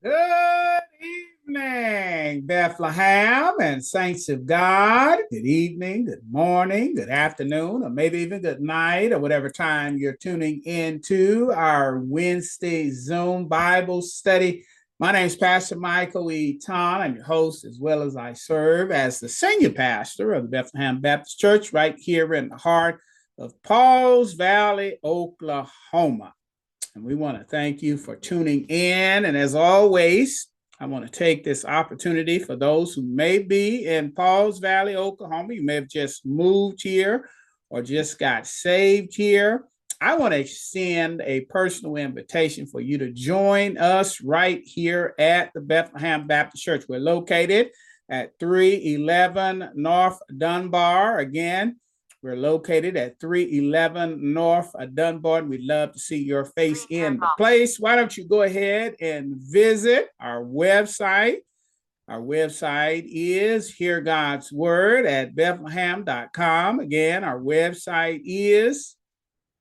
Good 0.00 0.80
evening, 1.48 2.46
Bethlehem 2.46 3.54
and 3.60 3.84
saints 3.84 4.28
of 4.28 4.46
God. 4.46 5.18
Good 5.28 5.44
evening, 5.44 6.04
good 6.04 6.22
morning, 6.30 6.94
good 6.94 7.08
afternoon, 7.08 7.82
or 7.82 7.90
maybe 7.90 8.18
even 8.18 8.40
good 8.40 8.60
night, 8.60 9.10
or 9.10 9.18
whatever 9.18 9.50
time 9.50 9.98
you're 9.98 10.14
tuning 10.14 10.62
into 10.64 11.50
our 11.52 11.98
Wednesday 11.98 12.90
Zoom 12.90 13.48
Bible 13.48 14.00
study. 14.00 14.64
My 15.00 15.10
name 15.10 15.26
is 15.26 15.34
Pastor 15.34 15.74
Michael 15.74 16.30
E. 16.30 16.60
Ton. 16.64 17.00
I'm 17.00 17.16
your 17.16 17.24
host, 17.24 17.64
as 17.64 17.80
well 17.80 18.02
as 18.02 18.14
I 18.14 18.34
serve 18.34 18.92
as 18.92 19.18
the 19.18 19.28
senior 19.28 19.70
pastor 19.70 20.32
of 20.32 20.44
the 20.44 20.48
Bethlehem 20.48 21.00
Baptist 21.00 21.40
Church 21.40 21.72
right 21.72 21.96
here 21.98 22.34
in 22.34 22.50
the 22.50 22.56
heart 22.56 23.00
of 23.36 23.60
Pauls 23.64 24.34
Valley, 24.34 25.00
Oklahoma. 25.02 26.34
And 26.98 27.06
we 27.06 27.14
want 27.14 27.38
to 27.38 27.44
thank 27.44 27.80
you 27.80 27.96
for 27.96 28.16
tuning 28.16 28.64
in. 28.64 29.24
And 29.24 29.36
as 29.36 29.54
always, 29.54 30.48
I 30.80 30.86
want 30.86 31.06
to 31.06 31.10
take 31.12 31.44
this 31.44 31.64
opportunity 31.64 32.40
for 32.40 32.56
those 32.56 32.92
who 32.92 33.02
may 33.02 33.38
be 33.38 33.86
in 33.86 34.10
Pauls 34.10 34.58
Valley, 34.58 34.96
Oklahoma. 34.96 35.54
You 35.54 35.62
may 35.62 35.76
have 35.76 35.86
just 35.86 36.26
moved 36.26 36.82
here 36.82 37.30
or 37.70 37.82
just 37.82 38.18
got 38.18 38.48
saved 38.48 39.14
here. 39.14 39.66
I 40.00 40.16
want 40.16 40.34
to 40.34 40.40
extend 40.40 41.22
a 41.24 41.42
personal 41.42 41.94
invitation 41.94 42.66
for 42.66 42.80
you 42.80 42.98
to 42.98 43.12
join 43.12 43.78
us 43.78 44.20
right 44.20 44.60
here 44.64 45.14
at 45.20 45.52
the 45.54 45.60
Bethlehem 45.60 46.26
Baptist 46.26 46.64
Church. 46.64 46.84
We're 46.88 46.98
located 46.98 47.70
at 48.08 48.32
311 48.40 49.70
North 49.76 50.18
Dunbar. 50.36 51.20
Again, 51.20 51.76
we're 52.22 52.36
located 52.36 52.96
at 52.96 53.20
311 53.20 54.32
North 54.32 54.74
Dunbar. 54.94 55.44
We'd 55.44 55.62
love 55.62 55.92
to 55.92 56.00
see 56.00 56.20
your 56.22 56.44
face 56.44 56.84
in 56.90 57.18
the 57.18 57.28
place. 57.36 57.78
Why 57.78 57.94
don't 57.94 58.16
you 58.16 58.26
go 58.26 58.42
ahead 58.42 58.96
and 59.00 59.36
visit 59.36 60.08
our 60.18 60.42
website? 60.42 61.36
Our 62.08 62.20
website 62.20 63.04
is 63.06 63.72
Hear 63.72 64.00
God's 64.00 64.50
Word 64.50 65.06
at 65.06 65.36
Bethlehem.com. 65.36 66.80
Again, 66.80 67.22
our 67.22 67.38
website 67.38 68.22
is 68.24 68.96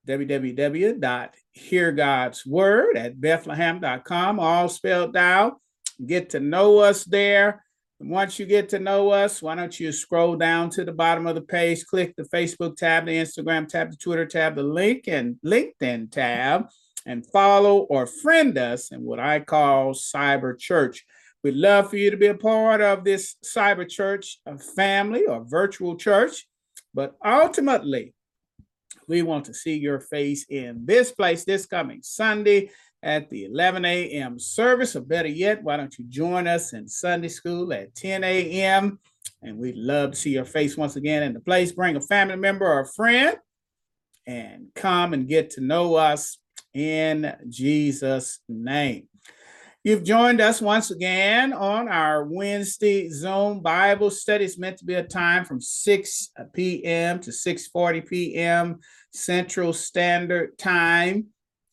www.heargodsword 0.08 2.96
at 2.96 3.22
Bethlehem.com, 3.22 4.40
all 4.40 4.70
spelled 4.70 5.18
out. 5.18 5.62
Get 6.04 6.32
to 6.32 6.40
know 6.40 6.80
us 6.80 7.04
there. 7.04 7.64
Once 8.00 8.38
you 8.38 8.46
get 8.46 8.70
to 8.70 8.78
know 8.78 9.10
us, 9.10 9.42
why 9.42 9.56
don't 9.56 9.80
you 9.80 9.92
scroll 9.92 10.36
down 10.36 10.70
to 10.70 10.86
the 10.86 10.92
bottom 10.92 11.26
of 11.26 11.34
the 11.34 11.42
page, 11.42 11.84
click 11.86 12.16
the 12.16 12.24
Facebook 12.24 12.78
tab, 12.78 13.06
the 13.06 13.12
Instagram 13.12 13.68
tab, 13.68 13.90
the 13.90 13.98
Twitter 13.98 14.26
tab, 14.26 14.56
the 14.56 14.62
link 14.62 15.06
and 15.08 15.36
LinkedIn 15.44 16.12
tab, 16.12 16.68
and 17.08 17.26
follow 17.32 17.80
or 17.90 18.06
friend 18.06 18.56
us 18.58 18.92
in 18.92 19.02
what 19.02 19.20
I 19.20 19.40
call 19.40 19.94
Cyber 19.94 20.58
Church. 20.60 21.06
We'd 21.44 21.56
love 21.56 21.90
for 21.90 21.98
you 21.98 22.12
to 22.12 22.18
be 22.18 22.28
a 22.28 22.36
part 22.36 22.82
of 22.82 23.04
this 23.04 23.36
Cyber 23.44 23.90
Church 23.90 24.40
family 24.76 25.26
or 25.26 25.44
virtual 25.44 25.96
church, 25.96 26.48
but 26.94 27.16
ultimately, 27.26 28.14
we 29.08 29.24
want 29.24 29.46
to 29.46 29.54
see 29.54 29.76
your 29.76 30.02
face 30.02 30.46
in 30.50 30.86
this 30.86 31.12
place 31.12 31.46
this 31.46 31.66
coming 31.66 32.02
Sunday 32.04 32.70
at 33.04 33.30
the 33.30 33.46
11 33.46 33.86
a.m. 33.86 34.40
service, 34.40 34.96
or 34.96 35.02
better 35.02 35.30
yet, 35.30 35.64
why 35.64 35.78
don't 35.78 35.98
you 35.98 36.06
join 36.06 36.48
us 36.48 36.74
in 36.74 36.88
Sunday 36.88 37.30
school 37.30 37.72
at 37.74 37.96
10 37.96 38.24
a.m. 38.24 39.00
And 39.42 39.58
we'd 39.58 39.78
love 39.78 40.12
to 40.12 40.18
see 40.18 40.32
your 40.32 40.46
face 40.46 40.76
once 40.76 40.96
again 40.96 41.24
in 41.24 41.34
the 41.34 41.40
place. 41.40 41.72
Bring 41.72 41.96
a 41.96 42.02
family 42.02 42.36
member 42.36 42.66
or 42.66 42.82
a 42.82 42.88
friend 42.88 43.38
and 44.26 44.68
come 44.76 45.14
and 45.14 45.28
get 45.28 45.52
to 45.52 45.62
know 45.62 45.96
us 45.96 46.40
in 46.74 47.34
Jesus' 47.48 48.40
name. 48.50 49.08
You've 49.84 50.04
joined 50.04 50.42
us 50.42 50.62
once 50.62 50.92
again 50.92 51.54
on 51.54 51.88
our 51.88 52.26
Wednesday 52.26 53.10
Zoom 53.10 53.62
Bible 53.62 54.10
study. 54.10 54.44
It's 54.44 54.58
meant 54.58 54.78
to 54.80 54.86
be 54.86 54.96
a 54.96 55.04
time 55.04 55.46
from 55.46 55.62
6 55.62 56.32
p.m. 56.54 57.20
to 57.22 57.32
6:40 57.32 58.06
p.m. 58.06 58.80
Central 59.14 59.72
Standard 59.72 60.58
Time. 60.58 61.28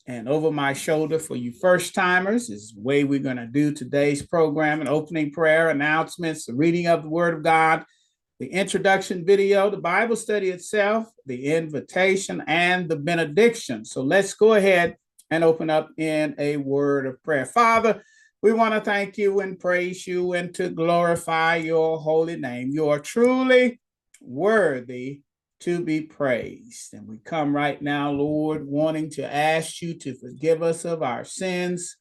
And 0.06 0.28
over 0.28 0.50
my 0.50 0.74
shoulder 0.74 1.18
for 1.18 1.34
you 1.34 1.52
first 1.52 1.94
timers 1.94 2.50
is 2.50 2.72
the 2.72 2.80
way 2.80 3.04
we're 3.04 3.20
going 3.20 3.38
to 3.38 3.46
do 3.46 3.72
today's 3.72 4.24
program 4.24 4.82
an 4.82 4.88
opening 4.88 5.30
prayer, 5.30 5.70
announcements, 5.70 6.44
the 6.44 6.54
reading 6.54 6.86
of 6.88 7.02
the 7.02 7.08
Word 7.08 7.34
of 7.34 7.42
God, 7.42 7.84
the 8.38 8.48
introduction 8.48 9.24
video, 9.24 9.70
the 9.70 9.78
Bible 9.78 10.16
study 10.16 10.50
itself, 10.50 11.08
the 11.24 11.46
invitation, 11.46 12.42
and 12.46 12.86
the 12.88 12.96
benediction. 12.96 13.84
So 13.84 14.02
let's 14.02 14.34
go 14.34 14.54
ahead 14.54 14.96
and 15.30 15.42
open 15.42 15.70
up 15.70 15.88
in 15.96 16.34
a 16.38 16.58
word 16.58 17.06
of 17.06 17.22
prayer. 17.22 17.46
Father, 17.46 18.02
we 18.42 18.52
want 18.52 18.74
to 18.74 18.80
thank 18.82 19.16
you 19.16 19.40
and 19.40 19.58
praise 19.58 20.06
you 20.06 20.34
and 20.34 20.54
to 20.54 20.68
glorify 20.68 21.56
your 21.56 21.98
holy 21.98 22.36
name. 22.36 22.70
You 22.72 22.90
are 22.90 22.98
truly 22.98 23.80
worthy 24.20 25.22
to 25.60 25.80
be 25.80 26.02
praised. 26.02 26.94
And 26.94 27.06
we 27.06 27.18
come 27.18 27.54
right 27.54 27.80
now, 27.80 28.10
Lord, 28.10 28.66
wanting 28.66 29.10
to 29.10 29.34
ask 29.34 29.80
you 29.80 29.94
to 29.94 30.14
forgive 30.14 30.62
us 30.62 30.84
of 30.84 31.02
our 31.02 31.24
sins, 31.24 31.96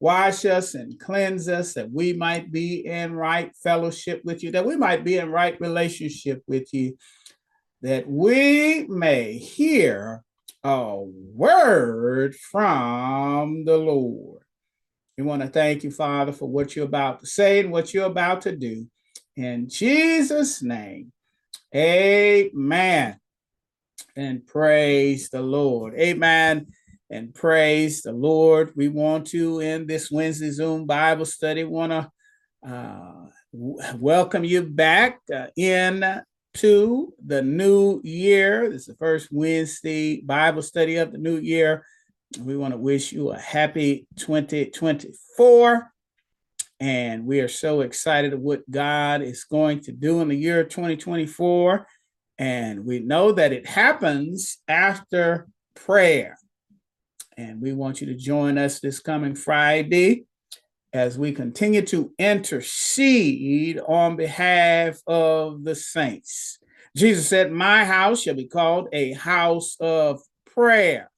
wash 0.00 0.44
us 0.44 0.74
and 0.74 0.98
cleanse 0.98 1.48
us 1.48 1.74
that 1.74 1.90
we 1.90 2.12
might 2.12 2.52
be 2.52 2.86
in 2.86 3.14
right 3.14 3.50
fellowship 3.62 4.22
with 4.24 4.42
you, 4.42 4.52
that 4.52 4.66
we 4.66 4.76
might 4.76 5.04
be 5.04 5.18
in 5.18 5.30
right 5.30 5.60
relationship 5.60 6.42
with 6.46 6.72
you, 6.72 6.96
that 7.82 8.08
we 8.08 8.86
may 8.88 9.32
hear 9.32 10.22
a 10.64 10.96
word 11.00 12.34
from 12.34 13.64
the 13.64 13.76
Lord. 13.76 14.42
We 15.16 15.24
want 15.24 15.42
to 15.42 15.48
thank 15.48 15.82
you, 15.82 15.90
Father, 15.90 16.32
for 16.32 16.48
what 16.48 16.76
you're 16.76 16.84
about 16.84 17.20
to 17.20 17.26
say 17.26 17.60
and 17.60 17.72
what 17.72 17.92
you're 17.92 18.04
about 18.04 18.42
to 18.42 18.54
do. 18.54 18.86
In 19.36 19.68
Jesus' 19.68 20.62
name, 20.62 21.12
Amen. 21.74 23.18
And 24.16 24.46
praise 24.46 25.28
the 25.28 25.42
Lord. 25.42 25.94
Amen. 25.94 26.66
And 27.10 27.34
praise 27.34 28.02
the 28.02 28.12
Lord. 28.12 28.72
We 28.74 28.88
want 28.88 29.26
to, 29.28 29.60
in 29.60 29.86
this 29.86 30.10
Wednesday 30.10 30.50
Zoom 30.50 30.86
Bible 30.86 31.24
study, 31.24 31.64
want 31.64 31.92
to 31.92 32.10
uh, 32.66 33.26
welcome 33.52 34.44
you 34.44 34.62
back 34.62 35.20
uh, 35.34 35.46
in 35.56 36.22
to 36.54 37.14
the 37.24 37.42
new 37.42 38.00
year. 38.02 38.68
This 38.68 38.82
is 38.82 38.86
the 38.86 38.94
first 38.94 39.28
Wednesday 39.30 40.20
Bible 40.20 40.62
study 40.62 40.96
of 40.96 41.12
the 41.12 41.18
new 41.18 41.36
year. 41.36 41.84
We 42.40 42.56
want 42.56 42.74
to 42.74 42.78
wish 42.78 43.12
you 43.12 43.30
a 43.30 43.38
happy 43.38 44.06
2024. 44.16 45.92
And 46.80 47.26
we 47.26 47.40
are 47.40 47.48
so 47.48 47.80
excited 47.80 48.32
of 48.32 48.40
what 48.40 48.68
God 48.70 49.22
is 49.22 49.44
going 49.44 49.80
to 49.80 49.92
do 49.92 50.20
in 50.20 50.28
the 50.28 50.36
year 50.36 50.62
2024. 50.62 51.86
And 52.38 52.84
we 52.84 53.00
know 53.00 53.32
that 53.32 53.52
it 53.52 53.66
happens 53.66 54.58
after 54.68 55.48
prayer. 55.74 56.38
And 57.36 57.60
we 57.60 57.72
want 57.72 58.00
you 58.00 58.06
to 58.08 58.14
join 58.14 58.58
us 58.58 58.80
this 58.80 59.00
coming 59.00 59.34
Friday 59.34 60.24
as 60.92 61.18
we 61.18 61.32
continue 61.32 61.82
to 61.82 62.12
intercede 62.18 63.78
on 63.86 64.16
behalf 64.16 65.00
of 65.06 65.64
the 65.64 65.74
saints. 65.74 66.58
Jesus 66.96 67.28
said, 67.28 67.52
My 67.52 67.84
house 67.84 68.22
shall 68.22 68.34
be 68.34 68.46
called 68.46 68.88
a 68.92 69.12
house 69.12 69.76
of 69.80 70.20
prayer. 70.46 71.10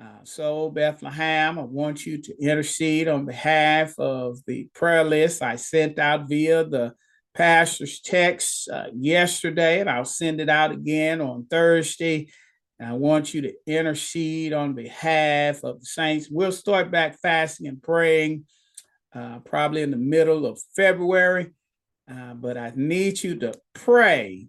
Uh, 0.00 0.22
so, 0.22 0.70
Bethlehem, 0.70 1.58
I 1.58 1.62
want 1.62 2.06
you 2.06 2.18
to 2.22 2.40
intercede 2.40 3.08
on 3.08 3.24
behalf 3.24 3.98
of 3.98 4.38
the 4.46 4.68
prayer 4.72 5.02
list 5.02 5.42
I 5.42 5.56
sent 5.56 5.98
out 5.98 6.28
via 6.28 6.62
the 6.62 6.94
pastor's 7.34 8.00
text 8.00 8.68
uh, 8.68 8.86
yesterday, 8.94 9.80
and 9.80 9.90
I'll 9.90 10.04
send 10.04 10.40
it 10.40 10.48
out 10.48 10.70
again 10.70 11.20
on 11.20 11.46
Thursday. 11.50 12.28
And 12.78 12.88
I 12.90 12.92
want 12.92 13.34
you 13.34 13.42
to 13.42 13.52
intercede 13.66 14.52
on 14.52 14.74
behalf 14.74 15.64
of 15.64 15.80
the 15.80 15.86
saints. 15.86 16.28
We'll 16.30 16.52
start 16.52 16.92
back 16.92 17.18
fasting 17.20 17.66
and 17.66 17.82
praying 17.82 18.44
uh, 19.12 19.40
probably 19.40 19.82
in 19.82 19.90
the 19.90 19.96
middle 19.96 20.46
of 20.46 20.60
February, 20.76 21.50
uh, 22.08 22.34
but 22.34 22.56
I 22.56 22.72
need 22.76 23.20
you 23.20 23.34
to 23.40 23.52
pray 23.74 24.46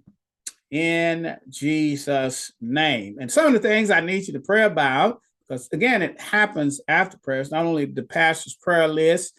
in 0.69 1.37
Jesus' 1.49 2.51
name. 2.61 3.17
And 3.19 3.31
some 3.31 3.47
of 3.47 3.53
the 3.53 3.67
things 3.67 3.89
I 3.89 4.01
need 4.01 4.27
you 4.27 4.33
to 4.33 4.41
pray 4.41 4.61
about 4.61 5.21
because 5.49 5.67
again, 5.71 6.01
it 6.01 6.19
happens 6.21 6.79
after 6.87 7.17
prayers, 7.17 7.51
not 7.51 7.65
only 7.65 7.85
the 7.85 8.03
pastor's 8.03 8.55
prayer 8.55 8.87
list, 8.87 9.35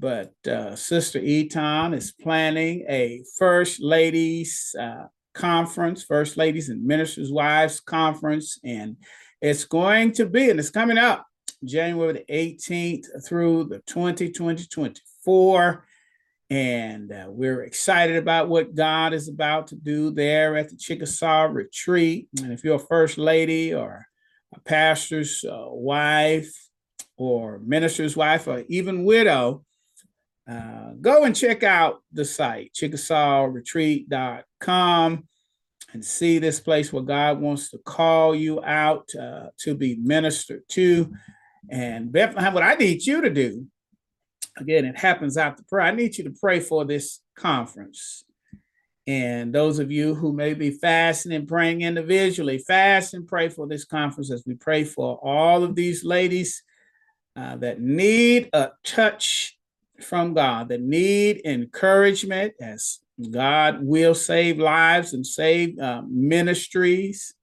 but 0.00 0.32
uh, 0.48 0.74
Sister 0.74 1.20
Eaton 1.20 1.94
is 1.94 2.12
planning 2.12 2.84
a 2.88 3.22
First 3.38 3.80
Ladies 3.80 4.74
uh, 4.78 5.04
conference, 5.32 6.02
First 6.02 6.36
Ladies 6.36 6.68
and 6.68 6.84
Ministers' 6.84 7.30
Wives 7.30 7.80
conference, 7.80 8.58
and 8.64 8.96
it's 9.40 9.64
going 9.64 10.12
to 10.12 10.26
be, 10.26 10.50
and 10.50 10.58
it's 10.58 10.70
coming 10.70 10.98
up 10.98 11.26
January 11.64 12.12
the 12.12 12.34
18th 12.34 13.24
through 13.24 13.64
the 13.64 13.78
20, 13.86 14.30
2024. 14.30 15.86
And 16.50 17.12
uh, 17.12 17.26
we're 17.28 17.62
excited 17.62 18.16
about 18.16 18.48
what 18.48 18.74
God 18.74 19.14
is 19.14 19.28
about 19.28 19.68
to 19.68 19.76
do 19.76 20.10
there 20.10 20.56
at 20.56 20.68
the 20.68 20.76
Chickasaw 20.76 21.44
Retreat. 21.44 22.28
And 22.42 22.52
if 22.52 22.64
you're 22.64 22.76
a 22.76 22.78
First 22.78 23.18
Lady 23.18 23.72
or 23.72 24.06
pastor's 24.64 25.44
uh, 25.44 25.66
wife, 25.68 26.52
or 27.16 27.60
minister's 27.60 28.16
wife 28.16 28.48
or 28.48 28.64
even 28.68 29.04
widow, 29.04 29.64
uh, 30.50 30.90
go 31.00 31.22
and 31.24 31.34
check 31.34 31.62
out 31.62 32.02
the 32.12 32.22
site, 32.24 32.72
chickasawretreat.com, 32.74 35.28
and 35.92 36.04
see 36.04 36.38
this 36.38 36.60
place 36.60 36.92
where 36.92 37.02
God 37.02 37.40
wants 37.40 37.70
to 37.70 37.78
call 37.78 38.34
you 38.34 38.62
out 38.62 39.08
uh, 39.14 39.46
to 39.60 39.74
be 39.74 39.96
ministered 39.96 40.62
to. 40.70 41.10
And 41.70 42.12
Bethlehem, 42.12 42.52
what 42.52 42.62
I 42.62 42.74
need 42.74 43.06
you 43.06 43.22
to 43.22 43.30
do, 43.30 43.66
again, 44.58 44.84
it 44.84 44.98
happens 44.98 45.38
after 45.38 45.62
prayer. 45.62 45.86
I 45.86 45.92
need 45.92 46.18
you 46.18 46.24
to 46.24 46.34
pray 46.38 46.60
for 46.60 46.84
this 46.84 47.22
conference. 47.36 48.24
And 49.06 49.54
those 49.54 49.78
of 49.78 49.90
you 49.92 50.14
who 50.14 50.32
may 50.32 50.54
be 50.54 50.70
fasting 50.70 51.32
and 51.32 51.46
praying 51.46 51.82
individually, 51.82 52.58
fast 52.58 53.12
and 53.12 53.28
pray 53.28 53.50
for 53.50 53.66
this 53.66 53.84
conference 53.84 54.30
as 54.30 54.44
we 54.46 54.54
pray 54.54 54.84
for 54.84 55.18
all 55.22 55.62
of 55.62 55.74
these 55.74 56.04
ladies 56.04 56.62
uh, 57.36 57.56
that 57.56 57.80
need 57.80 58.48
a 58.52 58.70
touch 58.82 59.58
from 60.00 60.32
God, 60.32 60.68
that 60.68 60.80
need 60.80 61.42
encouragement 61.44 62.54
as 62.60 63.00
God 63.30 63.84
will 63.84 64.14
save 64.14 64.58
lives 64.58 65.12
and 65.12 65.26
save 65.26 65.78
uh, 65.78 66.02
ministries 66.08 67.34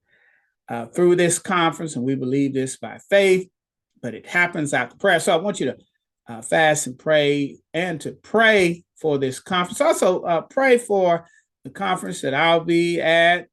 uh, 0.68 0.86
through 0.86 1.16
this 1.16 1.38
conference. 1.38 1.94
And 1.94 2.04
we 2.04 2.14
believe 2.16 2.54
this 2.54 2.76
by 2.76 2.98
faith, 3.08 3.48
but 4.00 4.14
it 4.14 4.26
happens 4.26 4.74
after 4.74 4.96
prayer. 4.96 5.20
So 5.20 5.32
I 5.32 5.36
want 5.36 5.60
you 5.60 5.66
to 5.66 5.76
uh, 6.28 6.42
fast 6.42 6.86
and 6.86 6.98
pray 6.98 7.58
and 7.72 8.00
to 8.00 8.12
pray 8.12 8.84
for 8.96 9.18
this 9.18 9.40
conference. 9.40 9.80
Also, 9.80 10.22
uh, 10.22 10.40
pray 10.42 10.78
for 10.78 11.26
the 11.64 11.70
conference 11.70 12.20
that 12.22 12.34
I'll 12.34 12.64
be 12.64 13.00
at 13.00 13.48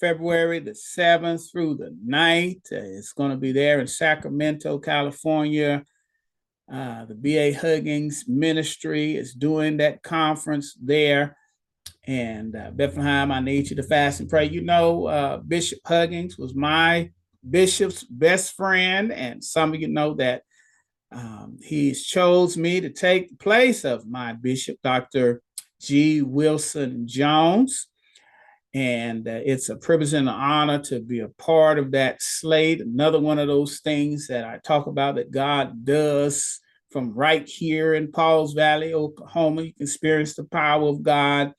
February 0.00 0.60
the 0.60 0.72
7th 0.72 1.50
through 1.50 1.76
the 1.76 1.96
9th. 2.06 2.72
Uh, 2.72 2.96
it's 2.96 3.12
going 3.12 3.30
to 3.30 3.36
be 3.36 3.52
there 3.52 3.80
in 3.80 3.86
Sacramento, 3.86 4.78
California. 4.78 5.84
Uh, 6.70 7.06
the 7.06 7.14
B.A. 7.14 7.52
Huggins 7.52 8.24
Ministry 8.28 9.16
is 9.16 9.34
doing 9.34 9.78
that 9.78 10.02
conference 10.02 10.76
there. 10.80 11.36
And 12.06 12.54
uh, 12.54 12.70
Bethlehem, 12.70 13.32
I 13.32 13.40
need 13.40 13.70
you 13.70 13.76
to 13.76 13.82
fast 13.82 14.20
and 14.20 14.28
pray. 14.28 14.46
You 14.46 14.62
know, 14.62 15.06
uh, 15.06 15.38
Bishop 15.38 15.80
Huggins 15.86 16.38
was 16.38 16.54
my 16.54 17.10
bishop's 17.48 18.04
best 18.04 18.54
friend, 18.54 19.12
and 19.12 19.42
some 19.42 19.72
of 19.72 19.80
you 19.80 19.88
know 19.88 20.14
that 20.14 20.42
um, 21.12 21.58
he's 21.62 22.04
chose 22.04 22.56
me 22.56 22.80
to 22.80 22.90
take 22.90 23.30
the 23.30 23.36
place 23.36 23.84
of 23.84 24.06
my 24.06 24.32
bishop, 24.32 24.78
Dr. 24.82 25.42
G. 25.80 26.22
Wilson 26.22 27.06
Jones. 27.06 27.88
And 28.74 29.26
uh, 29.26 29.40
it's 29.44 29.70
a 29.70 29.76
privilege 29.76 30.12
and 30.12 30.28
an 30.28 30.34
honor 30.34 30.78
to 30.84 31.00
be 31.00 31.20
a 31.20 31.28
part 31.28 31.78
of 31.78 31.92
that 31.92 32.20
slate. 32.20 32.80
Another 32.80 33.18
one 33.18 33.38
of 33.38 33.48
those 33.48 33.80
things 33.80 34.26
that 34.28 34.44
I 34.44 34.58
talk 34.58 34.86
about 34.86 35.16
that 35.16 35.30
God 35.30 35.84
does 35.84 36.60
from 36.90 37.12
right 37.12 37.48
here 37.48 37.94
in 37.94 38.12
Pauls 38.12 38.54
Valley, 38.54 38.94
Oklahoma. 38.94 39.62
You 39.62 39.72
can 39.72 39.82
experience 39.82 40.34
the 40.34 40.44
power 40.44 40.88
of 40.88 41.02
God 41.02 41.52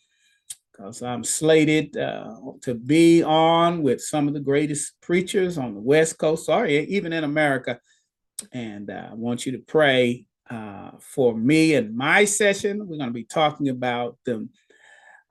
because 0.71 1.01
I'm 1.01 1.24
slated 1.24 1.98
uh, 1.98 2.36
to 2.62 2.74
be 2.74 3.21
on 3.21 3.83
with 3.83 4.01
some 4.01 4.27
of 4.27 4.33
the 4.33 4.39
greatest 4.39 4.94
preachers 5.01 5.57
on 5.57 5.74
the 5.74 5.81
West 5.81 6.18
Coast, 6.18 6.48
or 6.48 6.66
even 6.66 7.12
in 7.12 7.24
America. 7.24 7.80
And 8.54 8.89
uh, 8.89 9.10
I 9.12 9.13
want 9.16 9.45
you 9.45 9.51
to 9.54 9.60
pray 9.60 10.25
for 11.01 11.36
me 11.36 11.75
and 11.75 11.96
my 11.96 12.25
session. 12.25 12.80
We're 12.88 12.98
going 12.98 13.10
to 13.10 13.13
be 13.13 13.24
talking 13.24 13.69
about 13.69 14.18
the, 14.25 14.48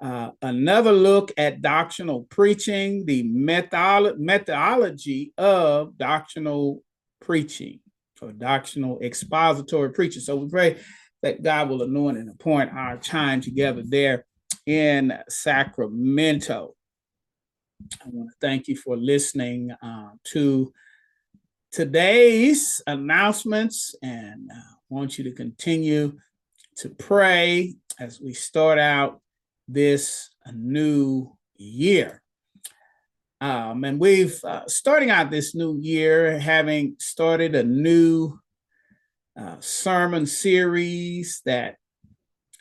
uh, 0.01 0.31
another 0.43 0.93
look 0.93 1.33
at 1.37 1.63
doctrinal 1.63 2.25
preaching, 2.25 3.05
the 3.07 3.25
methodolo- 3.25 4.19
methodology 4.19 5.33
of 5.39 5.97
doctrinal 5.99 6.83
preaching 7.21 7.81
or 8.21 8.33
doctrinal 8.33 8.99
expository 9.01 9.91
preaching. 9.93 10.23
So 10.23 10.37
we 10.37 10.49
pray 10.49 10.79
that 11.23 11.43
God 11.43 11.69
will 11.69 11.83
anoint 11.83 12.19
and 12.19 12.31
appoint 12.31 12.73
our 12.73 12.97
time 12.97 13.41
together 13.41 13.83
there 13.85 14.25
in 14.67 15.17
Sacramento. 15.29 16.75
I 18.05 18.09
want 18.11 18.31
to 18.31 18.37
thank 18.41 18.69
you 18.69 18.77
for 18.77 18.97
listening 18.97 19.71
uh, 19.83 20.11
to 20.25 20.73
today's 21.71 22.83
announcements 22.87 23.95
and 24.03 24.51
uh, 24.51 24.78
want 24.89 25.19
you 25.19 25.25
to 25.25 25.33
continue 25.33 26.19
to 26.77 26.89
pray 26.89 27.75
as 27.99 28.21
we 28.21 28.33
start 28.33 28.79
out 28.79 29.21
this 29.67 30.31
new 30.53 31.37
year. 31.57 32.23
Um, 33.41 33.85
and 33.85 34.01
we've 34.01 34.43
uh, 34.45 34.67
starting 34.67 35.11
out 35.11 35.31
this 35.31 35.55
new 35.55 35.79
year, 35.81 36.39
having 36.41 36.97
started 36.99 37.55
a 37.55 37.63
new 37.63 38.39
uh, 39.39 39.57
sermon 39.61 40.27
series 40.27 41.41
that 41.45 41.77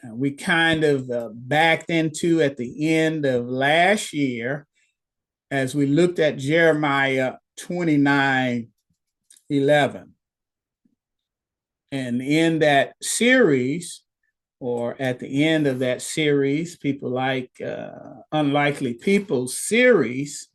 uh, 0.04 0.14
we 0.14 0.32
kind 0.32 0.84
of 0.84 1.10
uh, 1.10 1.30
backed 1.34 1.90
into 1.90 2.42
at 2.42 2.58
the 2.58 2.96
end 2.96 3.26
of 3.26 3.48
last 3.48 4.14
year 4.14 4.68
as 5.50 5.74
we 5.74 5.88
looked 5.88 6.20
at 6.20 6.38
Jeremiah 6.38 7.36
29 7.58 8.68
11. 9.50 10.14
And 11.92 12.22
in 12.22 12.60
that 12.60 12.96
series, 13.02 14.04
or 14.60 14.96
at 15.00 15.20
the 15.20 15.46
end 15.46 15.68
of 15.68 15.80
that 15.80 16.02
series, 16.02 16.78
people 16.78 17.10
like 17.10 17.52
uh, 17.62 18.22
Unlikely 18.32 18.96
People 18.96 19.48
series, 19.48 20.50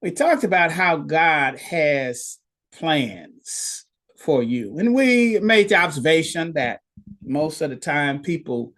we 0.00 0.10
talked 0.10 0.44
about 0.44 0.72
how 0.72 0.96
God 0.96 1.58
has 1.58 2.38
plans 2.72 3.86
for 4.18 4.42
you. 4.42 4.78
And 4.78 4.94
we 4.94 5.38
made 5.40 5.68
the 5.68 5.76
observation 5.76 6.54
that 6.54 6.80
most 7.22 7.60
of 7.60 7.70
the 7.70 7.76
time 7.76 8.22
people 8.22 8.72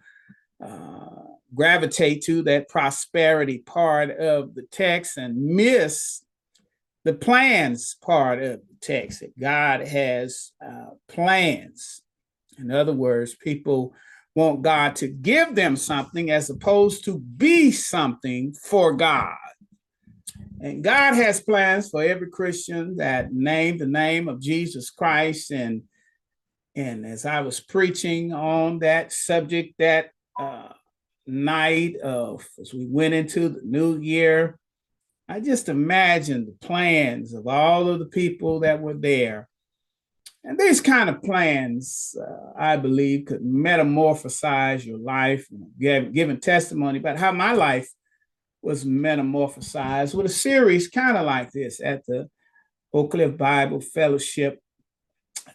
uh, 0.63 1.07
gravitate 1.55 2.23
to 2.23 2.43
that 2.43 2.69
prosperity 2.69 3.59
part 3.59 4.11
of 4.11 4.55
the 4.55 4.63
text 4.71 5.17
and 5.17 5.37
miss 5.37 6.23
the 7.05 7.13
plans 7.13 7.95
part 8.01 8.43
of 8.43 8.59
the 8.67 8.75
text 8.87 9.19
that 9.19 9.37
God 9.37 9.81
has 9.81 10.51
uh, 10.65 10.91
plans. 11.09 12.01
In 12.57 12.71
other 12.71 12.93
words, 12.93 13.35
people 13.35 13.93
want 14.33 14.61
God 14.61 14.95
to 14.97 15.07
give 15.07 15.55
them 15.55 15.75
something 15.75 16.31
as 16.31 16.49
opposed 16.49 17.03
to 17.05 17.19
be 17.19 17.71
something 17.71 18.53
for 18.53 18.93
God. 18.93 19.35
And 20.61 20.83
God 20.83 21.13
has 21.15 21.41
plans 21.41 21.89
for 21.89 22.01
every 22.01 22.29
Christian 22.29 22.97
that 22.97 23.33
name 23.33 23.77
the 23.77 23.87
name 23.87 24.27
of 24.27 24.39
Jesus 24.39 24.89
Christ. 24.89 25.51
And, 25.51 25.83
and 26.75 27.05
as 27.05 27.25
I 27.25 27.41
was 27.41 27.59
preaching 27.59 28.33
on 28.33 28.79
that 28.79 29.11
subject 29.11 29.75
that 29.79 30.09
uh, 30.39 30.69
night 31.27 31.97
of 31.97 32.47
as 32.59 32.73
we 32.73 32.87
went 32.87 33.13
into 33.13 33.49
the 33.49 33.61
new 33.63 33.99
year, 33.99 34.57
I 35.29 35.41
just 35.41 35.67
imagine 35.67 36.45
the 36.45 36.67
plans 36.67 37.33
of 37.33 37.47
all 37.47 37.89
of 37.89 37.99
the 37.99 38.05
people 38.05 38.61
that 38.61 38.81
were 38.81 38.93
there. 38.93 39.49
And 40.43 40.57
these 40.57 40.79
kind 40.79 41.09
of 41.09 41.21
plans, 41.21 42.15
uh, 42.17 42.53
I 42.57 42.77
believe, 42.77 43.25
could 43.25 43.41
metamorphosize 43.41 44.85
your 44.85 44.99
life, 44.99 45.45
give, 45.77 46.13
giving 46.13 46.39
testimony 46.39 46.99
about 46.99 47.17
how 47.17 47.33
my 47.33 47.51
life 47.51 47.89
was 48.61 48.85
metamorphosized 48.85 50.15
with 50.15 50.25
a 50.25 50.29
series 50.29 50.87
kind 50.87 51.17
of 51.17 51.25
like 51.25 51.51
this 51.51 51.81
at 51.81 52.05
the 52.05 52.29
Oak 52.93 53.11
Cliff 53.11 53.35
Bible 53.35 53.81
Fellowship. 53.81 54.61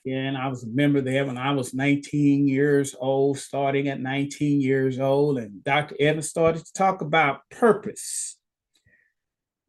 And 0.04 0.36
I 0.36 0.48
was 0.48 0.64
a 0.64 0.68
member 0.68 1.00
there 1.00 1.24
when 1.24 1.38
I 1.38 1.52
was 1.52 1.72
19 1.72 2.46
years 2.46 2.94
old, 2.98 3.38
starting 3.38 3.88
at 3.88 4.00
19 4.00 4.60
years 4.60 4.98
old. 4.98 5.38
And 5.38 5.64
Dr. 5.64 5.96
Evans 5.98 6.28
started 6.28 6.66
to 6.66 6.72
talk 6.74 7.00
about 7.00 7.40
purpose 7.50 8.36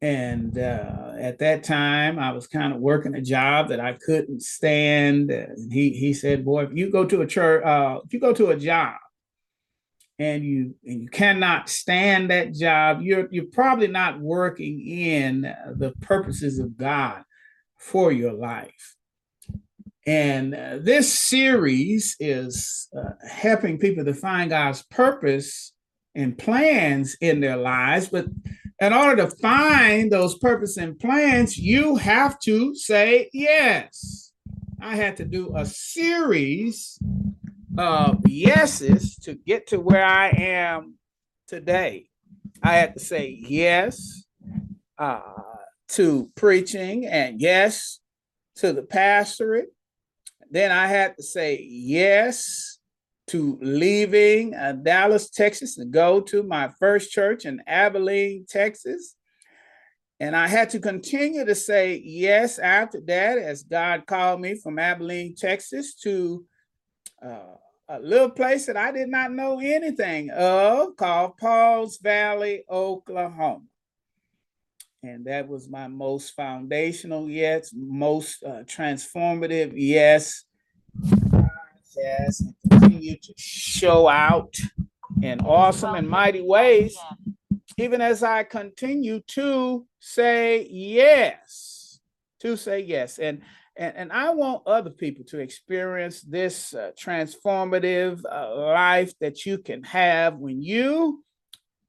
and 0.04 0.58
uh, 0.58 1.14
at 1.18 1.40
that 1.40 1.64
time, 1.64 2.20
I 2.20 2.34
was 2.34 2.46
kind 2.46 2.74
of 2.74 2.82
working 2.82 3.16
a 3.16 3.22
job 3.22 3.70
that 3.70 3.80
I 3.80 3.94
couldn't 3.94 4.42
stand. 4.42 5.32
And 5.32 5.72
he 5.72 5.92
he 5.92 6.14
said, 6.14 6.44
"Boy, 6.44 6.66
if 6.66 6.72
you 6.74 6.92
go 6.92 7.06
to 7.06 7.22
a 7.22 7.26
church, 7.26 7.64
uh, 7.64 8.02
if 8.04 8.14
you 8.14 8.20
go 8.20 8.34
to 8.34 8.50
a 8.50 8.58
job, 8.58 8.98
and 10.20 10.44
you 10.44 10.76
and 10.86 11.02
you 11.04 11.08
cannot 11.08 11.70
stand 11.70 12.30
that 12.32 12.54
job, 12.54 13.02
you're 13.02 13.30
you're 13.32 13.46
probably 13.46 13.88
not 13.88 14.20
working 14.20 14.86
in 14.86 15.44
the 15.78 15.94
purposes 16.02 16.60
of 16.60 16.76
God 16.76 17.24
for 17.80 18.12
your 18.12 18.34
life." 18.34 18.98
And 20.06 20.54
uh, 20.54 20.80
this 20.82 21.18
series 21.18 22.18
is 22.20 22.90
uh, 22.94 23.12
helping 23.26 23.78
people 23.78 24.04
to 24.04 24.14
find 24.14 24.50
God's 24.50 24.84
purpose 24.84 25.72
and 26.14 26.38
plans 26.38 27.16
in 27.22 27.40
their 27.40 27.56
lives, 27.56 28.10
but 28.10 28.26
in 28.82 28.94
order 28.94 29.24
to 29.24 29.36
find 29.38 30.12
those 30.12 30.38
purpose 30.38 30.78
and 30.78 31.00
plans, 31.00 31.58
you 31.58 31.96
have 31.96 32.40
to 32.42 32.76
say 32.76 33.30
yes. 33.34 34.32
I 34.82 34.96
had 34.96 35.18
to 35.18 35.26
do 35.26 35.56
a 35.56 35.66
series 35.66 37.00
of 37.78 38.28
yeses 38.28 39.16
to 39.18 39.36
get 39.36 39.68
to 39.68 39.80
where 39.80 40.06
I 40.06 40.30
am 40.30 40.96
today. 41.48 42.10
I 42.62 42.74
had 42.74 42.94
to 42.94 43.00
say 43.00 43.30
yes 43.30 44.26
uh, 44.98 45.22
to 45.90 46.32
preaching 46.36 47.06
and 47.06 47.40
yes 47.40 48.00
to 48.56 48.74
the 48.74 48.84
pastorate, 48.84 49.74
then 50.50 50.72
I 50.72 50.88
had 50.88 51.16
to 51.18 51.24
say 51.24 51.62
yes 51.62 52.73
to 53.28 53.58
leaving 53.62 54.54
uh, 54.54 54.74
Dallas, 54.74 55.30
Texas, 55.30 55.78
and 55.78 55.92
go 55.92 56.20
to 56.22 56.44
my 56.44 56.70
first 56.80 57.12
church 57.12 57.46
in 57.46 57.62
Abilene, 57.68 58.46
Texas. 58.48 59.16
And 60.20 60.36
I 60.36 60.48
had 60.48 60.70
to 60.72 60.80
continue 60.80 61.46
to 61.46 61.56
say 61.56 62.02
yes 62.04 62.60
after 62.60 63.02
that 63.02 63.38
as 63.38 63.64
God 63.64 64.06
called 64.06 64.42
me 64.42 64.56
from 64.56 64.80
Abilene, 64.80 65.36
Texas 65.36 65.96
to 65.96 66.46
uh, 67.26 67.56
a 67.90 68.00
little 68.00 68.30
place 68.30 68.66
that 68.66 68.78
I 68.78 68.92
did 68.92 69.10
not 69.10 69.32
know 69.32 69.60
anything 69.60 70.30
of 70.30 70.96
called 70.96 71.38
Pauls 71.38 71.98
Valley, 71.98 72.64
Oklahoma. 72.70 73.62
And 75.02 75.26
that 75.26 75.50
was 75.50 75.70
my 75.70 75.90
most 75.90 76.30
foundational 76.32 77.30
yes, 77.30 77.74
most 77.76 78.42
uh, 78.44 78.64
transformative 78.64 79.74
yes. 79.76 80.46
Yes, 81.98 82.42
continue 83.04 83.20
to 83.22 83.34
show 83.38 84.08
out 84.08 84.56
in 85.22 85.42
awesome 85.42 85.96
and 85.96 86.10
mighty 86.10 86.42
ways, 86.42 86.98
even 87.78 88.02
as 88.02 88.24
I 88.24 88.44
continue 88.44 89.22
to 89.28 89.86
say 90.00 90.68
yes, 90.70 92.00
to 92.42 92.56
say 92.56 92.82
yes. 92.82 93.20
And 93.20 93.42
and, 93.76 93.96
and 93.96 94.12
I 94.12 94.30
want 94.30 94.68
other 94.68 94.92
people 94.92 95.26
to 95.26 95.40
experience 95.40 96.22
this 96.22 96.76
uh, 96.76 96.92
transformative 96.96 98.22
uh, 98.24 98.56
life 98.56 99.18
that 99.20 99.48
you 99.48 99.58
can 99.58 99.82
have 99.82 100.36
when 100.36 100.62
you, 100.62 101.24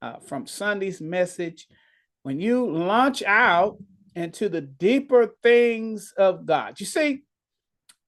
uh, 0.00 0.16
from 0.20 0.46
Sunday's 0.46 1.02
message, 1.02 1.68
when 2.22 2.40
you 2.40 2.72
launch 2.72 3.22
out 3.22 3.76
into 4.16 4.48
the 4.48 4.62
deeper 4.62 5.34
things 5.42 6.14
of 6.16 6.46
God. 6.46 6.80
You 6.80 6.86
see, 6.86 7.22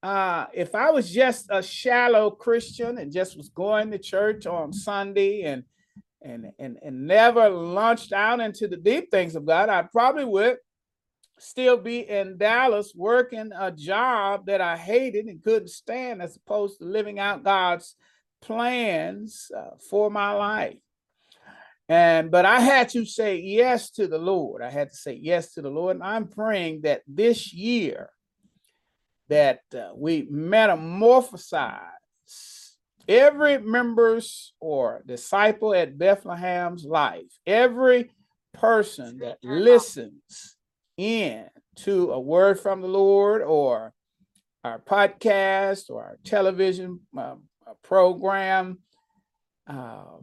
uh, 0.03 0.47
if 0.55 0.75
I 0.75 0.91
was 0.91 1.11
just 1.11 1.47
a 1.51 1.63
shallow 1.63 2.31
Christian 2.31 2.99
and 2.99 3.13
just 3.13 3.37
was 3.37 3.49
going 3.49 3.91
to 3.91 3.99
church 3.99 4.47
on 4.47 4.73
Sunday 4.73 5.43
and 5.43 5.65
and 6.23 6.53
and 6.59 6.79
and 6.83 7.07
never 7.07 7.49
launched 7.49 8.13
out 8.13 8.41
into 8.41 8.69
the 8.69 8.77
deep 8.77 9.11
things 9.11 9.37
of 9.37 9.47
God, 9.47 9.69
I 9.69 9.83
probably 9.83 10.25
would 10.25 10.59
still 11.39 11.77
be 11.77 12.09
in 12.09 12.39
Dallas 12.39 12.93
working 12.95 13.51
a 13.59 13.71
job 13.71 14.47
that 14.47 14.61
I 14.61 14.77
hated 14.77 15.27
and 15.27 15.43
couldn't 15.43 15.69
stand, 15.69 16.23
as 16.23 16.37
opposed 16.37 16.79
to 16.79 16.85
living 16.85 17.19
out 17.19 17.45
God's 17.45 17.95
plans 18.43 19.51
uh, 19.57 19.77
for 19.91 20.11
my 20.11 20.33
life. 20.33 20.79
And 21.89 22.31
but 22.31 22.45
I 22.45 22.61
had 22.61 22.89
to 22.91 23.05
say 23.05 23.39
yes 23.39 23.91
to 23.93 24.09
the 24.09 24.19
Lord. 24.19 24.63
I 24.63 24.71
had 24.71 24.91
to 24.91 24.97
say 24.97 25.19
yes 25.21 25.55
to 25.55 25.63
the 25.63 25.71
Lord. 25.71 25.97
And 25.97 26.05
I'm 26.05 26.27
praying 26.27 26.83
that 26.83 27.03
this 27.07 27.53
year 27.53 28.11
that 29.29 29.61
uh, 29.75 29.91
we 29.95 30.27
metamorphosize 30.27 31.81
every 33.09 33.59
members 33.59 34.55
or 34.61 35.03
disciple 35.07 35.75
at 35.75 35.99
Bethlehem's 35.99 36.85
life, 36.85 37.39
every 37.47 38.11
person 38.55 39.19
that 39.19 39.39
listens 39.43 40.57
in 40.97 41.47
to 41.77 42.13
a 42.13 42.21
word 42.21 42.59
from 42.59 42.81
the 42.81 42.89
Lord 42.89 43.43
or 43.43 43.93
our 44.65 44.81
podcast 44.81 45.91
or 45.91 46.03
our 46.03 46.19
television 46.25 47.01
uh, 47.17 47.35
program, 47.83 48.79
uh, 49.69 50.17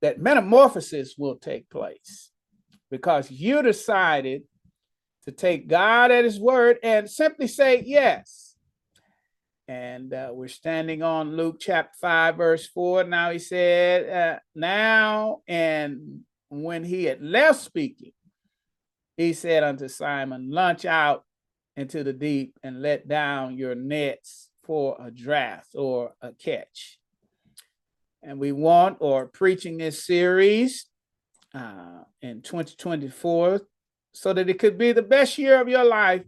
that 0.00 0.20
metamorphosis 0.20 1.16
will 1.18 1.36
take 1.36 1.68
place 1.68 2.30
because 2.90 3.30
you 3.30 3.62
decided 3.62 4.42
to 5.24 5.32
take 5.32 5.68
God 5.68 6.10
at 6.10 6.24
His 6.24 6.40
word 6.40 6.78
and 6.82 7.10
simply 7.10 7.46
say 7.46 7.82
yes. 7.84 8.50
And 9.68 10.12
uh, 10.12 10.30
we're 10.32 10.48
standing 10.48 11.02
on 11.02 11.36
Luke 11.36 11.58
chapter 11.60 11.96
5, 12.00 12.36
verse 12.36 12.66
4. 12.66 13.04
Now 13.04 13.30
he 13.30 13.38
said, 13.38 14.10
uh, 14.10 14.38
Now 14.54 15.42
and 15.46 16.22
when 16.48 16.82
he 16.82 17.04
had 17.04 17.22
left 17.22 17.60
speaking, 17.60 18.10
he 19.16 19.32
said 19.32 19.62
unto 19.62 19.86
Simon, 19.86 20.50
Launch 20.50 20.84
out 20.84 21.24
into 21.76 22.02
the 22.02 22.12
deep 22.12 22.58
and 22.64 22.82
let 22.82 23.06
down 23.06 23.56
your 23.56 23.76
nets 23.76 24.50
for 24.64 24.96
a 25.00 25.10
draft 25.10 25.76
or 25.76 26.14
a 26.20 26.32
catch. 26.32 26.98
And 28.22 28.40
we 28.40 28.50
want 28.50 28.96
or 29.00 29.26
preaching 29.26 29.78
this 29.78 30.04
series 30.04 30.86
uh, 31.54 32.02
in 32.20 32.42
2024 32.42 33.60
so 34.12 34.32
that 34.32 34.48
it 34.48 34.58
could 34.58 34.78
be 34.78 34.92
the 34.92 35.02
best 35.02 35.38
year 35.38 35.60
of 35.60 35.68
your 35.68 35.84
life 35.84 36.24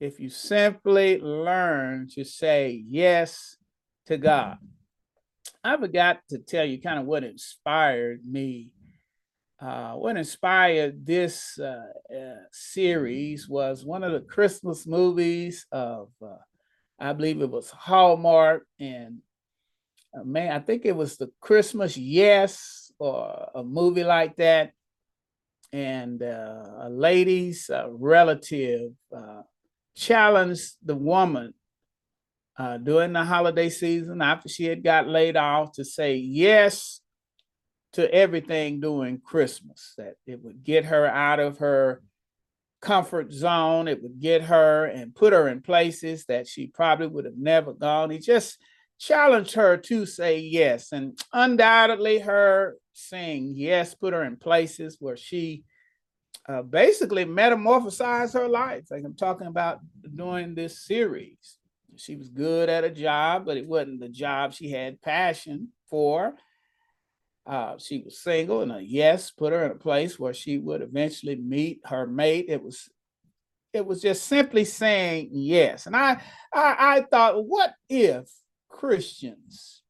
if 0.00 0.18
you 0.18 0.28
simply 0.28 1.20
learn 1.20 2.08
to 2.14 2.24
say 2.24 2.84
yes 2.88 3.56
to 4.06 4.16
God. 4.16 4.58
I 5.62 5.76
forgot 5.76 6.20
to 6.30 6.38
tell 6.38 6.64
you 6.64 6.80
kind 6.80 6.98
of 6.98 7.06
what 7.06 7.24
inspired 7.24 8.20
me 8.26 8.72
uh, 9.62 9.92
what 9.92 10.16
inspired 10.16 11.06
this 11.06 11.56
uh, 11.60 11.84
uh, 12.12 12.42
series 12.50 13.48
was 13.48 13.84
one 13.84 14.02
of 14.02 14.10
the 14.10 14.20
Christmas 14.20 14.88
movies 14.88 15.66
of, 15.70 16.08
uh, 16.20 16.34
I 16.98 17.12
believe 17.12 17.40
it 17.40 17.48
was 17.48 17.70
Hallmark, 17.70 18.66
and 18.80 19.18
uh, 20.18 20.24
man, 20.24 20.50
I 20.50 20.58
think 20.58 20.84
it 20.84 20.96
was 20.96 21.16
the 21.16 21.30
Christmas 21.40 21.96
Yes 21.96 22.90
or 22.98 23.50
a 23.54 23.62
movie 23.62 24.02
like 24.02 24.34
that. 24.36 24.72
And 25.72 26.22
uh, 26.22 26.64
a 26.80 26.88
lady's 26.90 27.70
relative 27.88 28.92
challenged 29.96 30.74
the 30.84 30.96
woman 30.96 31.54
during 32.82 33.12
the 33.12 33.24
holiday 33.24 33.68
season 33.68 34.22
after 34.22 34.48
she 34.48 34.64
had 34.64 34.84
got 34.84 35.08
laid 35.08 35.36
off 35.36 35.72
to 35.72 35.84
say 35.84 36.16
yes 36.16 37.00
to 37.94 38.12
everything 38.12 38.80
during 38.80 39.18
Christmas, 39.18 39.94
that 39.98 40.14
it 40.26 40.42
would 40.42 40.64
get 40.64 40.86
her 40.86 41.06
out 41.06 41.40
of 41.40 41.58
her 41.58 42.02
comfort 42.80 43.32
zone, 43.32 43.86
it 43.86 44.02
would 44.02 44.18
get 44.18 44.42
her 44.42 44.86
and 44.86 45.14
put 45.14 45.32
her 45.32 45.48
in 45.48 45.60
places 45.60 46.24
that 46.26 46.48
she 46.48 46.66
probably 46.66 47.06
would 47.06 47.24
have 47.24 47.36
never 47.36 47.72
gone. 47.72 48.10
He 48.10 48.18
just 48.18 48.58
challenged 49.02 49.54
her 49.54 49.76
to 49.76 50.06
say 50.06 50.38
yes. 50.38 50.92
And 50.92 51.18
undoubtedly, 51.32 52.20
her 52.20 52.76
saying 52.92 53.54
yes 53.56 53.94
put 53.94 54.14
her 54.14 54.22
in 54.22 54.36
places 54.36 54.98
where 55.00 55.16
she 55.16 55.64
uh, 56.48 56.62
basically 56.62 57.24
metamorphosized 57.24 58.34
her 58.34 58.48
life. 58.48 58.84
Like 58.90 59.04
I'm 59.04 59.16
talking 59.16 59.48
about 59.48 59.80
doing 60.14 60.54
this 60.54 60.84
series. 60.84 61.58
She 61.96 62.16
was 62.16 62.28
good 62.28 62.68
at 62.68 62.84
a 62.84 62.90
job, 62.90 63.44
but 63.44 63.56
it 63.56 63.66
wasn't 63.66 64.00
the 64.00 64.08
job 64.08 64.52
she 64.52 64.70
had 64.70 65.02
passion 65.02 65.68
for. 65.90 66.34
Uh, 67.44 67.76
she 67.78 67.98
was 68.04 68.20
single, 68.20 68.62
and 68.62 68.70
a 68.70 68.80
yes 68.80 69.32
put 69.32 69.52
her 69.52 69.64
in 69.64 69.72
a 69.72 69.74
place 69.74 70.16
where 70.16 70.32
she 70.32 70.58
would 70.58 70.80
eventually 70.80 71.34
meet 71.34 71.80
her 71.84 72.06
mate. 72.06 72.46
It 72.48 72.62
was, 72.62 72.88
it 73.72 73.84
was 73.84 74.00
just 74.00 74.24
simply 74.24 74.64
saying 74.64 75.30
yes. 75.32 75.86
And 75.86 75.96
I, 75.96 76.22
I, 76.54 76.76
I 76.78 77.06
thought, 77.10 77.44
what 77.44 77.74
if 77.88 78.30
Christians 78.72 79.82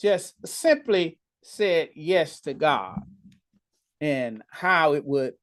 just 0.00 0.34
simply 0.44 1.20
said 1.42 1.90
yes 1.94 2.40
to 2.40 2.54
God, 2.54 3.00
and 4.00 4.42
how 4.50 4.94
it 4.94 5.04
would 5.04 5.34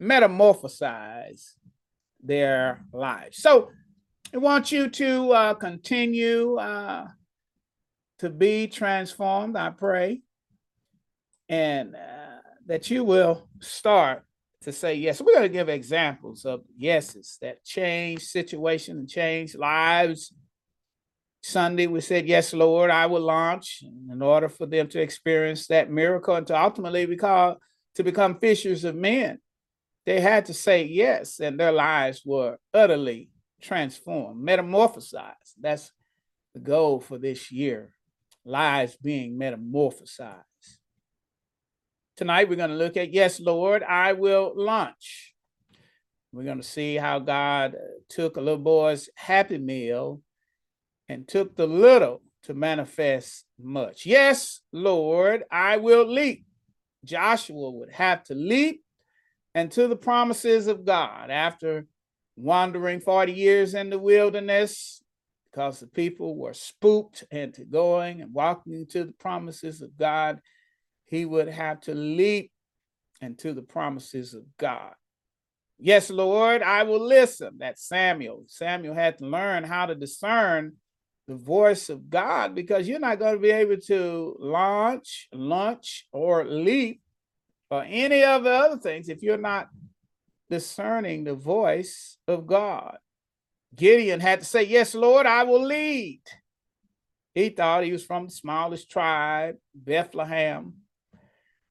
metamorphosize 0.00 1.52
their 2.20 2.84
lives. 2.92 3.38
So 3.38 3.70
I 4.34 4.38
want 4.38 4.72
you 4.72 4.88
to 4.88 5.30
uh, 5.30 5.54
continue. 5.54 6.56
Uh, 6.56 7.06
to 8.22 8.30
be 8.30 8.68
transformed, 8.68 9.56
I 9.56 9.70
pray, 9.70 10.22
and 11.48 11.96
uh, 11.96 12.38
that 12.66 12.88
you 12.88 13.02
will 13.02 13.48
start 13.58 14.22
to 14.60 14.70
say 14.70 14.94
yes. 14.94 15.20
We're 15.20 15.32
going 15.32 15.42
to 15.42 15.48
give 15.48 15.68
examples 15.68 16.44
of 16.44 16.62
yeses 16.76 17.36
that 17.40 17.64
change 17.64 18.22
situation 18.22 18.98
and 18.98 19.08
change 19.08 19.56
lives. 19.56 20.32
Sunday, 21.42 21.88
we 21.88 22.00
said, 22.00 22.26
Yes, 22.28 22.54
Lord, 22.54 22.90
I 22.90 23.06
will 23.06 23.20
launch 23.20 23.82
in 23.82 24.22
order 24.22 24.48
for 24.48 24.64
them 24.64 24.88
to 24.88 25.00
experience 25.00 25.66
that 25.66 25.90
miracle 25.90 26.36
and 26.36 26.46
to 26.46 26.58
ultimately 26.58 27.04
become, 27.04 27.56
to 27.96 28.04
become 28.04 28.38
fishers 28.38 28.84
of 28.84 28.94
men. 28.94 29.38
They 30.06 30.20
had 30.20 30.46
to 30.46 30.54
say 30.54 30.84
yes, 30.84 31.40
and 31.40 31.58
their 31.58 31.72
lives 31.72 32.22
were 32.24 32.58
utterly 32.72 33.30
transformed, 33.60 34.46
metamorphosized. 34.46 35.54
That's 35.60 35.90
the 36.54 36.60
goal 36.60 37.00
for 37.00 37.18
this 37.18 37.50
year 37.50 37.92
lives 38.44 38.96
being 38.96 39.38
metamorphosized. 39.38 40.42
Tonight, 42.16 42.48
we're 42.48 42.56
going 42.56 42.70
to 42.70 42.76
look 42.76 42.96
at 42.96 43.12
Yes, 43.12 43.40
Lord, 43.40 43.82
I 43.82 44.12
will 44.12 44.52
launch. 44.54 45.34
We're 46.32 46.44
going 46.44 46.60
to 46.60 46.66
see 46.66 46.96
how 46.96 47.18
God 47.18 47.74
uh, 47.74 47.78
took 48.08 48.36
a 48.36 48.40
little 48.40 48.62
boy's 48.62 49.10
happy 49.16 49.58
meal 49.58 50.22
and 51.08 51.26
took 51.26 51.56
the 51.56 51.66
little 51.66 52.22
to 52.44 52.54
manifest 52.54 53.44
much. 53.60 54.06
Yes, 54.06 54.60
Lord, 54.72 55.44
I 55.50 55.76
will 55.76 56.06
leap. 56.06 56.44
Joshua 57.04 57.70
would 57.70 57.90
have 57.90 58.24
to 58.24 58.34
leap 58.34 58.82
into 59.54 59.88
the 59.88 59.96
promises 59.96 60.66
of 60.66 60.84
God 60.84 61.30
after 61.30 61.86
wandering 62.36 63.00
40 63.00 63.32
years 63.32 63.74
in 63.74 63.90
the 63.90 63.98
wilderness 63.98 65.02
because 65.50 65.80
the 65.80 65.86
people 65.86 66.36
were 66.36 66.54
spooked 66.54 67.24
into 67.30 67.64
going 67.64 68.22
and 68.22 68.32
walking 68.32 68.72
into 68.72 69.04
the 69.04 69.12
promises 69.12 69.82
of 69.82 69.96
God, 69.98 70.40
he 71.04 71.26
would 71.26 71.48
have 71.48 71.80
to 71.82 71.94
leap 71.94 72.50
into 73.20 73.52
the 73.52 73.62
promises 73.62 74.32
of 74.32 74.44
God. 74.56 74.94
Yes, 75.78 76.10
Lord, 76.10 76.62
I 76.62 76.84
will 76.84 77.04
listen. 77.04 77.56
That's 77.58 77.86
Samuel. 77.86 78.44
Samuel 78.46 78.94
had 78.94 79.18
to 79.18 79.26
learn 79.26 79.64
how 79.64 79.86
to 79.86 79.94
discern 79.94 80.74
the 81.32 81.38
voice 81.38 81.88
of 81.88 82.10
God 82.10 82.54
because 82.54 82.86
you're 82.86 82.98
not 82.98 83.18
going 83.18 83.34
to 83.34 83.40
be 83.40 83.50
able 83.50 83.78
to 83.78 84.36
launch, 84.38 85.28
launch, 85.32 86.06
or 86.12 86.44
leap 86.44 87.00
or 87.70 87.82
any 87.86 88.22
of 88.22 88.44
the 88.44 88.50
other 88.50 88.76
things 88.76 89.08
if 89.08 89.22
you're 89.22 89.38
not 89.38 89.68
discerning 90.50 91.24
the 91.24 91.34
voice 91.34 92.18
of 92.28 92.46
God. 92.46 92.98
Gideon 93.74 94.20
had 94.20 94.40
to 94.40 94.44
say, 94.44 94.64
Yes, 94.64 94.94
Lord, 94.94 95.24
I 95.24 95.44
will 95.44 95.64
lead. 95.64 96.20
He 97.34 97.48
thought 97.48 97.84
he 97.84 97.92
was 97.92 98.04
from 98.04 98.26
the 98.26 98.32
smallest 98.32 98.90
tribe, 98.90 99.56
Bethlehem. 99.74 100.74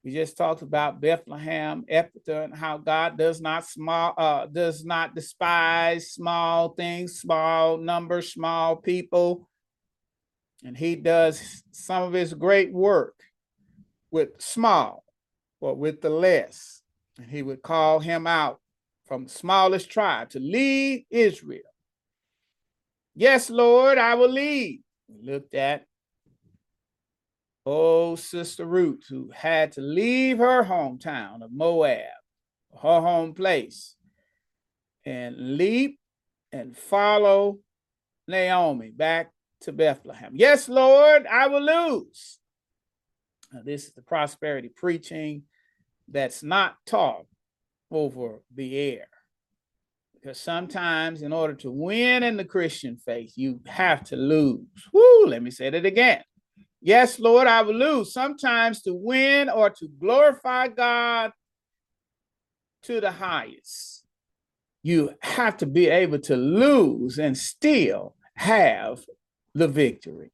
We 0.03 0.11
just 0.11 0.35
talked 0.35 0.63
about 0.63 0.99
Bethlehem, 0.99 1.85
Ephrathah, 1.87 2.45
and 2.45 2.55
how 2.55 2.79
God 2.79 3.19
does 3.19 3.39
not 3.39 3.67
small 3.67 4.15
uh, 4.17 4.47
does 4.47 4.83
not 4.83 5.13
despise 5.13 6.09
small 6.09 6.69
things, 6.69 7.19
small 7.19 7.77
numbers, 7.77 8.33
small 8.33 8.77
people, 8.77 9.47
and 10.63 10.77
He 10.77 10.95
does 10.95 11.63
some 11.71 12.03
of 12.03 12.13
His 12.13 12.33
great 12.33 12.73
work 12.73 13.15
with 14.11 14.29
small 14.39 15.03
or 15.59 15.75
with 15.75 16.01
the 16.01 16.09
less, 16.09 16.81
and 17.17 17.29
He 17.29 17.41
would 17.41 17.61
call 17.61 17.99
him 17.99 18.27
out 18.27 18.59
from 19.05 19.25
the 19.25 19.29
smallest 19.29 19.89
tribe 19.89 20.29
to 20.31 20.39
lead 20.39 21.05
Israel. 21.09 21.61
Yes, 23.15 23.49
Lord, 23.49 23.97
I 23.97 24.15
will 24.15 24.31
lead. 24.31 24.81
We 25.09 25.31
looked 25.31 25.53
at 25.53 25.85
Oh, 27.65 28.15
Sister 28.15 28.65
Ruth, 28.65 29.05
who 29.07 29.29
had 29.35 29.73
to 29.73 29.81
leave 29.81 30.39
her 30.39 30.63
hometown 30.63 31.43
of 31.43 31.51
Moab, 31.51 32.07
her 32.81 33.01
home 33.01 33.33
place, 33.35 33.95
and 35.05 35.57
leap 35.57 35.99
and 36.51 36.75
follow 36.75 37.59
Naomi 38.27 38.89
back 38.89 39.31
to 39.61 39.71
Bethlehem. 39.71 40.31
Yes, 40.35 40.67
Lord, 40.67 41.25
I 41.27 41.47
will 41.47 41.61
lose. 41.61 42.39
Now, 43.53 43.61
this 43.63 43.85
is 43.85 43.93
the 43.93 44.01
prosperity 44.01 44.69
preaching 44.69 45.43
that's 46.07 46.43
not 46.43 46.75
taught 46.85 47.25
over 47.89 48.41
the 48.53 48.77
air. 48.77 49.07
Because 50.13 50.39
sometimes, 50.39 51.21
in 51.23 51.33
order 51.33 51.55
to 51.55 51.71
win 51.71 52.23
in 52.23 52.37
the 52.37 52.45
Christian 52.45 52.97
faith, 52.97 53.33
you 53.35 53.59
have 53.65 54.03
to 54.05 54.15
lose. 54.15 54.67
Woo, 54.93 55.25
let 55.25 55.41
me 55.41 55.49
say 55.49 55.69
that 55.69 55.85
again. 55.85 56.23
Yes, 56.79 57.19
Lord, 57.19 57.47
I 57.47 57.61
will 57.61 57.75
lose. 57.75 58.13
Sometimes 58.13 58.81
to 58.83 58.93
win 58.93 59.49
or 59.49 59.69
to 59.69 59.87
glorify 59.87 60.67
God 60.67 61.31
to 62.83 63.01
the 63.01 63.11
highest, 63.11 64.03
you 64.83 65.13
have 65.21 65.57
to 65.57 65.65
be 65.65 65.87
able 65.87 66.19
to 66.19 66.35
lose 66.35 67.19
and 67.19 67.37
still 67.37 68.15
have 68.35 69.03
the 69.53 69.67
victory. 69.67 70.31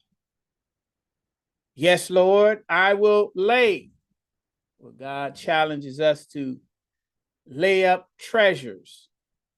Yes, 1.74 2.10
Lord, 2.10 2.64
I 2.68 2.94
will 2.94 3.30
lay. 3.34 3.90
Well, 4.78 4.92
God 4.92 5.34
challenges 5.34 6.00
us 6.00 6.26
to 6.26 6.58
lay 7.46 7.86
up 7.86 8.08
treasures 8.18 9.08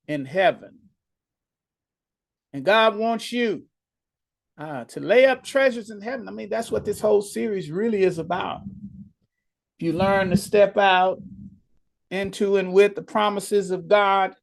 in 0.06 0.24
heaven. 0.24 0.78
And 2.52 2.64
God 2.64 2.96
wants 2.96 3.32
you 3.32 3.64
uh, 4.58 4.84
to 4.84 5.00
lay 5.00 5.26
up 5.26 5.44
treasures 5.44 5.90
in 5.90 6.00
heaven. 6.00 6.28
I 6.28 6.32
mean, 6.32 6.48
that's 6.48 6.70
what 6.70 6.84
this 6.84 7.00
whole 7.00 7.22
series 7.22 7.70
really 7.70 8.02
is 8.02 8.18
about. 8.18 8.62
If 9.78 9.86
you 9.86 9.92
learn 9.92 10.30
to 10.30 10.36
step 10.36 10.76
out 10.76 11.22
into 12.10 12.56
and 12.56 12.72
with 12.72 12.94
the 12.94 13.02
promises 13.02 13.70
of 13.70 13.88
God, 13.88 14.34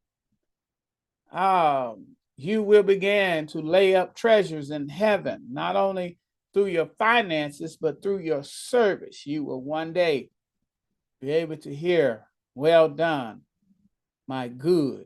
um, 1.32 2.17
you 2.38 2.62
will 2.62 2.84
begin 2.84 3.48
to 3.48 3.62
lay 3.62 3.96
up 3.96 4.16
treasures 4.16 4.70
in 4.70 4.88
heaven, 4.88 5.48
not 5.52 5.76
only 5.76 6.20
through 6.54 6.68
your 6.68 6.86
finances, 7.00 7.78
but 7.78 8.02
through 8.02 8.20
your 8.20 8.44
service. 8.44 9.26
You 9.26 9.44
will 9.44 9.62
one 9.62 9.92
day 9.92 10.30
be 11.20 11.32
able 11.32 11.58
to 11.58 11.74
hear, 11.74 12.28
Well 12.54 12.90
done, 12.90 13.42
my 14.28 14.48
good 14.48 15.06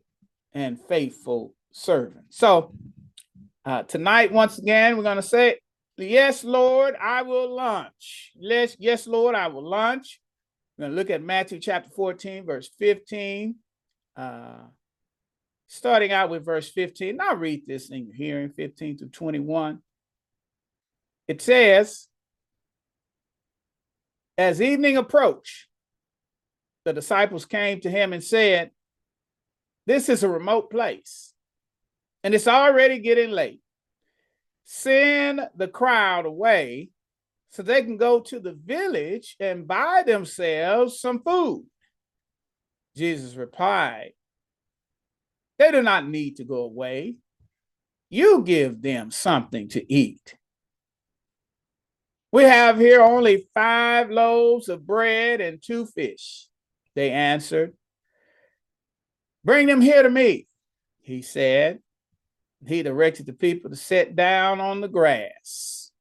and 0.54 0.78
faithful 0.89 1.56
servant. 1.72 2.26
So, 2.30 2.74
uh, 3.63 3.84
tonight, 3.84 4.34
once 4.34 4.58
again, 4.58 4.98
we're 4.98 5.04
going 5.04 5.15
to 5.15 5.22
say, 5.22 5.60
Yes, 5.98 6.44
Lord, 6.44 6.96
I 7.00 7.22
will 7.22 7.56
launch. 7.56 8.32
Yes, 8.36 8.76
yes, 8.78 9.08
Lord, 9.08 9.36
I 9.36 9.48
will 9.48 9.67
launch. 9.67 10.20
We're 10.78 10.84
going 10.84 10.91
to 10.91 10.98
look 10.98 11.10
at 11.10 11.22
Matthew 11.22 11.60
chapter 11.60 11.89
14, 11.96 12.46
verse 12.46 12.70
15. 12.80 13.56
Uh, 14.17 14.63
starting 15.73 16.12
out 16.12 16.29
with 16.29 16.43
verse 16.43 16.69
15. 16.69 17.19
I'll 17.21 17.38
read 17.38 17.65
this 17.65 17.91
in 17.91 18.07
your 18.07 18.15
hearing, 18.15 18.49
15 18.49 18.97
to 18.97 19.05
21. 19.05 19.79
It 21.29 21.41
says, 21.41 22.10
As 24.38 24.62
evening 24.62 24.97
approached, 24.97 25.67
the 26.84 26.91
disciples 26.91 27.45
came 27.45 27.79
to 27.81 27.89
him 27.89 28.12
and 28.12 28.21
said, 28.21 28.71
This 29.88 30.10
is 30.10 30.23
a 30.23 30.29
remote 30.29 30.69
place 30.69 31.34
and 32.21 32.36
it's 32.36 32.49
already 32.49 32.99
getting 32.99 33.31
late. 33.31 33.62
Send 34.65 35.39
the 35.55 35.69
crowd 35.69 36.25
away 36.25 36.89
so 37.49 37.63
they 37.63 37.81
can 37.81 37.95
go 37.95 38.19
to 38.19 38.41
the 38.41 38.53
village 38.53 39.38
and 39.39 39.65
buy 39.65 40.03
themselves 40.05 40.99
some 40.99 41.23
food. 41.23 41.65
Jesus 42.97 43.36
replied, 43.36 44.12
They 45.62 45.69
do 45.69 45.84
not 45.84 46.08
need 46.08 46.38
to 46.38 46.43
go 46.43 46.63
away. 46.63 47.17
You 48.10 48.41
give 48.41 48.82
them 48.82 49.12
something 49.12 49.69
to 49.69 49.93
eat. 49.93 50.36
We 52.32 52.45
have 52.45 52.80
here 52.80 53.00
only 53.00 53.47
five 53.54 54.10
loaves 54.10 54.69
of 54.69 54.88
bread 54.88 55.39
and 55.39 55.62
two 55.62 55.86
fish. 55.86 56.47
They 56.95 57.12
answered, 57.12 57.74
Bring 59.45 59.67
them 59.67 59.82
here 59.82 60.02
to 60.02 60.10
me, 60.10 60.47
he 61.00 61.21
said 61.21 61.78
he 62.65 62.82
directed 62.82 63.28
the 63.28 63.34
people 63.34 63.69
to 63.69 63.76
sit 63.76 64.15
down 64.15 64.60
on 64.60 64.82
the 64.82 64.88
grass, 64.88 65.91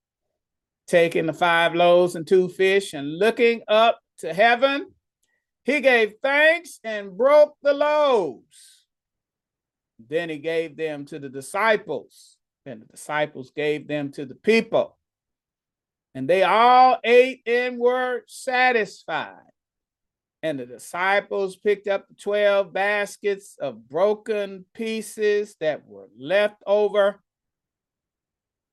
taking 0.86 1.26
the 1.26 1.34
five 1.34 1.74
loaves 1.74 2.14
and 2.14 2.26
two 2.26 2.48
fish 2.48 2.94
and 2.94 3.18
looking 3.18 3.60
up 3.68 4.00
to 4.20 4.32
heaven. 4.32 4.94
He 5.64 5.82
gave 5.82 6.14
thanks 6.22 6.80
and 6.82 7.14
broke 7.14 7.58
the 7.62 7.74
loaves. 7.74 8.79
Then 10.08 10.28
he 10.28 10.38
gave 10.38 10.76
them 10.76 11.04
to 11.06 11.18
the 11.18 11.28
disciples, 11.28 12.36
and 12.64 12.82
the 12.82 12.86
disciples 12.86 13.50
gave 13.50 13.86
them 13.88 14.12
to 14.12 14.24
the 14.24 14.34
people. 14.34 14.96
And 16.14 16.28
they 16.28 16.42
all 16.42 16.98
ate 17.04 17.42
and 17.46 17.78
were 17.78 18.22
satisfied. 18.26 19.42
And 20.42 20.58
the 20.58 20.66
disciples 20.66 21.56
picked 21.56 21.86
up 21.86 22.06
12 22.18 22.72
baskets 22.72 23.56
of 23.60 23.88
broken 23.88 24.64
pieces 24.74 25.54
that 25.60 25.86
were 25.86 26.08
left 26.18 26.62
over. 26.66 27.20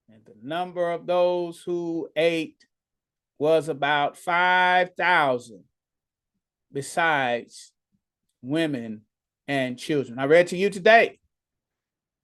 And 0.09 0.21
the 0.25 0.35
number 0.41 0.89
of 0.89 1.05
those 1.05 1.61
who 1.61 2.09
ate 2.15 2.65
was 3.37 3.67
about 3.69 4.17
5,000, 4.17 5.63
besides 6.71 7.71
women 8.41 9.01
and 9.47 9.77
children. 9.77 10.19
I 10.19 10.25
read 10.25 10.47
to 10.47 10.57
you 10.57 10.69
today 10.69 11.19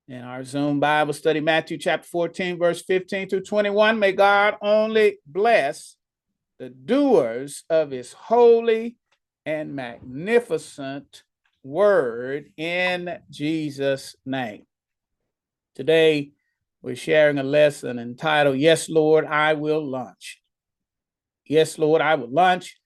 in 0.07 0.21
our 0.21 0.43
Zoom 0.43 0.79
Bible 0.79 1.13
study, 1.13 1.39
Matthew 1.39 1.77
chapter 1.77 2.07
14, 2.07 2.57
verse 2.57 2.81
15 2.83 3.29
through 3.29 3.43
21. 3.43 3.97
May 3.99 4.11
God 4.11 4.55
only 4.61 5.19
bless 5.25 5.95
the 6.59 6.69
doers 6.69 7.63
of 7.69 7.91
his 7.91 8.13
holy 8.13 8.97
and 9.45 9.75
magnificent 9.75 11.23
word 11.63 12.51
in 12.57 13.19
Jesus' 13.29 14.15
name. 14.25 14.65
Today, 15.75 16.31
we're 16.81 16.95
sharing 16.95 17.37
a 17.37 17.43
lesson 17.43 17.97
entitled, 17.97 18.57
Yes, 18.57 18.89
Lord, 18.89 19.25
I 19.25 19.53
Will 19.53 19.83
Lunch. 19.83 20.41
Yes, 21.45 21.77
Lord, 21.77 22.01
I 22.01 22.15
will 22.15 22.29
launch. 22.29 22.77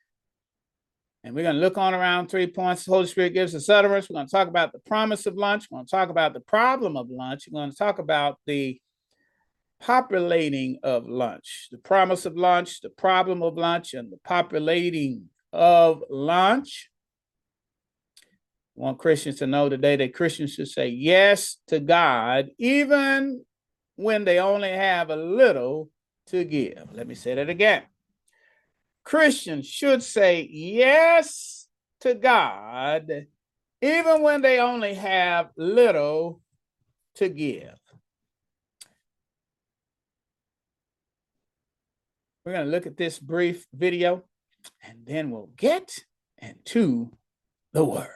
And 1.27 1.35
we're 1.35 1.43
going 1.43 1.55
to 1.55 1.61
look 1.61 1.77
on 1.77 1.93
around 1.93 2.29
three 2.29 2.47
points. 2.47 2.85
The 2.85 2.91
Holy 2.91 3.05
Spirit 3.05 3.33
gives 3.33 3.53
us 3.53 3.67
utterance. 3.67 4.09
We're 4.09 4.13
going 4.13 4.27
to 4.27 4.31
talk 4.31 4.47
about 4.47 4.71
the 4.71 4.79
promise 4.79 5.25
of 5.25 5.35
lunch. 5.35 5.67
We're 5.69 5.79
going 5.79 5.85
to 5.85 5.91
talk 5.91 6.09
about 6.09 6.33
the 6.33 6.39
problem 6.39 6.95
of 6.95 7.09
lunch. 7.09 7.49
We're 7.51 7.59
going 7.59 7.69
to 7.69 7.75
talk 7.75 7.99
about 7.99 8.39
the 8.45 8.79
populating 9.81 10.79
of 10.83 11.05
lunch, 11.05 11.67
the 11.69 11.79
promise 11.79 12.25
of 12.25 12.37
lunch, 12.37 12.79
the 12.79 12.89
problem 12.91 13.43
of 13.43 13.57
lunch, 13.57 13.93
and 13.93 14.09
the 14.09 14.19
populating 14.23 15.25
of 15.51 16.01
lunch. 16.09 16.89
want 18.75 18.97
Christians 18.97 19.39
to 19.39 19.47
know 19.47 19.67
today 19.67 19.97
that 19.97 20.13
Christians 20.13 20.53
should 20.53 20.69
say 20.69 20.87
yes 20.87 21.57
to 21.67 21.81
God, 21.81 22.51
even 22.57 23.43
when 23.97 24.23
they 24.23 24.39
only 24.39 24.69
have 24.69 25.09
a 25.09 25.17
little 25.17 25.89
to 26.27 26.45
give. 26.45 26.87
Let 26.93 27.05
me 27.05 27.15
say 27.15 27.35
that 27.35 27.49
again. 27.49 27.83
Christians 29.07 29.65
should 29.65 30.03
say 30.03 30.41
yes 30.51 31.69
to 32.01 32.13
God, 32.13 33.27
even 33.81 34.21
when 34.21 34.41
they 34.41 34.59
only 34.59 34.95
have 34.95 35.51
little 35.55 36.41
to 37.15 37.29
give. 37.29 37.79
We're 42.45 42.51
going 42.51 42.65
to 42.65 42.71
look 42.71 42.85
at 42.85 42.97
this 42.97 43.17
brief 43.17 43.65
video 43.73 44.25
and 44.83 45.05
then 45.05 45.31
we'll 45.31 45.51
get 45.55 46.03
into 46.39 47.13
the 47.71 47.85
word. 47.85 48.09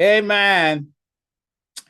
Amen. 0.00 0.94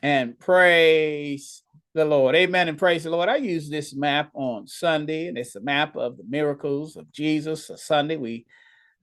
And 0.03 0.37
praise 0.37 1.63
the 1.97 2.05
Lord. 2.05 2.35
Amen. 2.35 2.69
And 2.69 2.77
praise 2.77 3.03
the 3.03 3.09
Lord. 3.09 3.27
I 3.27 3.37
use 3.37 3.69
this 3.69 3.95
map 3.95 4.29
on 4.35 4.67
Sunday, 4.67 5.27
and 5.27 5.37
it's 5.37 5.55
a 5.55 5.61
map 5.61 5.97
of 5.97 6.15
the 6.15 6.23
miracles 6.29 6.95
of 6.95 7.11
Jesus. 7.11 7.71
Sunday, 7.75 8.17
we 8.17 8.45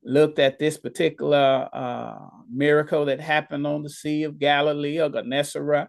looked 0.04 0.38
at 0.38 0.60
this 0.60 0.78
particular 0.78 1.68
uh, 1.72 2.18
miracle 2.48 3.06
that 3.06 3.20
happened 3.20 3.66
on 3.66 3.82
the 3.82 3.90
Sea 3.90 4.22
of 4.22 4.38
Galilee 4.38 5.00
or 5.00 5.08
Gennesaret, 5.08 5.88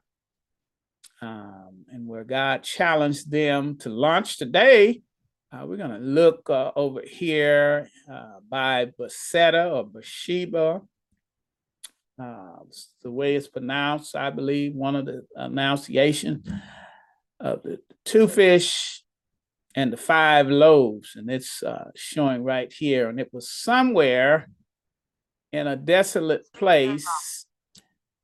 um, 1.22 1.86
and 1.90 2.08
where 2.08 2.24
God 2.24 2.64
challenged 2.64 3.30
them 3.30 3.78
to 3.78 3.90
launch 3.90 4.38
today. 4.38 5.04
Uh, 5.52 5.66
we're 5.68 5.78
going 5.78 5.92
to 5.92 6.00
look 6.00 6.50
uh, 6.50 6.72
over 6.76 7.02
here 7.06 7.88
uh, 8.12 8.40
by 8.50 8.86
Bethsaida 8.98 9.70
or 9.70 9.86
Bathsheba 9.86 10.82
uh, 12.18 12.56
the 13.04 13.12
way 13.12 13.36
it's 13.36 13.48
pronounced, 13.48 14.16
I 14.16 14.32
believe, 14.32 14.74
one 14.74 14.96
of 14.96 15.06
the 15.06 15.24
annunciation 15.36 16.44
of 17.40 17.64
the 17.64 17.80
two 18.06 18.28
fish 18.28 19.02
and 19.76 19.92
the 19.92 19.98
five 19.98 20.48
loaves, 20.48 21.16
and 21.16 21.30
it's 21.30 21.62
uh, 21.62 21.92
showing 21.96 22.44
right 22.44 22.72
here. 22.72 23.10
And 23.10 23.20
it 23.20 23.30
was 23.34 23.50
somewhere 23.50 24.50
in 25.52 25.68
a 25.68 25.76
desolate 25.76 26.46
place, 26.54 27.46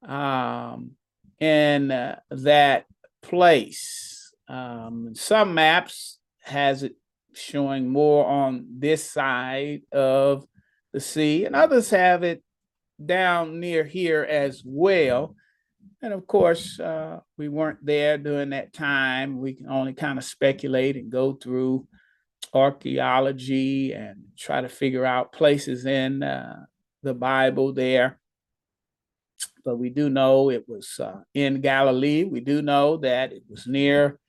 um, 0.07 0.91
in 1.39 1.91
uh, 1.91 2.19
that 2.29 2.85
place. 3.21 4.33
Um, 4.47 5.13
some 5.13 5.53
maps 5.53 6.19
has 6.43 6.83
it 6.83 6.95
showing 7.33 7.89
more 7.89 8.25
on 8.25 8.65
this 8.77 9.09
side 9.09 9.81
of 9.91 10.45
the 10.93 10.99
sea, 10.99 11.45
and 11.45 11.55
others 11.55 11.89
have 11.89 12.23
it 12.23 12.43
down 13.03 13.59
near 13.59 13.83
here 13.83 14.23
as 14.23 14.61
well. 14.65 15.35
And 16.01 16.13
of 16.13 16.25
course, 16.25 16.79
uh, 16.79 17.19
we 17.37 17.47
weren't 17.47 17.85
there 17.85 18.17
during 18.17 18.49
that 18.49 18.73
time. 18.73 19.39
We 19.39 19.53
can 19.53 19.69
only 19.69 19.93
kind 19.93 20.17
of 20.17 20.23
speculate 20.25 20.95
and 20.95 21.11
go 21.11 21.33
through 21.33 21.87
archaeology 22.53 23.93
and 23.93 24.23
try 24.37 24.61
to 24.61 24.69
figure 24.69 25.05
out 25.05 25.31
places 25.31 25.85
in 25.85 26.23
uh, 26.23 26.65
the 27.03 27.13
Bible 27.13 27.73
there. 27.73 28.19
But 29.63 29.77
we 29.77 29.89
do 29.89 30.09
know 30.09 30.49
it 30.49 30.67
was 30.67 30.99
uh, 30.99 31.19
in 31.35 31.61
Galilee. 31.61 32.23
We 32.23 32.39
do 32.39 32.63
know 32.63 32.97
that 32.97 33.31
it 33.31 33.43
was 33.47 33.67
near 33.67 34.19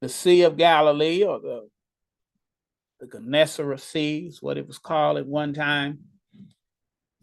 the 0.00 0.08
Sea 0.08 0.42
of 0.42 0.56
Galilee 0.56 1.22
or 1.22 1.38
the, 1.38 1.68
the 3.00 3.06
Gennesaret 3.06 3.80
Sea, 3.80 4.26
is 4.28 4.40
what 4.40 4.56
it 4.56 4.66
was 4.66 4.78
called 4.78 5.18
at 5.18 5.26
one 5.26 5.52
time. 5.52 5.98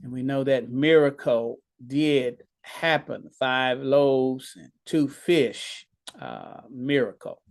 And 0.03 0.11
we 0.11 0.21
know 0.21 0.43
that 0.43 0.69
miracle 0.69 1.57
did 1.85 2.43
happen 2.65 3.29
five 3.39 3.79
loaves 3.79 4.55
and 4.57 4.71
two 4.85 5.07
fish 5.07 5.87
uh, 6.19 6.61
miracle. 6.69 7.41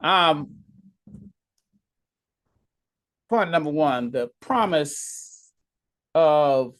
Um, 0.00 0.56
point 3.28 3.50
number 3.50 3.70
one 3.70 4.10
the 4.10 4.30
promise 4.40 5.52
of 6.14 6.74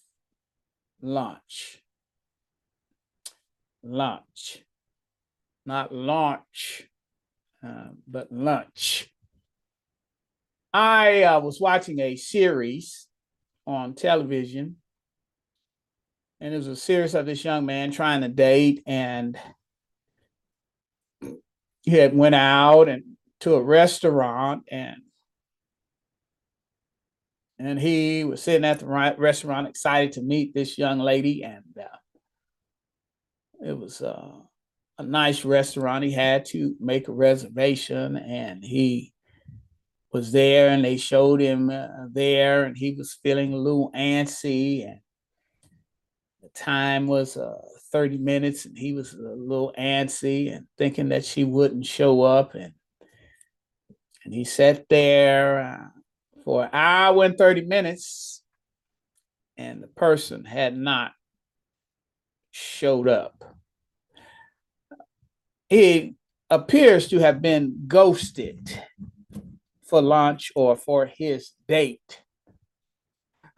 launch. 1.01 1.79
Launch, 3.85 4.63
not 5.67 5.93
launch, 5.93 6.89
uh, 7.67 7.89
but 8.07 8.31
lunch. 8.31 9.11
I 10.73 11.25
uh, 11.25 11.41
was 11.41 11.61
watching 11.61 11.99
a 11.99 12.15
series 12.15 13.09
on 13.67 13.95
television. 13.95 14.77
And 16.43 16.53
it 16.53 16.57
was 16.57 16.67
a 16.67 16.75
series 16.75 17.15
of 17.15 17.25
this 17.25 17.45
young 17.45 17.67
man 17.67 17.93
trying 17.93 18.23
to 18.23 18.29
date, 18.29 18.83
and 18.85 19.39
he 21.83 21.93
had 21.93 22.17
went 22.17 22.35
out 22.35 22.89
and 22.89 23.05
to 23.41 23.55
a 23.55 23.63
restaurant, 23.63 24.65
and 24.69 24.97
and 27.61 27.79
he 27.79 28.25
was 28.25 28.43
sitting 28.43 28.65
at 28.65 28.81
the 28.81 29.15
restaurant, 29.19 29.69
excited 29.69 30.11
to 30.15 30.23
meet 30.23 30.53
this 30.53 30.77
young 30.77 30.99
lady, 30.99 31.45
and 31.45 31.63
uh, 31.81 31.97
it 33.65 33.79
was 33.79 34.03
uh, 34.03 34.33
a 34.99 35.05
nice 35.05 35.45
restaurant. 35.45 36.03
He 36.03 36.11
had 36.11 36.45
to 36.47 36.75
make 36.81 37.07
a 37.07 37.13
reservation, 37.13 38.17
and 38.17 38.65
he 38.65 39.13
was 40.13 40.33
there 40.33 40.71
and 40.71 40.85
they 40.85 40.97
showed 40.97 41.41
him 41.41 41.71
uh, 41.71 41.87
there 42.11 42.65
and 42.65 42.77
he 42.77 42.93
was 42.93 43.19
feeling 43.23 43.55
a 43.55 43.57
little 43.57 43.91
antsy 43.97 44.87
and 44.87 45.01
the 46.43 46.49
time 46.51 47.07
was 47.07 47.37
uh, 47.37 47.55
30 47.93 48.19
minutes 48.19 48.65
and 48.65 48.77
he 48.77 48.93
was 48.93 49.15
a 49.15 49.19
little 49.19 49.73
antsy 49.79 50.55
and 50.55 50.67
thinking 50.77 51.09
that 51.11 51.25
she 51.25 51.45
wouldn't 51.45 51.87
show 51.87 52.23
up 52.23 52.55
and 52.55 52.73
and 54.25 54.33
he 54.33 54.45
sat 54.45 54.89
there 54.89 55.61
uh, 55.61 56.01
for 56.45 56.65
an 56.65 56.71
hour 56.73 57.25
and 57.25 57.37
30 57.39 57.63
minutes 57.63 58.43
and 59.57 59.83
the 59.83 59.89
person 59.89 60.45
had 60.45 60.77
not 60.77 61.13
showed 62.51 63.09
up 63.09 63.57
he 65.73 66.15
appears 66.51 67.09
to 67.09 67.19
have 67.19 67.41
been 67.41 67.85
ghosted 67.87 68.79
for 69.83 70.03
lunch 70.03 70.53
or 70.55 70.77
for 70.77 71.07
his 71.07 71.53
date. 71.67 72.23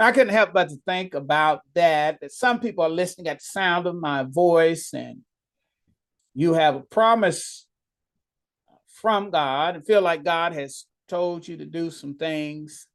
I 0.04 0.12
couldn't 0.12 0.34
help 0.34 0.52
but 0.52 0.68
to 0.68 0.76
think 0.86 1.14
about 1.14 1.62
that, 1.74 2.20
that 2.20 2.30
some 2.30 2.60
people 2.60 2.84
are 2.84 2.90
listening 2.90 3.28
at 3.28 3.38
the 3.38 3.44
sound 3.44 3.86
of 3.86 3.96
my 3.96 4.22
voice 4.22 4.92
and 4.92 5.20
you 6.34 6.52
have 6.52 6.74
a 6.74 6.80
promise 6.80 7.66
from 8.86 9.30
God 9.30 9.76
and 9.76 9.86
feel 9.86 10.02
like 10.02 10.22
God 10.22 10.52
has 10.52 10.84
told 11.08 11.48
you 11.48 11.56
to 11.56 11.64
do 11.64 11.90
some 11.90 12.16
things. 12.16 12.86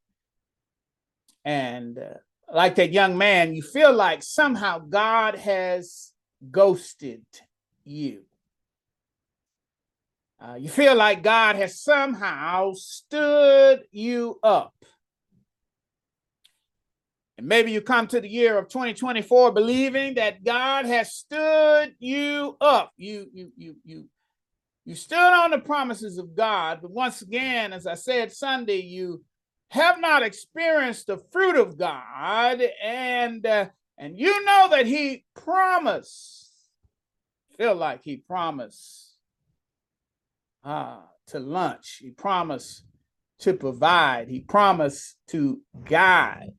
And 1.43 1.97
uh, 1.97 2.19
like 2.53 2.75
that 2.75 2.93
young 2.93 3.17
man, 3.17 3.55
you 3.55 3.63
feel 3.63 3.91
like 3.91 4.21
somehow 4.21 4.77
God 4.77 5.33
has 5.35 6.11
ghosted 6.51 7.25
you. 7.85 8.21
Uh, 10.39 10.55
you 10.55 10.69
feel 10.69 10.93
like 10.93 11.23
God 11.23 11.55
has 11.55 11.81
somehow 11.81 12.73
stood 12.73 13.81
you 13.91 14.39
up. 14.43 14.73
And 17.39 17.47
maybe 17.47 17.71
you 17.71 17.79
come 17.79 18.05
to 18.07 18.19
the 18.19 18.27
year 18.27 18.57
of 18.57 18.67
2024 18.67 19.53
believing 19.53 20.15
that 20.15 20.43
God 20.43 20.85
has 20.85 21.13
stood 21.13 21.95
you 21.97 22.57
up. 22.59 22.91
You 22.97 23.27
you 23.33 23.53
you 23.55 23.75
you 23.85 24.05
you 24.83 24.93
stood 24.93 25.15
on 25.15 25.51
the 25.51 25.59
promises 25.59 26.17
of 26.17 26.35
God, 26.35 26.79
but 26.81 26.91
once 26.91 27.21
again, 27.21 27.71
as 27.71 27.87
I 27.87 27.93
said 27.93 28.33
Sunday, 28.33 28.81
you 28.81 29.23
have 29.69 30.01
not 30.01 30.21
experienced 30.21 31.07
the 31.07 31.21
fruit 31.31 31.55
of 31.55 31.77
God, 31.77 32.61
and 32.83 33.45
uh, 33.45 33.67
and 33.97 34.19
you 34.19 34.43
know 34.43 34.67
that 34.71 34.85
He 34.85 35.23
promised. 35.33 36.51
Feel 37.57 37.75
like 37.75 38.01
He 38.03 38.17
promised 38.17 39.15
uh, 40.65 41.03
to 41.27 41.39
lunch. 41.39 41.99
He 42.01 42.09
promised 42.09 42.83
to 43.39 43.53
provide. 43.53 44.27
He 44.27 44.41
promised 44.41 45.15
to 45.29 45.61
guide. 45.85 46.51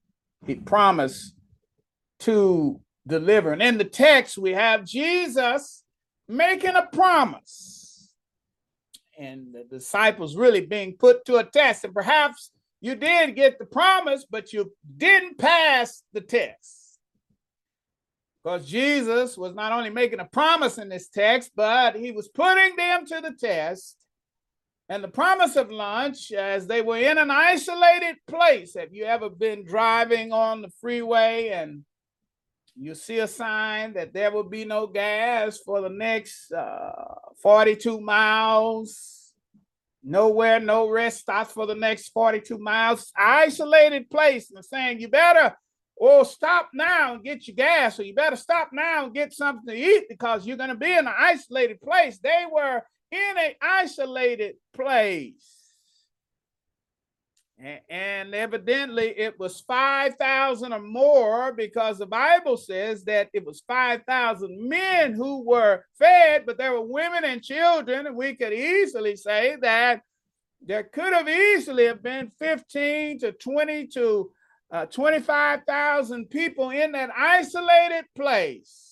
He 0.47 0.55
promised 0.55 1.35
to 2.21 2.81
deliver. 3.07 3.53
And 3.53 3.63
in 3.63 3.79
the 3.79 3.85
text, 3.85 4.39
we 4.39 4.53
have 4.53 4.85
Jesus 4.85 5.85
making 6.29 6.77
a 6.77 6.87
promise. 6.93 8.13
And 9.19 9.55
the 9.55 9.65
disciples 9.65 10.37
really 10.37 10.65
being 10.65 10.95
put 10.95 11.25
to 11.27 11.37
a 11.37 11.45
test. 11.45 11.85
And 11.85 11.95
perhaps 11.95 12.51
you 12.81 12.95
did 12.95 13.37
get 13.37 13.59
the 13.59 13.67
promise, 13.67 14.25
but 14.29 14.53
you 14.53 14.73
didn't 14.97 15.39
pass 15.39 16.03
the 16.13 16.23
test. 16.23 16.99
Because 18.43 18.67
Jesus 18.67 19.37
was 19.37 19.55
not 19.55 19.73
only 19.73 19.91
making 19.91 20.21
a 20.21 20.25
promise 20.25 20.79
in 20.79 20.89
this 20.89 21.09
text, 21.09 21.51
but 21.55 21.95
he 21.95 22.11
was 22.11 22.29
putting 22.29 22.75
them 22.77 23.05
to 23.05 23.21
the 23.21 23.35
test 23.39 24.00
And 24.91 25.05
the 25.05 25.09
promise 25.09 25.55
of 25.55 25.71
lunch, 25.71 26.33
as 26.33 26.67
they 26.67 26.83
were 26.83 26.99
in 26.99 27.17
an 27.17 27.31
isolated 27.31 28.17
place. 28.27 28.75
Have 28.75 28.93
you 28.93 29.05
ever 29.05 29.31
been 29.31 29.65
driving 29.65 30.33
on 30.33 30.63
the 30.63 30.71
freeway 30.81 31.51
and 31.51 31.85
you 32.75 32.97
see 32.97 33.19
a 33.19 33.29
sign 33.29 33.93
that 33.93 34.13
there 34.13 34.33
will 34.33 34.43
be 34.43 34.65
no 34.65 34.89
gas 34.89 35.59
for 35.59 35.81
the 35.81 35.89
next 35.89 36.51
uh, 36.51 36.91
42 37.41 38.01
miles? 38.01 39.33
Nowhere, 40.03 40.59
no 40.59 40.89
rest 40.89 41.21
stops 41.21 41.53
for 41.53 41.67
the 41.67 41.77
next 41.77 42.09
42 42.09 42.59
miles. 42.59 43.13
Isolated 43.17 44.11
place. 44.11 44.51
And 44.51 44.65
saying 44.65 44.99
you 44.99 45.07
better 45.07 45.55
oh 46.01 46.25
stop 46.25 46.71
now 46.75 47.15
and 47.15 47.23
get 47.23 47.47
your 47.47 47.55
gas, 47.55 48.01
or 48.01 48.03
you 48.03 48.15
better 48.15 48.35
stop 48.35 48.71
now 48.73 49.05
and 49.05 49.15
get 49.15 49.33
something 49.35 49.73
to 49.73 49.81
eat 49.81 50.07
because 50.09 50.45
you're 50.45 50.57
going 50.57 50.71
to 50.71 50.75
be 50.75 50.91
in 50.91 51.07
an 51.07 51.15
isolated 51.17 51.81
place. 51.81 52.19
They 52.19 52.45
were 52.51 52.83
in 53.11 53.39
an 53.39 53.53
isolated 53.61 54.57
place. 54.75 55.61
And 57.91 58.35
evidently 58.35 59.09
it 59.19 59.39
was 59.39 59.61
5,000 59.61 60.73
or 60.73 60.81
more 60.81 61.53
because 61.53 61.99
the 61.99 62.07
Bible 62.07 62.57
says 62.57 63.05
that 63.05 63.29
it 63.35 63.45
was 63.45 63.63
5,000 63.69 64.67
men 64.67 65.13
who 65.13 65.45
were 65.45 65.85
fed, 65.99 66.47
but 66.47 66.57
there 66.57 66.73
were 66.73 66.81
women 66.81 67.25
and 67.25 67.43
children. 67.43 68.07
And 68.07 68.17
we 68.17 68.35
could 68.35 68.55
easily 68.55 69.15
say 69.15 69.57
that 69.61 70.01
there 70.63 70.85
could 70.85 71.13
have 71.13 71.29
easily 71.29 71.85
have 71.85 72.03
been 72.03 72.31
15 72.39 73.19
to 73.21 73.33
20 73.33 73.87
to 73.89 74.31
uh, 74.73 74.87
25,000 74.87 76.31
people 76.31 76.71
in 76.71 76.93
that 76.93 77.11
isolated 77.15 78.07
place. 78.17 78.90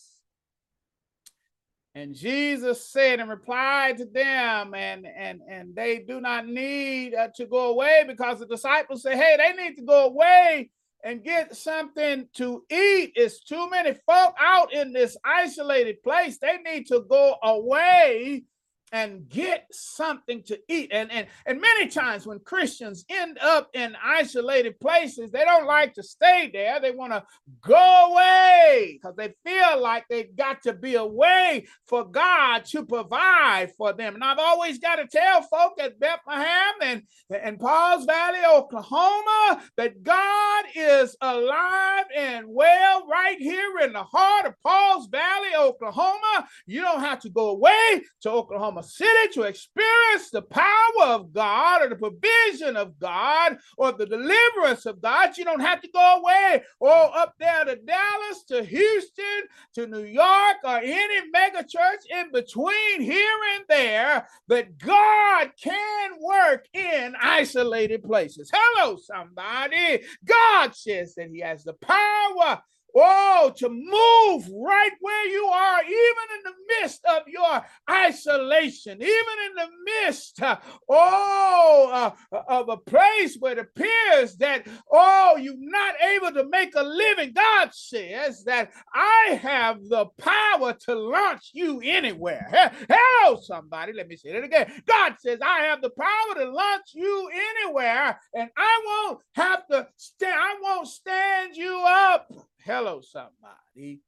And 1.99 2.15
Jesus 2.15 2.87
said 2.87 3.19
and 3.19 3.29
replied 3.29 3.99
to 3.99 4.05
them, 4.05 4.73
and 4.73 5.05
and 5.05 5.41
and 5.51 5.75
they 5.75 5.99
do 5.99 6.21
not 6.21 6.47
need 6.47 7.13
uh, 7.13 7.27
to 7.35 7.45
go 7.45 7.71
away 7.71 8.05
because 8.07 8.39
the 8.39 8.47
disciples 8.47 9.03
say, 9.03 9.17
"Hey, 9.17 9.37
they 9.37 9.61
need 9.61 9.75
to 9.79 9.83
go 9.83 10.07
away 10.07 10.71
and 11.03 11.25
get 11.25 11.57
something 11.57 12.29
to 12.35 12.65
eat. 12.71 13.13
It's 13.17 13.41
too 13.41 13.69
many 13.69 13.95
folk 14.07 14.35
out 14.39 14.73
in 14.73 14.93
this 14.93 15.17
isolated 15.25 16.01
place. 16.05 16.39
They 16.39 16.59
need 16.59 16.87
to 16.87 17.01
go 17.01 17.35
away 17.43 18.45
and 18.93 19.29
get 19.29 19.67
something 19.71 20.43
to 20.45 20.59
eat. 20.69 20.91
And, 20.93 21.11
and, 21.11 21.27
and 21.47 21.61
many 21.61 21.89
times 21.89 22.27
when 22.27 22.39
Christians 22.41 23.05
end 23.09 23.39
up 23.39 23.71
in 23.75 23.97
isolated 24.03 24.79
places, 24.81 25.31
they 25.31 25.45
don't 25.45 25.67
like 25.67 25.95
to 25.95 26.03
stay 26.03 26.51
there. 26.53 26.81
They 26.81 26.91
want 26.91 27.13
to 27.13 27.25
go 27.61 28.11
away 28.13 28.99
because 29.01 29.17
they 29.17 29.35
feel 29.45 29.81
like 29.81 30.07
they've 30.09 30.35
got 30.35 30.63
to 30.63 30.73
be 30.73 30.95
away 30.95 31.67
for 31.87 32.05
God 32.05 32.65
to 32.67 32.85
provide 32.85 33.73
for 33.77 33.93
them. 33.93 34.15
And 34.15 34.25
I've 34.25 34.39
always 34.39 34.79
got 34.79 34.97
to 34.97 35.07
tell 35.07 35.43
folk 35.43 35.75
at 35.81 36.01
Bethlehem 36.01 36.75
and, 36.83 37.03
and 37.31 37.59
Pauls 37.59 38.05
Valley, 38.05 38.41
Oklahoma, 38.47 39.63
that 39.77 40.03
God 40.03 40.65
is 40.75 41.17
alive 41.21 42.05
and 42.17 42.47
well 42.49 43.07
right 43.07 43.39
here 43.39 43.79
in 43.83 43.93
the 43.93 44.03
heart 44.03 44.47
of 44.47 44.55
Pauls 44.63 45.09
Valley, 45.09 45.55
Oklahoma. 45.57 46.47
You 46.67 46.83
don't 46.83 47.01
have 47.01 47.21
to 47.21 47.29
go 47.29 47.51
away 47.51 48.03
to 48.23 48.31
Oklahoma 48.31 48.78
City 48.83 49.33
to 49.35 49.43
experience 49.43 50.31
the 50.31 50.43
power 50.43 51.07
of 51.07 51.33
God 51.33 51.83
or 51.83 51.89
the 51.89 51.97
provision 51.97 52.77
of 52.77 52.99
God 52.99 53.59
or 53.77 53.93
the 53.93 54.07
deliverance 54.07 54.87
of 54.87 55.01
God. 55.01 55.37
You 55.37 55.45
don't 55.45 55.61
have 55.61 55.81
to 55.83 55.89
go 55.89 56.21
away 56.21 56.63
or 56.81 57.17
up 57.17 57.35
there 57.39 57.65
to 57.65 57.77
Dallas, 57.77 58.45
to 58.49 58.65
Houston, 58.65 59.43
to 59.75 59.87
New 59.87 60.05
York, 60.05 60.57
or 60.65 60.79
any 60.83 61.31
mega 61.31 61.65
church 61.65 62.01
in 62.11 62.33
between 62.33 63.01
here 63.01 63.39
and 63.55 63.65
there. 63.69 64.29
But 64.47 64.79
God 64.79 65.51
can 65.63 66.11
work 66.21 66.67
in 66.73 67.15
isolated 67.21 68.03
places. 68.03 68.51
Hello, 68.53 68.97
somebody. 68.97 70.03
God 70.25 70.75
says 70.75 71.15
that 71.15 71.31
He 71.31 71.41
has 71.41 71.65
the 71.65 71.75
power 71.75 72.61
Oh, 72.95 73.53
to 73.57 73.69
move 73.69 74.49
right 74.53 74.93
where 75.01 75.29
you 75.29 75.45
are, 75.45 75.83
even 75.83 76.27
in 76.37 76.43
the 76.45 76.55
midst 76.81 77.05
of 77.05 77.29
your 77.29 77.65
isolation, 77.91 79.01
even 79.01 79.37
in 79.47 79.55
the 79.57 79.69
midst, 79.85 80.43
uh, 80.43 80.57
oh, 80.89 82.15
uh, 82.33 82.43
of 82.49 82.69
a 82.69 82.77
place 82.77 83.37
where 83.39 83.53
it 83.53 83.59
appears 83.59 84.37
that, 84.37 84.67
oh, 84.91 85.37
you're 85.41 85.55
not 85.59 85.95
able 86.01 86.33
to 86.33 86.49
make 86.49 86.75
a 86.75 86.83
living. 86.83 87.33
God 87.35 87.71
says 87.73 88.45
that 88.45 88.71
I 88.95 89.39
have 89.43 89.81
the 89.89 90.07
power 90.19 90.73
to 90.73 90.95
launch 90.95 91.51
you 91.53 91.81
anywhere. 91.81 92.73
Hello, 92.89 93.39
somebody. 93.41 93.93
Let 93.93 94.09
me 94.09 94.17
say 94.17 94.31
it 94.31 94.45
again. 94.45 94.83
God 94.87 95.15
says, 95.19 95.41
I 95.45 95.65
have 95.67 95.83
the 95.83 95.91
power 95.91 96.35
to 96.37 96.51
launch 96.51 96.91
you 96.95 97.31
anywhere, 97.65 98.19
and 98.35 98.49
I 98.57 98.83
won't 98.87 99.21
have 99.35 99.67
to 99.69 99.89
stand, 99.97 100.39
I 100.39 100.57
won't 100.63 100.89
stand 100.89 101.57
you 101.57 101.85
up 101.87 102.33
Hello, 102.69 103.01
somebody. 103.01 104.03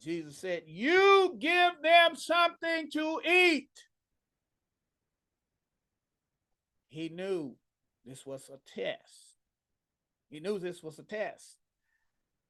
Jesus 0.00 0.36
said, 0.36 0.64
You 0.66 1.36
give 1.38 1.74
them 1.80 2.16
something 2.16 2.90
to 2.90 3.20
eat. 3.24 3.70
He 6.88 7.10
knew 7.10 7.54
this 8.04 8.26
was 8.26 8.50
a 8.52 8.58
test. 8.74 9.36
He 10.30 10.40
knew 10.40 10.58
this 10.58 10.82
was 10.82 10.98
a 10.98 11.04
test. 11.04 11.58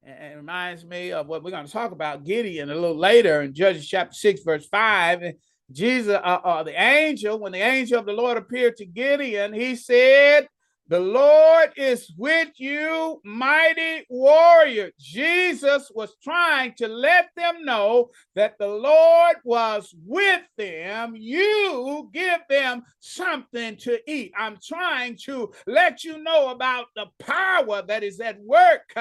And 0.03 0.33
it 0.33 0.37
reminds 0.37 0.87
me 0.87 1.13
of 1.13 1.27
what 1.27 1.45
we're 1.45 1.51
going 1.51 1.67
to 1.67 1.71
talk 1.73 1.93
about 1.93 2.25
Gideon 2.25 2.71
a 2.71 2.75
little 2.75 2.97
later 2.97 3.43
in 3.43 3.53
Judges 3.53 3.87
chapter 3.87 4.15
6, 4.15 4.41
verse 4.45 4.67
5. 4.69 5.35
Jesus, 5.71 6.15
uh, 6.15 6.41
uh, 6.45 6.63
the 6.63 6.81
angel, 6.81 7.39
when 7.39 7.53
the 7.53 7.61
angel 7.61 7.99
of 7.99 8.07
the 8.07 8.13
Lord 8.15 8.39
appeared 8.39 8.79
to 8.79 8.87
Gideon, 8.87 9.53
he 9.53 9.77
said, 9.77 10.49
the 10.89 11.01
Lord 11.01 11.71
is 11.77 12.13
with 12.19 12.51
you, 12.57 13.21
mighty 13.25 14.05
warrior. 14.11 14.91
Jesus 14.99 15.91
was 15.95 16.17
trying 16.23 16.75
to 16.75 16.89
let 16.89 17.31
them 17.37 17.65
know 17.65 18.11
that 18.35 18.59
the 18.59 18.67
Lord 18.67 19.37
was 19.45 19.95
with 20.05 20.43
them. 20.59 21.15
You 21.17 22.11
give 22.13 22.41
them 22.51 22.83
something 23.01 23.77
to 23.77 24.01
eat. 24.11 24.33
I'm 24.37 24.59
trying 24.63 25.17
to 25.25 25.53
let 25.67 26.05
you 26.05 26.23
know 26.23 26.51
about 26.51 26.87
the 26.95 27.07
power 27.19 27.83
that 27.83 28.03
is 28.03 28.21
at 28.21 28.41
work. 28.41 28.93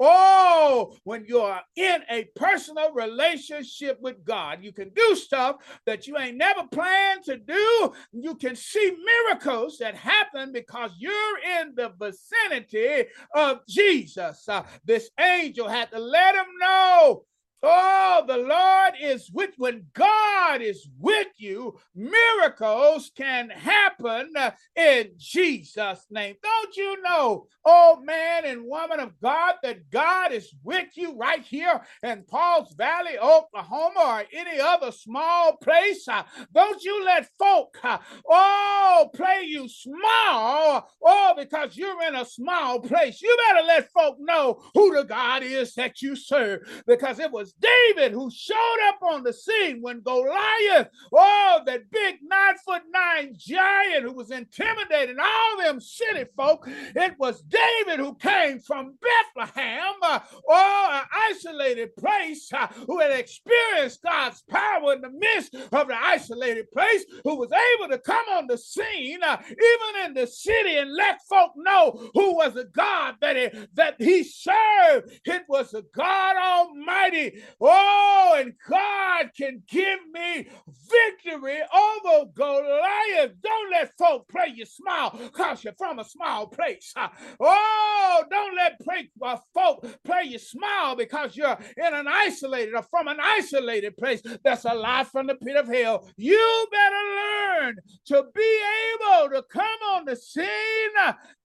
Oh, 0.00 0.96
when 1.04 1.26
you're 1.28 1.60
in 1.76 2.02
a 2.10 2.24
personal 2.34 2.92
relationship 2.92 3.98
with 4.00 4.24
God, 4.24 4.64
you 4.64 4.72
can 4.72 4.90
do 4.96 5.14
stuff 5.14 5.56
that 5.84 6.06
you 6.06 6.18
ain't 6.18 6.38
never 6.38 6.66
planned 6.72 7.24
to 7.24 7.36
do. 7.36 7.92
You 8.12 8.34
can 8.34 8.56
see 8.56 8.96
miracles 9.28 9.78
that 9.78 9.94
happen 9.94 10.50
because 10.52 10.90
you're 10.98 11.25
you're 11.26 11.60
in 11.60 11.74
the 11.74 11.92
vicinity 11.98 13.08
of 13.34 13.66
Jesus. 13.66 14.48
Uh, 14.48 14.64
this 14.84 15.10
angel 15.18 15.68
had 15.68 15.90
to 15.90 15.98
let 15.98 16.34
him 16.34 16.46
know 16.60 17.24
Oh, 17.62 18.22
the 18.26 18.36
Lord 18.36 18.94
is 19.00 19.30
with 19.30 19.50
when 19.56 19.86
God 19.94 20.60
is 20.60 20.86
with 21.00 21.28
you, 21.38 21.78
miracles 21.94 23.10
can 23.16 23.48
happen 23.48 24.32
in 24.76 25.10
Jesus' 25.16 26.06
name. 26.10 26.36
Don't 26.42 26.76
you 26.76 27.02
know, 27.02 27.46
oh 27.64 28.00
man 28.04 28.44
and 28.44 28.66
woman 28.66 29.00
of 29.00 29.18
God, 29.20 29.54
that 29.62 29.90
God 29.90 30.32
is 30.32 30.54
with 30.62 30.88
you 30.94 31.16
right 31.16 31.42
here 31.42 31.80
in 32.02 32.24
Pauls 32.24 32.74
Valley, 32.76 33.18
Oklahoma, 33.18 34.00
or 34.00 34.24
any 34.32 34.60
other 34.60 34.92
small 34.92 35.56
place? 35.56 36.06
Uh, 36.06 36.24
don't 36.54 36.82
you 36.84 37.04
let 37.04 37.28
folk, 37.38 37.76
uh, 37.82 37.98
oh, 38.28 39.10
play 39.14 39.44
you 39.46 39.66
small, 39.68 40.88
oh, 41.02 41.34
because 41.36 41.76
you're 41.76 42.02
in 42.02 42.16
a 42.16 42.24
small 42.24 42.80
place. 42.80 43.22
You 43.22 43.36
better 43.48 43.66
let 43.66 43.90
folk 43.92 44.16
know 44.20 44.62
who 44.74 44.94
the 44.94 45.04
God 45.04 45.42
is 45.42 45.74
that 45.74 46.02
you 46.02 46.16
serve 46.16 46.60
because 46.86 47.18
it 47.18 47.32
was 47.32 47.45
was 47.46 47.54
David 47.60 48.12
who 48.12 48.28
showed 48.30 48.88
up 48.88 48.98
on 49.02 49.22
the 49.22 49.32
scene 49.32 49.80
when 49.80 50.00
Goliath, 50.00 50.88
oh, 51.12 51.60
that 51.64 51.90
big 51.92 52.16
nine 52.22 52.54
foot 52.64 52.82
nine 52.92 53.34
giant 53.38 54.02
who 54.02 54.12
was 54.12 54.32
intimidating 54.32 55.16
all 55.20 55.62
them 55.62 55.80
city 55.80 56.24
folk. 56.36 56.66
It 56.66 57.14
was 57.18 57.42
David 57.42 58.00
who 58.00 58.14
came 58.16 58.58
from 58.58 58.96
Bethlehem, 59.36 59.94
uh, 60.02 60.18
oh, 60.48 60.88
an 60.92 61.04
isolated 61.30 61.94
place, 61.96 62.52
uh, 62.52 62.66
who 62.86 62.98
had 62.98 63.12
experienced 63.12 64.02
God's 64.02 64.42
power 64.50 64.94
in 64.94 65.02
the 65.02 65.10
midst 65.10 65.54
of 65.54 65.88
the 65.88 65.96
isolated 65.96 66.70
place, 66.72 67.04
who 67.22 67.36
was 67.36 67.50
able 67.52 67.92
to 67.92 67.98
come 67.98 68.24
on 68.32 68.48
the 68.48 68.58
scene, 68.58 69.22
uh, 69.22 69.36
even 69.40 70.06
in 70.06 70.14
the 70.14 70.26
city, 70.26 70.76
and 70.78 70.92
let 70.92 71.20
folk 71.28 71.52
know 71.56 72.10
who 72.14 72.34
was 72.34 72.54
the 72.54 72.64
God 72.64 73.16
that 73.20 73.36
he, 73.36 73.50
that 73.74 73.94
he 73.98 74.24
served. 74.24 75.12
It 75.24 75.44
was 75.48 75.70
the 75.70 75.84
God 75.94 76.36
Almighty 76.36 77.35
Oh, 77.60 78.36
and 78.38 78.52
God 78.68 79.30
can 79.36 79.62
give 79.68 79.98
me 80.12 80.48
victory 80.90 81.58
over 81.74 82.26
Goliath. 82.34 83.32
Don't 83.42 83.70
let 83.72 83.96
folk 83.98 84.28
play 84.28 84.52
you 84.54 84.64
smile 84.64 85.10
because 85.10 85.64
you're 85.64 85.72
from 85.74 85.98
a 85.98 86.04
small 86.04 86.46
place. 86.46 86.92
Oh, 87.40 88.24
don't 88.30 88.56
let 88.56 88.80
uh, 89.22 89.36
folk 89.54 89.86
play 90.04 90.22
you 90.24 90.38
smile 90.38 90.96
because 90.96 91.36
you're 91.36 91.58
in 91.76 91.94
an 91.94 92.06
isolated 92.08 92.74
or 92.74 92.82
from 92.82 93.08
an 93.08 93.18
isolated 93.20 93.96
place 93.96 94.22
that's 94.44 94.64
alive 94.64 95.08
from 95.08 95.26
the 95.26 95.34
pit 95.34 95.56
of 95.56 95.68
hell. 95.68 96.08
You 96.16 96.66
better 96.70 96.96
learn 97.16 97.76
to 98.06 98.24
be 98.34 98.60
able 98.94 99.30
to 99.30 99.42
come 99.50 99.66
on 99.94 100.04
the 100.04 100.16
scene 100.16 100.46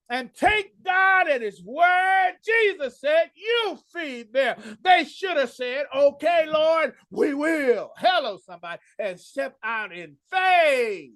and 0.08 0.30
take 0.34 0.82
God 0.84 1.28
at 1.28 1.42
his 1.42 1.62
word. 1.62 2.32
Jesus 2.44 3.00
said, 3.00 3.30
You 3.34 3.78
feed 3.92 4.32
them. 4.32 4.78
They 4.82 5.04
should 5.04 5.36
have 5.36 5.50
said, 5.50 5.84
Okay, 5.94 6.46
Lord, 6.46 6.94
we 7.10 7.34
will. 7.34 7.92
Hello, 7.96 8.38
somebody, 8.44 8.80
and 8.98 9.18
step 9.18 9.56
out 9.62 9.92
in 9.92 10.16
faith. 10.30 11.12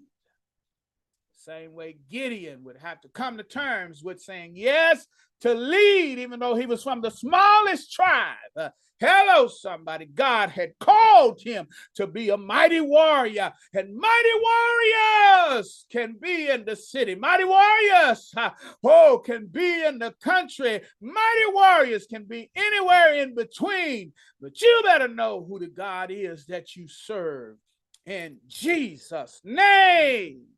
Same 1.46 1.74
way 1.74 1.96
Gideon 2.10 2.64
would 2.64 2.78
have 2.78 3.00
to 3.02 3.08
come 3.08 3.36
to 3.36 3.44
terms 3.44 4.02
with 4.02 4.20
saying 4.20 4.54
yes 4.56 5.06
to 5.42 5.54
lead, 5.54 6.18
even 6.18 6.40
though 6.40 6.56
he 6.56 6.66
was 6.66 6.82
from 6.82 7.00
the 7.00 7.10
smallest 7.10 7.92
tribe. 7.92 8.34
Uh, 8.56 8.70
hello, 8.98 9.46
somebody. 9.46 10.06
God 10.06 10.50
had 10.50 10.76
called 10.80 11.40
him 11.40 11.68
to 11.94 12.08
be 12.08 12.30
a 12.30 12.36
mighty 12.36 12.80
warrior, 12.80 13.52
and 13.72 13.96
mighty 13.96 14.28
warriors 14.42 15.86
can 15.92 16.16
be 16.20 16.48
in 16.48 16.64
the 16.64 16.74
city. 16.74 17.14
Mighty 17.14 17.44
warriors, 17.44 18.32
uh, 18.36 18.50
oh, 18.82 19.22
can 19.24 19.46
be 19.46 19.84
in 19.84 20.00
the 20.00 20.14
country. 20.20 20.80
Mighty 21.00 21.52
warriors 21.52 22.08
can 22.08 22.24
be 22.24 22.50
anywhere 22.56 23.14
in 23.14 23.36
between. 23.36 24.12
But 24.40 24.60
you 24.60 24.80
better 24.82 25.06
know 25.06 25.46
who 25.48 25.60
the 25.60 25.68
God 25.68 26.10
is 26.10 26.46
that 26.46 26.74
you 26.74 26.88
serve 26.88 27.58
in 28.04 28.38
Jesus' 28.48 29.40
name 29.44 30.55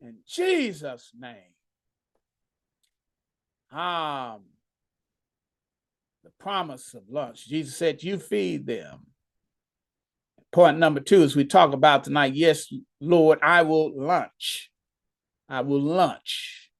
in 0.00 0.16
Jesus' 0.26 1.12
name. 1.18 1.36
Um, 3.70 4.42
the 6.24 6.30
promise 6.38 6.94
of 6.94 7.02
lunch. 7.08 7.46
Jesus 7.46 7.76
said, 7.76 8.02
You 8.02 8.18
feed 8.18 8.66
them. 8.66 9.06
Point 10.50 10.78
number 10.78 11.00
two 11.00 11.22
is 11.22 11.36
we 11.36 11.44
talk 11.44 11.72
about 11.74 12.04
tonight. 12.04 12.34
Yes, 12.34 12.72
Lord, 13.00 13.38
I 13.42 13.62
will 13.62 13.94
lunch. 13.94 14.70
I 15.48 15.60
will 15.60 15.80
lunch. 15.80 16.70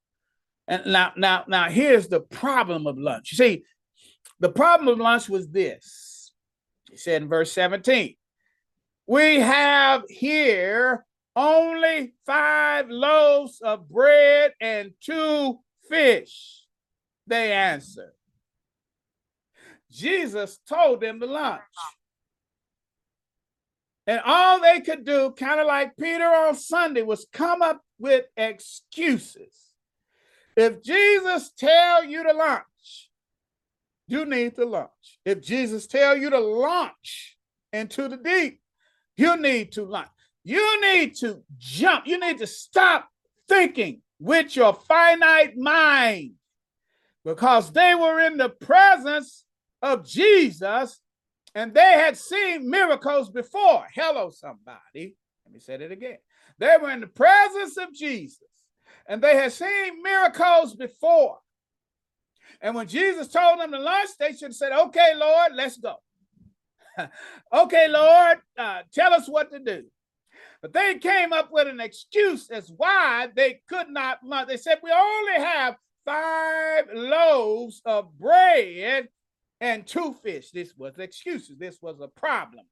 And 0.67 0.85
now, 0.85 1.13
now, 1.15 1.43
now, 1.47 1.69
here's 1.69 2.07
the 2.07 2.21
problem 2.21 2.87
of 2.87 2.97
lunch. 2.97 3.31
You 3.31 3.37
see, 3.37 3.63
the 4.39 4.49
problem 4.49 4.87
of 4.87 4.99
lunch 4.99 5.29
was 5.29 5.49
this. 5.49 6.31
He 6.89 6.97
said 6.97 7.21
in 7.21 7.27
verse 7.27 7.51
17, 7.51 8.15
we 9.07 9.39
have 9.39 10.03
here 10.09 11.05
only 11.35 12.13
five 12.25 12.89
loaves 12.89 13.61
of 13.61 13.89
bread 13.89 14.53
and 14.59 14.91
two 15.01 15.59
fish, 15.89 16.65
they 17.27 17.51
answered. 17.51 18.13
Jesus 19.91 20.59
told 20.67 21.01
them 21.01 21.19
to 21.19 21.25
lunch. 21.25 21.61
And 24.05 24.21
all 24.25 24.59
they 24.59 24.81
could 24.81 25.05
do, 25.05 25.31
kind 25.37 25.59
of 25.59 25.67
like 25.67 25.95
Peter 25.97 26.25
on 26.25 26.55
Sunday, 26.55 27.03
was 27.03 27.27
come 27.31 27.61
up 27.61 27.81
with 27.99 28.25
excuses. 28.35 29.53
If 30.55 30.81
Jesus 30.81 31.51
tell 31.55 32.03
you 32.03 32.23
to 32.23 32.33
lunch, 32.33 33.11
you 34.07 34.25
need 34.25 34.55
to 34.55 34.65
lunch. 34.65 35.19
If 35.23 35.41
Jesus 35.41 35.85
tell 35.85 36.17
you 36.17 36.31
to 36.31 36.39
launch 36.39 37.37
into 37.71 38.07
the 38.07 38.17
deep, 38.17 38.61
you 39.15 39.37
need 39.37 39.73
to 39.73 39.83
lunch. 39.83 40.09
You 40.43 40.81
need 40.81 41.15
to 41.17 41.43
jump. 41.57 42.07
You 42.07 42.19
need 42.19 42.39
to 42.39 42.47
stop 42.47 43.09
thinking 43.47 44.01
with 44.19 44.55
your 44.55 44.73
finite 44.73 45.57
mind 45.57 46.31
because 47.23 47.71
they 47.71 47.95
were 47.95 48.19
in 48.21 48.37
the 48.37 48.49
presence 48.49 49.45
of 49.81 50.07
Jesus 50.07 50.99
and 51.55 51.73
they 51.73 51.93
had 51.93 52.17
seen 52.17 52.69
miracles 52.69 53.29
before. 53.29 53.85
Hello, 53.93 54.29
somebody. 54.29 55.15
Let 55.45 55.53
me 55.53 55.59
say 55.59 55.75
it 55.75 55.91
again. 55.91 56.17
They 56.57 56.75
were 56.81 56.91
in 56.91 57.01
the 57.01 57.07
presence 57.07 57.77
of 57.77 57.93
Jesus 57.93 58.39
and 59.07 59.21
they 59.21 59.35
had 59.35 59.51
seen 59.51 60.01
miracles 60.03 60.75
before. 60.75 61.37
And 62.61 62.75
when 62.75 62.87
Jesus 62.87 63.27
told 63.29 63.59
them 63.59 63.71
to 63.71 63.79
lunch, 63.79 64.09
they 64.19 64.31
should 64.31 64.49
have 64.49 64.55
said, 64.55 64.71
Okay, 64.71 65.13
Lord, 65.15 65.53
let's 65.55 65.77
go. 65.77 65.95
okay, 67.53 67.87
Lord, 67.87 68.39
uh, 68.57 68.81
tell 68.93 69.13
us 69.13 69.29
what 69.29 69.51
to 69.51 69.59
do. 69.59 69.85
But 70.61 70.73
they 70.73 70.95
came 70.95 71.31
up 71.31 71.51
with 71.51 71.67
an 71.67 71.79
excuse 71.79 72.49
as 72.49 72.71
why 72.75 73.29
they 73.35 73.61
could 73.69 73.89
not 73.89 74.19
lunch. 74.23 74.49
They 74.49 74.57
said, 74.57 74.79
We 74.83 74.91
only 74.91 75.33
have 75.33 75.77
five 76.05 76.85
loaves 76.93 77.81
of 77.85 78.17
bread 78.17 79.07
and 79.61 79.85
two 79.85 80.15
fish. 80.21 80.51
This 80.51 80.73
was 80.77 80.97
excuses. 80.97 81.57
This 81.57 81.77
was 81.81 81.99
a 82.01 82.07
problem. 82.07 82.65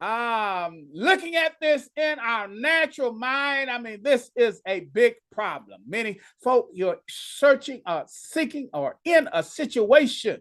Um, 0.00 0.86
looking 0.92 1.34
at 1.34 1.56
this 1.60 1.88
in 1.96 2.20
our 2.20 2.46
natural 2.46 3.12
mind, 3.12 3.68
I 3.68 3.78
mean, 3.78 4.02
this 4.02 4.30
is 4.36 4.60
a 4.64 4.80
big 4.80 5.14
problem. 5.32 5.80
Many 5.88 6.20
folk, 6.42 6.68
you're 6.72 7.00
searching 7.08 7.82
or 7.84 8.04
seeking 8.06 8.70
or 8.72 8.98
in 9.04 9.28
a 9.32 9.42
situation 9.42 10.40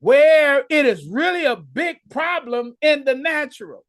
where 0.00 0.64
it 0.68 0.84
is 0.84 1.06
really 1.06 1.46
a 1.46 1.56
big 1.56 1.96
problem 2.10 2.74
in 2.82 3.04
the 3.04 3.14
natural. 3.14 3.86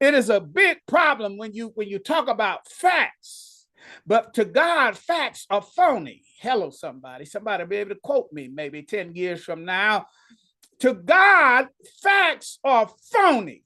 It 0.00 0.14
is 0.14 0.30
a 0.30 0.40
big 0.40 0.78
problem 0.88 1.36
when 1.36 1.52
you 1.52 1.72
when 1.74 1.88
you 1.88 1.98
talk 1.98 2.28
about 2.28 2.66
facts. 2.66 3.66
But 4.06 4.34
to 4.34 4.44
God, 4.44 4.96
facts 4.96 5.46
are 5.50 5.62
phony. 5.62 6.22
Hello, 6.40 6.70
somebody. 6.70 7.26
Somebody 7.26 7.64
be 7.64 7.76
able 7.76 7.94
to 7.94 8.00
quote 8.00 8.32
me 8.32 8.48
maybe 8.48 8.82
10 8.82 9.14
years 9.14 9.42
from 9.42 9.64
now. 9.64 10.06
To 10.80 10.94
God, 10.94 11.68
facts 12.02 12.58
are 12.64 12.90
phony. 13.12 13.64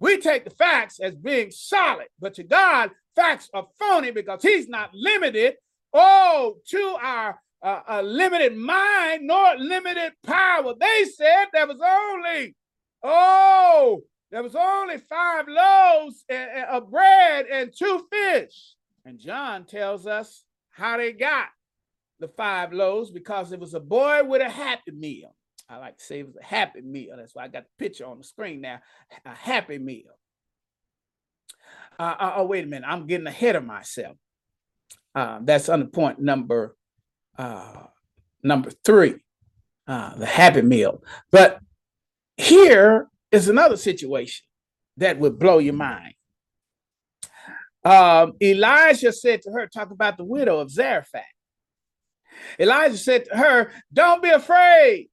We 0.00 0.18
take 0.18 0.44
the 0.44 0.50
facts 0.50 0.98
as 0.98 1.14
being 1.14 1.50
solid, 1.50 2.06
but 2.18 2.34
to 2.34 2.42
God, 2.42 2.90
facts 3.14 3.48
are 3.52 3.66
phony 3.78 4.10
because 4.10 4.42
He's 4.42 4.68
not 4.68 4.90
limited, 4.94 5.54
oh, 5.92 6.56
to 6.68 6.96
our 7.00 7.40
uh, 7.62 7.80
a 7.86 8.02
limited 8.02 8.56
mind 8.56 9.26
nor 9.26 9.56
limited 9.58 10.12
power. 10.24 10.74
They 10.80 11.04
said 11.14 11.46
there 11.52 11.66
was 11.66 11.80
only, 11.80 12.56
oh, 13.02 14.02
there 14.30 14.42
was 14.42 14.54
only 14.54 14.98
five 14.98 15.46
loaves 15.48 16.24
of 16.68 16.90
bread 16.90 17.46
and 17.46 17.72
two 17.76 18.06
fish. 18.10 18.74
And 19.04 19.18
John 19.18 19.64
tells 19.64 20.06
us 20.06 20.44
how 20.70 20.96
they 20.96 21.12
got 21.12 21.48
the 22.20 22.28
five 22.28 22.72
loaves 22.72 23.10
because 23.10 23.52
it 23.52 23.60
was 23.60 23.74
a 23.74 23.80
boy 23.80 24.22
with 24.24 24.42
a 24.42 24.50
happy 24.50 24.92
meal. 24.92 25.34
I 25.68 25.78
like 25.78 25.98
to 25.98 26.04
say 26.04 26.20
it 26.20 26.26
was 26.26 26.36
a 26.36 26.44
happy 26.44 26.80
meal. 26.80 27.16
That's 27.16 27.34
why 27.34 27.44
I 27.44 27.48
got 27.48 27.64
the 27.64 27.84
picture 27.84 28.06
on 28.06 28.18
the 28.18 28.24
screen 28.24 28.60
now. 28.60 28.80
A 29.24 29.34
happy 29.34 29.78
meal. 29.78 30.10
Uh, 31.98 32.14
uh, 32.18 32.32
oh, 32.36 32.44
wait 32.46 32.64
a 32.64 32.66
minute. 32.66 32.88
I'm 32.88 33.06
getting 33.06 33.26
ahead 33.26 33.56
of 33.56 33.64
myself. 33.64 34.16
Uh, 35.14 35.38
that's 35.42 35.68
under 35.68 35.86
point 35.86 36.18
number 36.20 36.76
uh, 37.38 37.84
number 38.42 38.70
three, 38.84 39.16
uh, 39.86 40.16
the 40.16 40.26
happy 40.26 40.62
meal. 40.62 41.02
But 41.30 41.60
here 42.36 43.08
is 43.32 43.48
another 43.48 43.76
situation 43.76 44.44
that 44.96 45.18
would 45.18 45.38
blow 45.38 45.58
your 45.58 45.74
mind. 45.74 46.14
Um, 47.84 48.34
Elijah 48.42 49.12
said 49.12 49.42
to 49.42 49.50
her, 49.52 49.66
talk 49.66 49.90
about 49.90 50.16
the 50.16 50.24
widow 50.24 50.60
of 50.60 50.70
Zarephath. 50.70 51.24
Elijah 52.58 52.98
said 52.98 53.24
to 53.26 53.36
her, 53.36 53.72
Don't 53.92 54.22
be 54.22 54.30
afraid. 54.30 55.08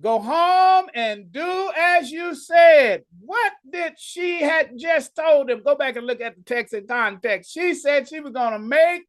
Go 0.00 0.18
home 0.18 0.86
and 0.94 1.30
do 1.30 1.70
as 1.76 2.10
you 2.10 2.34
said. 2.34 3.04
What 3.20 3.52
did 3.70 3.94
she 3.98 4.40
had 4.40 4.76
just 4.76 5.14
told 5.14 5.50
him? 5.50 5.62
Go 5.62 5.76
back 5.76 5.96
and 5.96 6.06
look 6.06 6.20
at 6.20 6.36
the 6.36 6.42
text 6.42 6.74
in 6.74 6.86
context. 6.86 7.52
She 7.52 7.74
said 7.74 8.08
she 8.08 8.20
was 8.20 8.32
going 8.32 8.52
to 8.52 8.58
make 8.58 9.02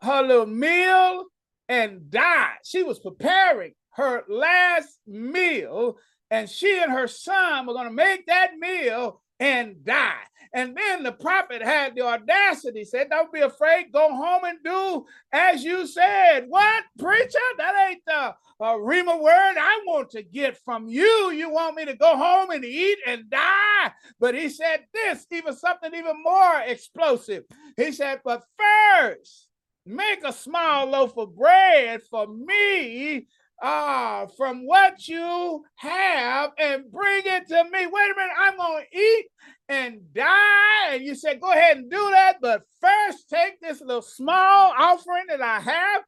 her 0.00 0.22
little 0.22 0.46
meal 0.46 1.24
and 1.68 2.10
die. 2.10 2.54
She 2.64 2.82
was 2.82 2.98
preparing 2.98 3.72
her 3.90 4.24
last 4.28 4.98
meal 5.06 5.96
and 6.30 6.48
she 6.48 6.80
and 6.80 6.92
her 6.92 7.08
son 7.08 7.66
were 7.66 7.74
going 7.74 7.88
to 7.88 7.92
make 7.92 8.26
that 8.26 8.52
meal 8.58 9.20
and 9.38 9.84
die. 9.84 10.22
And 10.52 10.76
then 10.76 11.04
the 11.04 11.12
prophet 11.12 11.62
had 11.62 11.94
the 11.94 12.02
audacity, 12.02 12.84
said, 12.84 13.08
Don't 13.10 13.32
be 13.32 13.40
afraid, 13.40 13.92
go 13.92 14.12
home 14.12 14.42
and 14.44 14.58
do 14.64 15.06
as 15.32 15.62
you 15.62 15.86
said. 15.86 16.46
What, 16.48 16.84
preacher? 16.98 17.38
That 17.56 17.88
ain't 17.88 18.02
the 18.04 18.34
uh, 18.60 18.74
Rhema 18.74 19.20
word 19.20 19.54
I 19.58 19.80
want 19.86 20.10
to 20.10 20.22
get 20.22 20.58
from 20.58 20.88
you. 20.88 21.30
You 21.30 21.50
want 21.50 21.76
me 21.76 21.84
to 21.84 21.94
go 21.94 22.16
home 22.16 22.50
and 22.50 22.64
eat 22.64 22.98
and 23.06 23.30
die? 23.30 23.92
But 24.18 24.34
he 24.34 24.48
said 24.48 24.86
this, 24.92 25.24
even 25.30 25.54
something 25.54 25.94
even 25.94 26.20
more 26.22 26.60
explosive. 26.66 27.44
He 27.76 27.92
said, 27.92 28.20
But 28.24 28.42
first, 28.58 29.46
make 29.86 30.24
a 30.24 30.32
small 30.32 30.86
loaf 30.86 31.16
of 31.16 31.36
bread 31.36 32.02
for 32.10 32.26
me 32.26 33.26
uh, 33.62 34.26
from 34.36 34.66
what 34.66 35.06
you 35.06 35.64
have 35.76 36.50
and 36.58 36.90
bring 36.90 37.22
it 37.24 37.48
to 37.48 37.64
me. 37.64 37.86
Wait 37.86 38.10
a 38.10 38.14
minute, 38.16 38.36
I'm 38.38 38.56
going 38.56 38.84
to 38.90 38.98
eat 38.98 39.26
and 39.68 40.00
die. 40.14 40.92
And 40.92 41.02
you 41.02 41.14
said, 41.14 41.40
go 41.40 41.52
ahead 41.52 41.76
and 41.78 41.90
do 41.90 42.10
that. 42.10 42.38
But 42.40 42.62
first, 42.80 43.28
take 43.28 43.60
this 43.60 43.80
little 43.80 44.02
small 44.02 44.72
offering 44.76 45.26
that 45.28 45.42
I 45.42 45.60
have 45.60 46.02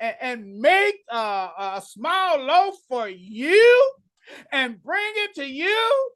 and, 0.00 0.16
and 0.20 0.60
make 0.60 0.96
a 1.10 1.82
small 1.84 2.44
loaf 2.44 2.74
for 2.88 3.08
you 3.08 3.92
and 4.52 4.82
bring 4.82 5.12
it 5.16 5.34
to 5.36 5.44
you. 5.44 6.10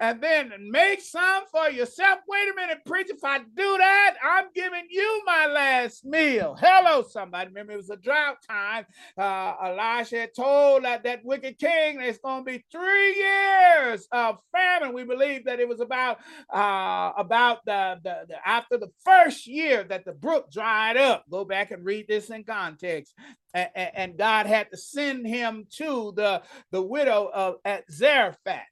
And 0.00 0.20
then 0.20 0.52
make 0.70 1.00
some 1.00 1.44
for 1.50 1.70
yourself. 1.70 2.20
Wait 2.28 2.48
a 2.50 2.54
minute, 2.54 2.78
preacher. 2.86 3.14
If 3.14 3.24
I 3.24 3.38
do 3.38 3.78
that, 3.78 4.14
I'm 4.22 4.46
giving 4.54 4.86
you 4.90 5.22
my 5.26 5.46
last 5.46 6.04
meal. 6.04 6.56
Hello, 6.58 7.04
somebody. 7.08 7.48
Remember, 7.48 7.72
it 7.72 7.76
was 7.76 7.90
a 7.90 7.96
drought 7.96 8.38
time. 8.48 8.86
Uh, 9.16 9.54
Elisha 9.62 10.28
told 10.34 10.84
that, 10.84 11.04
that 11.04 11.24
wicked 11.24 11.58
king 11.58 11.98
there's 11.98 12.18
going 12.18 12.44
to 12.44 12.50
be 12.50 12.64
three 12.70 13.16
years 13.16 14.06
of 14.12 14.38
famine. 14.52 14.94
We 14.94 15.04
believe 15.04 15.44
that 15.44 15.60
it 15.60 15.68
was 15.68 15.80
about 15.80 16.18
uh, 16.52 17.12
about 17.16 17.64
the, 17.64 17.98
the, 18.02 18.26
the 18.28 18.48
after 18.48 18.78
the 18.78 18.90
first 19.04 19.46
year 19.46 19.84
that 19.84 20.04
the 20.04 20.12
brook 20.12 20.50
dried 20.50 20.96
up. 20.96 21.24
Go 21.30 21.44
back 21.44 21.70
and 21.70 21.84
read 21.84 22.06
this 22.08 22.30
in 22.30 22.44
context. 22.44 23.14
And, 23.54 23.70
and 23.74 24.18
God 24.18 24.46
had 24.46 24.70
to 24.70 24.76
send 24.76 25.26
him 25.26 25.66
to 25.76 26.12
the, 26.14 26.42
the 26.70 26.82
widow 26.82 27.30
of 27.32 27.56
at 27.64 27.84
Zarephath 27.90 28.62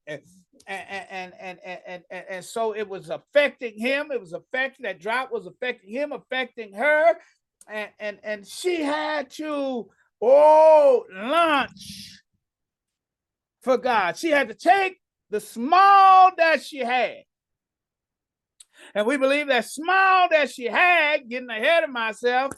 and 0.66 1.32
and 1.40 1.58
and 1.62 1.80
and 2.10 2.24
and, 2.28 2.44
so 2.44 2.74
it 2.74 2.88
was 2.88 3.10
affecting 3.10 3.78
him. 3.78 4.10
It 4.12 4.20
was 4.20 4.32
affecting 4.32 4.84
that 4.84 5.00
drought 5.00 5.32
was 5.32 5.46
affecting 5.46 5.90
him, 5.90 6.12
affecting 6.12 6.72
her, 6.74 7.14
and 7.68 7.90
and 7.98 8.18
and 8.22 8.46
she 8.46 8.82
had 8.82 9.30
to 9.32 9.88
oh 10.20 11.04
lunch 11.12 12.20
for 13.62 13.78
God. 13.78 14.16
She 14.16 14.30
had 14.30 14.48
to 14.48 14.54
take 14.54 14.98
the 15.30 15.40
small 15.40 16.32
that 16.36 16.62
she 16.62 16.78
had. 16.78 17.22
And 18.94 19.06
we 19.06 19.16
believe 19.16 19.48
that 19.48 19.64
small 19.64 20.28
that 20.30 20.50
she 20.50 20.66
had, 20.66 21.28
getting 21.28 21.50
ahead 21.50 21.84
of 21.84 21.90
myself, 21.90 22.52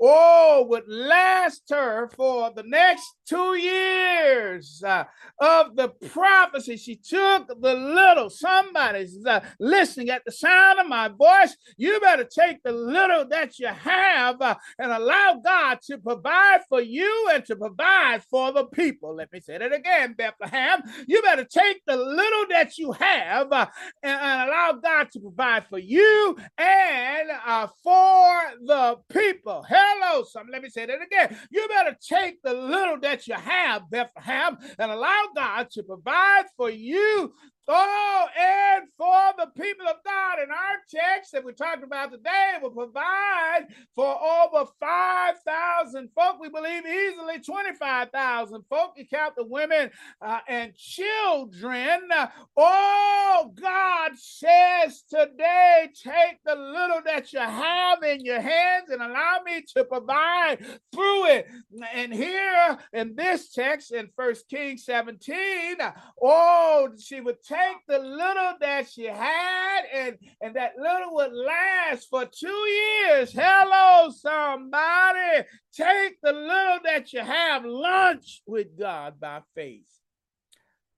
oh, 0.00 0.66
would 0.68 0.84
last 0.86 1.62
her 1.70 2.08
for 2.16 2.52
the 2.54 2.62
next 2.62 3.12
two 3.30 3.56
years 3.56 4.82
uh, 4.84 5.04
of 5.40 5.76
the 5.76 5.88
prophecy. 5.88 6.76
She 6.76 6.96
took 6.96 7.46
the 7.48 7.74
little, 7.74 8.28
somebody's 8.28 9.24
uh, 9.24 9.40
listening 9.60 10.10
at 10.10 10.24
the 10.24 10.32
sound 10.32 10.80
of 10.80 10.88
my 10.88 11.08
voice. 11.08 11.56
You 11.76 12.00
better 12.00 12.24
take 12.24 12.62
the 12.62 12.72
little 12.72 13.26
that 13.28 13.58
you 13.58 13.68
have 13.68 14.40
uh, 14.42 14.56
and 14.78 14.90
allow 14.90 15.40
God 15.44 15.78
to 15.86 15.98
provide 15.98 16.60
for 16.68 16.80
you 16.80 17.30
and 17.32 17.44
to 17.46 17.56
provide 17.56 18.24
for 18.24 18.52
the 18.52 18.64
people. 18.64 19.14
Let 19.14 19.32
me 19.32 19.40
say 19.40 19.58
that 19.58 19.72
again, 19.72 20.14
Bethlehem. 20.14 20.82
You 21.06 21.22
better 21.22 21.44
take 21.44 21.82
the 21.86 21.96
little 21.96 22.46
that 22.50 22.78
you 22.78 22.92
have 22.92 23.52
uh, 23.52 23.66
and, 24.02 24.20
and, 24.20 24.50
allow 24.50 24.72
God 24.82 25.10
to 25.12 25.20
provide 25.20 25.66
for 25.68 25.78
you 25.78 26.36
and 26.58 27.30
uh, 27.46 27.68
for 27.82 28.40
the 28.64 28.96
people. 29.08 29.64
Hello, 29.68 30.24
some. 30.24 30.48
Let 30.50 30.62
me 30.62 30.68
say 30.70 30.86
that 30.86 30.98
again. 31.02 31.36
You 31.50 31.68
better 31.68 31.96
take 32.00 32.42
the 32.42 32.54
little 32.54 32.98
that 33.00 33.19
you 33.26 33.34
have, 33.34 33.90
Bethlehem, 33.90 34.58
and 34.78 34.90
allow 34.90 35.28
God 35.34 35.70
to 35.70 35.82
provide 35.82 36.44
for 36.56 36.70
you 36.70 37.32
Oh, 37.72 38.26
and 38.36 38.88
for 38.98 39.32
the 39.38 39.46
people 39.62 39.86
of 39.86 39.96
God 40.04 40.42
in 40.42 40.50
our 40.50 40.76
text 40.90 41.30
that 41.30 41.44
we 41.44 41.52
talked 41.52 41.84
about 41.84 42.10
today 42.10 42.54
will 42.60 42.72
provide 42.72 43.66
for 43.94 44.06
over 44.06 44.68
5,000 44.80 46.08
folk. 46.12 46.40
We 46.40 46.48
believe 46.48 46.84
easily 46.84 47.38
25,000 47.38 48.64
folk. 48.68 48.94
You 48.96 49.06
count 49.06 49.36
the 49.36 49.46
women 49.46 49.90
uh, 50.20 50.40
and 50.48 50.74
children. 50.74 52.08
Oh, 52.56 53.52
God 53.54 54.12
says 54.16 55.04
today, 55.08 55.90
take 55.94 56.42
the 56.44 56.56
little 56.56 57.02
that 57.04 57.32
you 57.32 57.38
have 57.38 58.02
in 58.02 58.24
your 58.24 58.40
hands 58.40 58.90
and 58.90 59.00
allow 59.00 59.42
me 59.44 59.62
to 59.76 59.84
provide 59.84 60.58
through 60.92 61.26
it. 61.26 61.46
And 61.94 62.12
here 62.12 62.78
in 62.92 63.09
this 63.14 63.52
text 63.52 63.92
in 63.92 64.08
First 64.16 64.48
Kings 64.48 64.84
17, 64.84 65.76
oh, 66.22 66.88
she 66.98 67.20
would 67.20 67.42
take 67.42 67.76
the 67.88 67.98
little 67.98 68.54
that 68.60 68.88
she 68.90 69.06
had, 69.06 69.80
and, 69.94 70.18
and 70.40 70.56
that 70.56 70.72
little 70.78 71.14
would 71.14 71.32
last 71.32 72.08
for 72.08 72.24
two 72.26 72.48
years. 72.48 73.32
Hello, 73.32 74.10
somebody. 74.10 75.46
Take 75.74 76.20
the 76.22 76.32
little 76.32 76.78
that 76.84 77.12
you 77.12 77.20
have, 77.20 77.64
lunch 77.64 78.42
with 78.46 78.78
God 78.78 79.20
by 79.20 79.40
faith. 79.54 79.86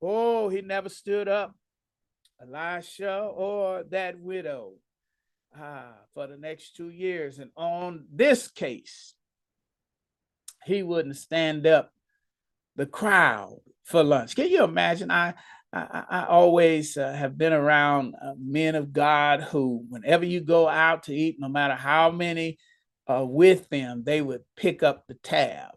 Oh, 0.01 0.49
he 0.49 0.63
never 0.63 0.89
stood 0.89 1.29
up, 1.29 1.55
Elisha 2.41 3.19
or 3.19 3.85
that 3.91 4.19
widow, 4.19 4.75
ah, 5.59 5.95
for 6.13 6.27
the 6.27 6.37
next 6.37 6.77
two 6.77 6.91
years. 6.91 7.39
And 7.39 7.51
on 7.57 8.07
this 8.13 8.51
case, 8.51 9.15
he 10.65 10.83
wouldn't 10.83 11.17
stand 11.17 11.67
up 11.67 11.93
the 12.77 12.87
crowd 12.87 13.59
for 13.85 14.03
lunch. 14.03 14.35
Can 14.37 14.49
you 14.49 14.65
imagine? 14.65 15.11
I 15.11 15.35
I, 15.73 16.05
I 16.11 16.27
always 16.27 16.97
uh, 16.99 17.13
have 17.13 17.39
been 17.39 17.53
around 17.53 18.15
uh, 18.15 18.35
men 18.39 18.75
of 18.75 18.93
God 18.93 19.41
who, 19.41 19.85
whenever 19.89 20.25
you 20.25 20.41
go 20.41 20.69
out 20.69 21.05
to 21.05 21.15
eat, 21.15 21.37
no 21.39 21.49
matter 21.49 21.75
how 21.75 22.11
many 22.11 22.59
are 23.07 23.25
with 23.25 23.69
them, 23.71 24.03
they 24.05 24.21
would 24.21 24.43
pick 24.55 24.83
up 24.83 25.07
the 25.07 25.15
tab. 25.15 25.71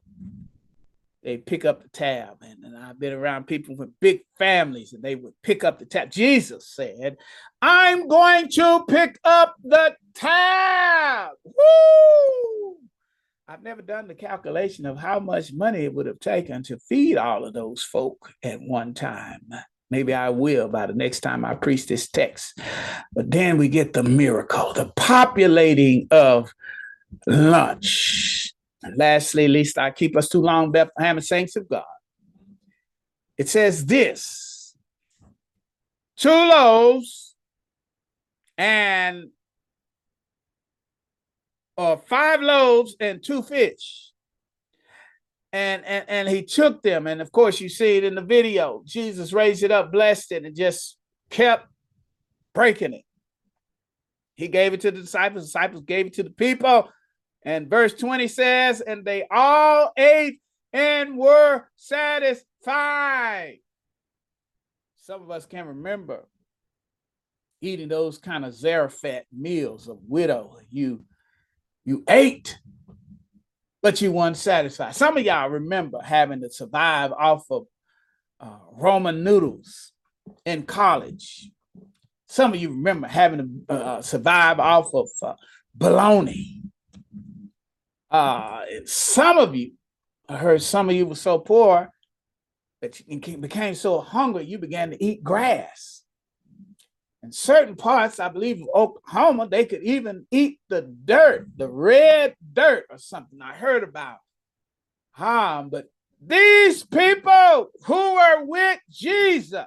They 1.23 1.37
pick 1.37 1.65
up 1.65 1.81
the 1.81 1.89
tab. 1.89 2.37
And, 2.41 2.65
and 2.65 2.77
I've 2.77 2.99
been 2.99 3.13
around 3.13 3.47
people 3.47 3.75
with 3.75 3.97
big 3.99 4.21
families 4.37 4.93
and 4.93 5.01
they 5.01 5.15
would 5.15 5.33
pick 5.41 5.63
up 5.63 5.79
the 5.79 5.85
tab. 5.85 6.11
Jesus 6.11 6.67
said, 6.67 7.17
I'm 7.61 8.07
going 8.07 8.49
to 8.49 8.83
pick 8.87 9.17
up 9.23 9.55
the 9.63 9.95
tab. 10.13 11.31
Woo! 11.43 12.77
I've 13.47 13.61
never 13.61 13.83
done 13.83 14.07
the 14.07 14.15
calculation 14.15 14.87
of 14.87 14.97
how 14.97 15.19
much 15.19 15.53
money 15.53 15.85
it 15.85 15.93
would 15.93 16.07
have 16.07 16.19
taken 16.19 16.63
to 16.63 16.79
feed 16.79 17.15
all 17.17 17.45
of 17.45 17.53
those 17.53 17.83
folk 17.83 18.31
at 18.41 18.59
one 18.59 18.95
time. 18.95 19.41
Maybe 19.91 20.15
I 20.15 20.29
will 20.29 20.67
by 20.67 20.87
the 20.87 20.95
next 20.95 21.19
time 21.19 21.45
I 21.45 21.53
preach 21.53 21.85
this 21.85 22.09
text. 22.09 22.59
But 23.13 23.29
then 23.29 23.59
we 23.59 23.69
get 23.69 23.93
the 23.93 24.01
miracle, 24.01 24.73
the 24.73 24.91
populating 24.95 26.07
of 26.09 26.51
lunch. 27.27 28.51
And 28.81 28.97
lastly, 28.97 29.47
least 29.47 29.77
I 29.77 29.91
keep 29.91 30.17
us 30.17 30.27
too 30.27 30.41
long, 30.41 30.71
Bethlehem 30.71 31.17
and 31.17 31.25
saints 31.25 31.55
of 31.55 31.69
God. 31.69 31.83
It 33.37 33.47
says 33.47 33.85
this 33.85 34.75
two 36.17 36.29
loaves 36.29 37.35
and 38.57 39.29
or 41.77 41.97
five 41.97 42.41
loaves 42.41 42.95
and 42.99 43.23
two 43.23 43.41
fish. 43.41 44.11
And, 45.51 45.85
and 45.85 46.05
and 46.09 46.27
he 46.27 46.43
took 46.43 46.81
them. 46.81 47.07
And 47.07 47.21
of 47.21 47.31
course 47.31 47.61
you 47.61 47.69
see 47.69 47.97
it 47.97 48.03
in 48.03 48.15
the 48.15 48.21
video. 48.21 48.83
Jesus 48.85 49.31
raised 49.31 49.63
it 49.63 49.71
up 49.71 49.91
blessed 49.91 50.33
it 50.33 50.43
and 50.43 50.55
just 50.55 50.97
kept 51.29 51.67
breaking 52.53 52.93
it. 52.93 53.05
He 54.35 54.49
gave 54.49 54.73
it 54.73 54.81
to 54.81 54.91
the 54.91 55.01
disciples. 55.01 55.43
The 55.43 55.47
disciples 55.47 55.83
gave 55.83 56.07
it 56.07 56.13
to 56.15 56.23
the 56.23 56.29
people. 56.29 56.89
And 57.43 57.69
verse 57.69 57.93
20 57.93 58.27
says 58.27 58.81
and 58.81 59.05
they 59.05 59.25
all 59.31 59.93
ate 59.95 60.41
and 60.73 61.17
were 61.17 61.69
satisfied. 61.77 63.59
Some 64.97 65.21
of 65.21 65.31
us 65.31 65.45
can't 65.45 65.67
remember 65.67 66.27
eating 67.61 67.87
those 67.87 68.17
kind 68.17 68.43
of 68.43 68.53
zarephath 68.53 69.25
meals 69.31 69.87
of 69.87 69.99
widow 70.07 70.57
you 70.69 71.05
you 71.85 72.03
ate 72.09 72.57
but 73.85 74.01
you 74.01 74.11
weren't 74.11 74.35
satisfied. 74.35 74.95
Some 74.95 75.15
of 75.15 75.23
y'all 75.23 75.47
remember 75.47 75.99
having 76.01 76.41
to 76.41 76.49
survive 76.49 77.11
off 77.11 77.45
of 77.51 77.67
uh, 78.39 78.57
Roman 78.71 79.23
noodles 79.23 79.91
in 80.43 80.63
college. 80.63 81.51
Some 82.25 82.55
of 82.55 82.59
you 82.59 82.69
remember 82.69 83.07
having 83.07 83.63
to 83.69 83.73
uh, 83.75 84.01
survive 84.01 84.59
off 84.59 84.91
of 84.95 85.07
uh, 85.21 85.35
bologna. 85.75 86.63
Uh, 88.09 88.61
some 88.85 89.37
of 89.37 89.55
you, 89.55 89.73
I 90.27 90.37
heard 90.37 90.63
some 90.63 90.89
of 90.89 90.95
you 90.95 91.05
were 91.05 91.13
so 91.13 91.37
poor 91.37 91.91
that 92.81 92.99
you 93.07 93.37
became 93.37 93.75
so 93.75 94.01
hungry 94.01 94.45
you 94.45 94.57
began 94.57 94.89
to 94.89 95.03
eat 95.03 95.23
grass. 95.23 96.01
In 97.25 97.31
certain 97.31 97.75
parts, 97.75 98.19
I 98.19 98.29
believe 98.29 98.61
of 98.61 98.69
Oklahoma, 98.75 99.47
they 99.47 99.65
could 99.65 99.81
even 99.81 100.27
eat 100.29 100.59
the 100.69 100.83
dirt, 100.83 101.47
the 101.57 101.67
red 101.67 102.35
dirt 102.53 102.85
or 102.91 102.99
something 102.99 103.41
I 103.41 103.55
heard 103.55 103.83
about. 103.83 104.19
Ah, 105.17 105.65
but 105.67 105.87
these 106.21 106.83
people 106.83 107.71
who 107.85 108.13
were 108.13 108.45
with 108.45 108.79
Jesus, 108.91 109.65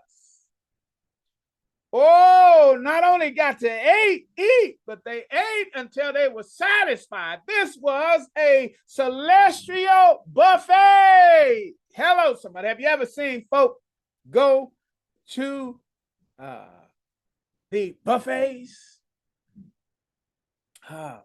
oh, 1.92 2.78
not 2.80 3.02
only 3.02 3.32
got 3.32 3.58
to 3.58 4.06
eat, 4.06 4.28
eat, 4.38 4.78
but 4.86 5.00
they 5.04 5.24
ate 5.32 5.70
until 5.74 6.12
they 6.12 6.28
were 6.28 6.44
satisfied. 6.44 7.40
This 7.48 7.76
was 7.76 8.24
a 8.38 8.72
celestial 8.86 10.22
buffet. 10.32 11.72
Hello, 11.92 12.36
somebody. 12.36 12.68
Have 12.68 12.78
you 12.78 12.86
ever 12.86 13.06
seen 13.06 13.46
folk 13.50 13.78
go 14.30 14.70
to 15.30 15.80
uh, 16.38 16.66
the 17.70 17.96
buffets, 18.04 19.00
uh, 20.88 21.18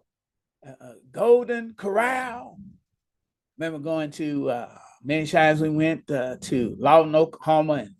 uh, 0.68 0.94
Golden 1.12 1.74
Corral. 1.76 2.58
Remember 3.58 3.80
going 3.80 4.12
to 4.12 4.50
uh, 4.50 4.78
many 5.04 5.28
times 5.28 5.62
we 5.62 5.70
went 5.70 6.10
uh, 6.10 6.38
to 6.42 6.76
Lawton, 6.80 7.16
Oklahoma, 7.16 7.74
and 7.74 7.96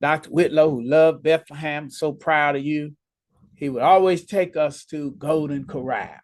Dr. 0.00 0.30
Whitlow, 0.30 0.70
who 0.70 0.82
loved 0.82 1.22
Bethlehem, 1.22 1.90
so 1.90 2.12
proud 2.12 2.56
of 2.56 2.64
you. 2.64 2.94
He 3.54 3.68
would 3.68 3.82
always 3.82 4.24
take 4.24 4.56
us 4.56 4.84
to 4.86 5.12
Golden 5.12 5.66
Corral. 5.66 6.20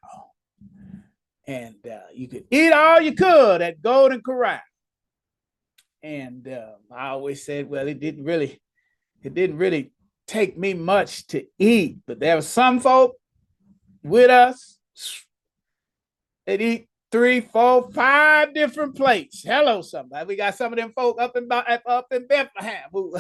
And 1.47 1.75
uh, 1.87 2.07
you 2.15 2.29
could 2.29 2.45
eat 2.51 2.73
all 2.73 3.01
you 3.01 3.13
could 3.13 3.61
at 3.61 3.83
Golden 3.83 4.21
Corral. 4.23 4.61
And 6.03 6.47
uh, 6.47 6.73
I 6.95 7.09
always 7.09 7.45
said, 7.45 7.69
well, 7.69 7.89
it 7.89 7.99
didn't 7.99 8.25
really, 8.25 8.61
it 9.23 9.35
didn't 9.35 9.57
really 9.57 9.94
take 10.27 10.57
me 10.59 10.75
much 10.75 11.27
to 11.29 11.45
eat, 11.59 11.99
but 12.07 12.21
there 12.21 12.37
were 12.37 12.43
some 12.43 12.81
folk 12.81 13.17
with 14.03 14.31
us. 14.31 14.79
They'd 16.47 16.61
eat 16.61 16.89
three, 17.11 17.41
four, 17.41 17.91
five 17.91 18.55
different 18.55 18.97
plates. 18.97 19.43
Hello, 19.45 19.83
somebody. 19.83 20.27
We 20.27 20.37
got 20.37 20.57
some 20.57 20.73
of 20.73 20.79
them 20.79 20.93
folk 20.95 21.21
up 21.21 21.37
in 21.37 21.49
up 21.51 22.07
in 22.11 22.27
Bethlehem 22.27 22.89
who 22.93 23.17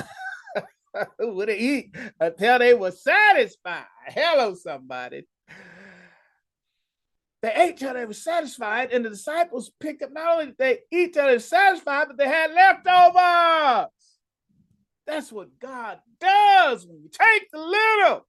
who 1.18 1.34
would 1.34 1.50
eat 1.50 1.94
until 2.20 2.58
they 2.58 2.74
were 2.74 2.90
satisfied. 2.90 3.86
Hello, 4.06 4.54
somebody. 4.54 5.26
They 7.42 7.52
ate 7.54 7.76
till 7.76 7.92
they 7.92 8.06
were 8.06 8.14
satisfied, 8.14 8.90
and 8.90 9.04
the 9.04 9.10
disciples 9.10 9.70
picked 9.78 10.02
up 10.02 10.12
not 10.12 10.32
only 10.32 10.46
did 10.46 10.58
they 10.58 10.78
eat 10.90 11.12
till 11.12 11.26
they 11.26 11.34
were 11.34 11.38
satisfied, 11.38 12.06
but 12.08 12.16
they 12.16 12.26
had 12.26 12.52
leftovers. 12.52 13.90
That's 15.06 15.30
what 15.32 15.58
God 15.58 15.98
does 16.20 16.86
when 16.86 17.02
you 17.02 17.08
take 17.08 17.50
the 17.50 17.58
little 17.58 18.26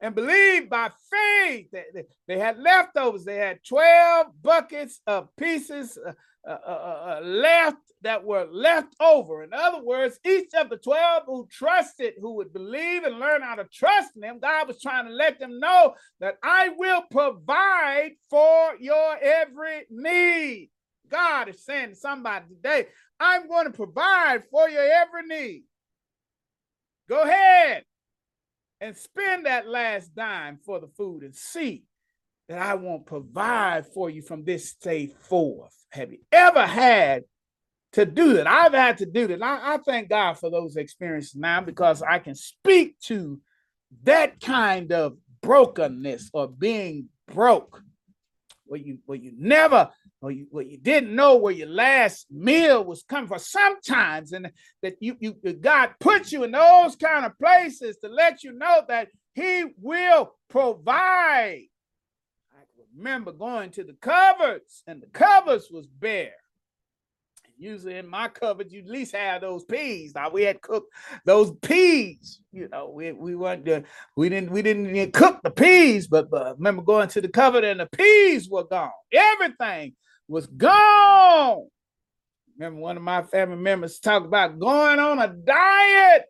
and 0.00 0.14
believe 0.14 0.68
by 0.68 0.90
faith. 1.10 1.68
They, 1.72 2.04
they, 2.26 2.38
had 2.38 2.58
leftovers. 2.58 3.24
They 3.24 3.36
had 3.36 3.64
12 3.64 4.26
buckets 4.42 5.00
of 5.06 5.34
pieces 5.36 5.96
uh, 5.96 6.12
uh, 6.44 6.50
uh, 6.50 7.18
uh, 7.18 7.20
left 7.24 7.78
that 8.02 8.24
were 8.24 8.48
left 8.50 8.96
over. 9.00 9.44
In 9.44 9.52
other 9.52 9.80
words, 9.80 10.18
each 10.26 10.52
of 10.54 10.70
the 10.70 10.76
12 10.76 11.22
who 11.26 11.48
trusted, 11.50 12.14
who 12.20 12.34
would 12.34 12.52
believe 12.52 13.04
and 13.04 13.20
learn 13.20 13.42
how 13.42 13.54
to 13.54 13.64
trust 13.72 14.16
in 14.16 14.24
Him, 14.24 14.40
God 14.40 14.66
was 14.66 14.80
trying 14.80 15.06
to 15.06 15.12
let 15.12 15.38
them 15.38 15.60
know 15.60 15.94
that 16.18 16.38
I 16.42 16.70
will 16.76 17.02
provide 17.10 18.12
for 18.28 18.74
your 18.80 19.16
every 19.22 19.86
need. 19.88 20.70
God 21.08 21.48
is 21.48 21.64
saying 21.64 21.90
to 21.90 21.94
somebody 21.94 22.46
today, 22.48 22.88
I'm 23.20 23.46
going 23.46 23.66
to 23.66 23.72
provide 23.72 24.42
for 24.50 24.68
your 24.68 24.82
every 24.82 25.26
need. 25.28 25.62
Go 27.12 27.24
ahead 27.24 27.84
and 28.80 28.96
spend 28.96 29.44
that 29.44 29.68
last 29.68 30.14
dime 30.14 30.58
for 30.64 30.80
the 30.80 30.88
food 30.96 31.24
and 31.24 31.36
see 31.36 31.84
that 32.48 32.56
I 32.56 32.74
won't 32.74 33.04
provide 33.04 33.84
for 33.92 34.08
you 34.08 34.22
from 34.22 34.44
this 34.44 34.72
day 34.76 35.08
forth. 35.28 35.74
Have 35.90 36.10
you 36.10 36.20
ever 36.32 36.64
had 36.64 37.24
to 37.92 38.06
do 38.06 38.32
that? 38.32 38.46
I've 38.46 38.72
had 38.72 38.96
to 38.96 39.04
do 39.04 39.26
that. 39.26 39.42
I, 39.42 39.74
I 39.74 39.76
thank 39.76 40.08
God 40.08 40.38
for 40.38 40.50
those 40.50 40.76
experiences 40.76 41.34
now 41.34 41.60
because 41.60 42.00
I 42.00 42.18
can 42.18 42.34
speak 42.34 42.98
to 43.00 43.38
that 44.04 44.40
kind 44.40 44.90
of 44.90 45.18
brokenness 45.42 46.30
or 46.32 46.48
being 46.48 47.10
broke 47.30 47.82
where 48.64 48.80
you 48.80 49.00
where 49.04 49.18
you 49.18 49.32
never 49.36 49.90
or 50.22 50.30
you, 50.30 50.46
you 50.52 50.78
didn't 50.78 51.14
know 51.14 51.36
where 51.36 51.52
your 51.52 51.68
last 51.68 52.26
meal 52.30 52.84
was 52.84 53.02
coming 53.02 53.26
from 53.26 53.40
sometimes, 53.40 54.32
and 54.32 54.50
that 54.80 54.94
you, 55.00 55.16
you 55.18 55.34
God 55.52 55.90
put 55.98 56.30
you 56.30 56.44
in 56.44 56.52
those 56.52 56.94
kind 56.94 57.26
of 57.26 57.36
places 57.38 57.98
to 57.98 58.08
let 58.08 58.44
you 58.44 58.52
know 58.52 58.82
that 58.88 59.08
He 59.34 59.64
will 59.78 60.32
provide. 60.48 61.64
I 62.54 62.60
remember 62.96 63.32
going 63.32 63.70
to 63.72 63.82
the 63.82 63.96
cupboards, 64.00 64.84
and 64.86 65.02
the 65.02 65.08
cupboards 65.08 65.68
was 65.72 65.86
bare. 65.86 66.34
Usually 67.58 67.96
in 67.96 68.08
my 68.08 68.28
cupboard, 68.28 68.72
you 68.72 68.80
at 68.80 68.88
least 68.88 69.14
have 69.14 69.40
those 69.40 69.64
peas. 69.64 70.14
Now 70.14 70.30
we 70.30 70.42
had 70.42 70.60
cooked 70.62 70.92
those 71.24 71.52
peas. 71.62 72.40
You 72.52 72.68
know, 72.68 72.90
we 72.90 73.12
we 73.12 73.34
weren't 73.34 73.68
we 74.16 74.28
didn't 74.28 74.50
we 74.50 74.62
didn't 74.62 75.12
cook 75.12 75.40
the 75.42 75.50
peas, 75.50 76.06
but, 76.06 76.30
but 76.30 76.56
remember 76.58 76.82
going 76.82 77.08
to 77.08 77.20
the 77.20 77.28
cupboard 77.28 77.64
and 77.64 77.80
the 77.80 77.86
peas 77.86 78.48
were 78.48 78.64
gone. 78.64 78.90
Everything 79.12 79.94
was 80.28 80.46
gone. 80.46 81.66
Remember, 82.58 82.80
one 82.80 82.96
of 82.96 83.02
my 83.02 83.22
family 83.22 83.56
members 83.56 83.98
talked 83.98 84.26
about 84.26 84.58
going 84.58 84.98
on 84.98 85.18
a 85.18 85.28
diet. 85.28 86.24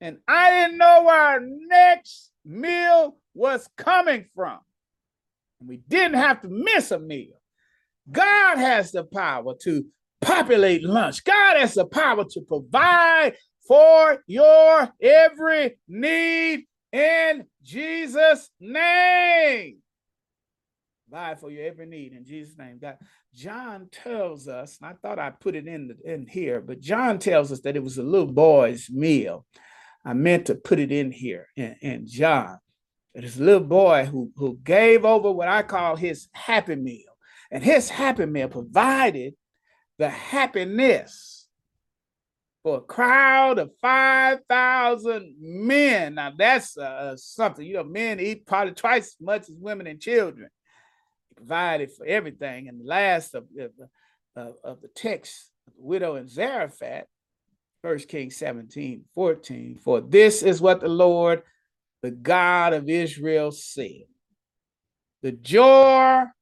And 0.00 0.18
I 0.28 0.50
didn't 0.50 0.78
know 0.78 1.04
where 1.04 1.20
our 1.20 1.40
next 1.40 2.30
meal 2.44 3.16
was 3.34 3.68
coming 3.76 4.26
from. 4.34 4.58
And 5.60 5.68
we 5.68 5.78
didn't 5.88 6.18
have 6.18 6.42
to 6.42 6.48
miss 6.48 6.90
a 6.90 6.98
meal. 6.98 7.40
God 8.10 8.58
has 8.58 8.92
the 8.92 9.04
power 9.04 9.54
to 9.62 9.86
populate 10.20 10.84
lunch. 10.84 11.24
God 11.24 11.58
has 11.58 11.74
the 11.74 11.86
power 11.86 12.24
to 12.24 12.40
provide 12.42 13.34
for 13.66 14.22
your 14.26 14.92
every 15.00 15.78
need 15.88 16.66
in 16.92 17.46
Jesus' 17.62 18.50
name 18.60 19.78
provide 21.14 21.38
for 21.38 21.50
your 21.50 21.64
every 21.64 21.86
need 21.86 22.12
in 22.12 22.24
Jesus' 22.24 22.58
name. 22.58 22.78
God, 22.82 22.98
John 23.32 23.88
tells 23.92 24.48
us, 24.48 24.78
and 24.80 24.90
I 24.90 24.94
thought 24.94 25.20
I 25.20 25.30
put 25.30 25.54
it 25.54 25.68
in 25.68 25.88
the, 25.88 26.12
in 26.12 26.26
here, 26.26 26.60
but 26.60 26.80
John 26.80 27.20
tells 27.20 27.52
us 27.52 27.60
that 27.60 27.76
it 27.76 27.84
was 27.84 27.98
a 27.98 28.02
little 28.02 28.32
boy's 28.32 28.90
meal. 28.90 29.46
I 30.04 30.12
meant 30.12 30.46
to 30.46 30.56
put 30.56 30.80
it 30.80 30.90
in 30.90 31.12
here 31.12 31.46
in, 31.56 31.76
in 31.80 32.06
John. 32.08 32.58
A 33.16 33.20
little 33.20 33.60
boy 33.60 34.06
who, 34.06 34.32
who 34.34 34.58
gave 34.64 35.04
over 35.04 35.30
what 35.30 35.46
I 35.46 35.62
call 35.62 35.94
his 35.94 36.26
happy 36.32 36.74
meal. 36.74 37.12
And 37.48 37.62
his 37.62 37.90
happy 37.90 38.26
meal 38.26 38.48
provided 38.48 39.34
the 39.98 40.08
happiness 40.08 41.46
for 42.64 42.78
a 42.78 42.80
crowd 42.80 43.60
of 43.60 43.70
5,000 43.80 45.36
men. 45.38 46.16
Now, 46.16 46.32
that's 46.36 46.76
uh, 46.76 47.16
something, 47.16 47.64
you 47.64 47.74
know, 47.74 47.84
men 47.84 48.18
eat 48.18 48.46
probably 48.46 48.74
twice 48.74 49.06
as 49.06 49.16
much 49.20 49.42
as 49.42 49.54
women 49.56 49.86
and 49.86 50.00
children 50.00 50.48
provided 51.36 51.92
for 51.92 52.06
everything. 52.06 52.68
And 52.68 52.80
the 52.80 52.84
last 52.84 53.34
of, 53.34 53.44
of, 54.36 54.54
of 54.62 54.80
the 54.80 54.88
text, 54.88 55.50
the 55.66 55.82
widow 55.82 56.16
in 56.16 56.28
Zarephath, 56.28 57.06
First 57.82 58.08
Kings 58.08 58.36
17, 58.36 59.04
14, 59.14 59.78
for 59.82 60.00
this 60.00 60.42
is 60.42 60.60
what 60.60 60.80
the 60.80 60.88
Lord, 60.88 61.42
the 62.02 62.10
God 62.10 62.72
of 62.72 62.88
Israel, 62.88 63.50
said. 63.52 64.04
The 65.22 65.32
jar 65.32 66.34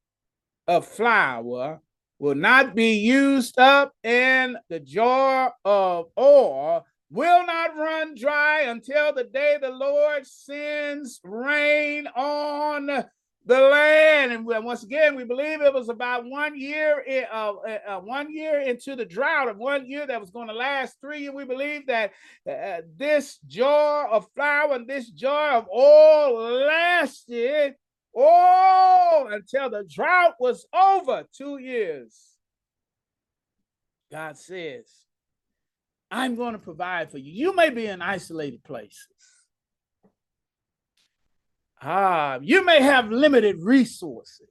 of 0.67 0.87
flour 0.87 1.81
will 2.19 2.35
not 2.35 2.75
be 2.75 2.93
used 2.93 3.59
up, 3.59 3.93
and 4.03 4.57
the 4.69 4.79
jar 4.79 5.53
of 5.65 6.07
oil 6.17 6.85
will 7.11 7.45
not 7.45 7.77
run 7.77 8.15
dry 8.15 8.61
until 8.61 9.13
the 9.13 9.25
day 9.25 9.57
the 9.61 9.69
Lord 9.69 10.25
sends 10.25 11.19
rain 11.23 12.07
on 12.07 13.05
the 13.45 13.59
land. 13.59 14.31
And 14.31 14.45
once 14.45 14.83
again, 14.83 15.15
we 15.15 15.23
believe 15.23 15.61
it 15.61 15.73
was 15.73 15.89
about 15.89 16.25
one 16.25 16.57
year, 16.57 16.99
in, 17.05 17.25
uh, 17.31 17.53
uh, 17.53 17.77
uh, 17.87 17.99
one 17.99 18.33
year 18.33 18.59
into 18.61 18.95
the 18.95 19.05
drought 19.05 19.49
of 19.49 19.57
one 19.57 19.85
year 19.85 20.07
that 20.07 20.21
was 20.21 20.31
going 20.31 20.47
to 20.47 20.53
last 20.53 20.97
three 21.01 21.19
years. 21.19 21.33
We 21.33 21.45
believe 21.45 21.87
that 21.87 22.11
uh, 22.49 22.81
this 22.97 23.39
jar 23.47 24.07
of 24.07 24.27
flour 24.35 24.75
and 24.75 24.87
this 24.87 25.09
jar 25.09 25.57
of 25.57 25.67
oil 25.73 26.65
lasted 26.65 27.75
all 28.15 29.27
until 29.31 29.69
the 29.69 29.83
drought 29.89 30.35
was 30.39 30.65
over 30.73 31.25
two 31.35 31.57
years. 31.57 32.17
God 34.11 34.37
says, 34.37 34.85
I'm 36.11 36.35
going 36.35 36.53
to 36.53 36.59
provide 36.59 37.09
for 37.11 37.17
you. 37.17 37.31
You 37.31 37.55
may 37.55 37.71
be 37.71 37.87
in 37.87 38.01
isolated 38.01 38.63
places. 38.63 39.07
Ah, 41.85 42.39
you 42.41 42.63
may 42.63 42.81
have 42.81 43.11
limited 43.11 43.59
resources. 43.59 44.47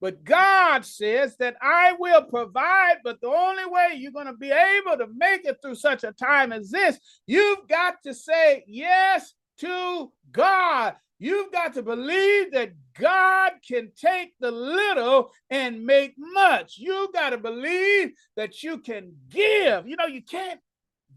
But 0.00 0.24
God 0.24 0.86
says 0.86 1.36
that 1.38 1.56
I 1.60 1.94
will 1.98 2.22
provide, 2.22 2.98
but 3.04 3.20
the 3.20 3.28
only 3.28 3.66
way 3.66 3.96
you're 3.96 4.12
going 4.12 4.26
to 4.26 4.32
be 4.32 4.50
able 4.50 4.96
to 4.96 5.06
make 5.14 5.44
it 5.44 5.58
through 5.60 5.74
such 5.74 6.04
a 6.04 6.12
time 6.12 6.52
as 6.52 6.70
this, 6.70 6.98
you've 7.26 7.68
got 7.68 8.02
to 8.04 8.14
say 8.14 8.64
yes 8.66 9.34
to 9.58 10.10
God. 10.32 10.94
You've 11.18 11.52
got 11.52 11.74
to 11.74 11.82
believe 11.82 12.52
that 12.52 12.72
God 12.98 13.52
can 13.66 13.92
take 13.94 14.32
the 14.40 14.50
little 14.50 15.30
and 15.50 15.84
make 15.84 16.14
much. 16.16 16.78
You've 16.78 17.12
got 17.12 17.30
to 17.30 17.38
believe 17.38 18.12
that 18.36 18.62
you 18.62 18.78
can 18.78 19.12
give. 19.28 19.86
You 19.86 19.96
know, 19.96 20.06
you 20.06 20.22
can't 20.22 20.60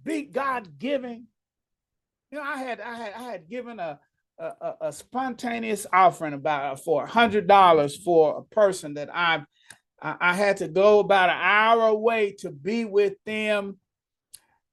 beat 0.03 0.34
God 0.34 0.78
giving. 0.78 1.28
You 2.32 2.39
know, 2.39 2.43
I 2.43 2.57
had 2.57 2.82
I 2.82 2.95
had 2.95 3.13
I 3.13 3.24
had 3.24 3.47
given 3.47 3.80
a 3.80 3.99
a, 4.40 4.74
a, 4.82 4.94
spontaneous 4.94 5.86
offering 5.92 6.34
about 6.34 6.84
for 6.84 7.04
a 7.04 7.08
hundred 7.08 7.48
dollars 7.48 7.96
for 7.96 8.38
a 8.38 8.56
person 8.56 8.96
that 8.96 9.10
I, 9.14 9.44
I 10.02 10.34
had 10.34 10.58
to 10.58 10.68
go 10.68 11.00
about 11.00 11.30
an 11.30 11.38
hour 11.40 11.88
away 11.88 12.36
to 12.40 12.52
be 12.52 12.86
with 12.86 13.14
them 13.26 13.78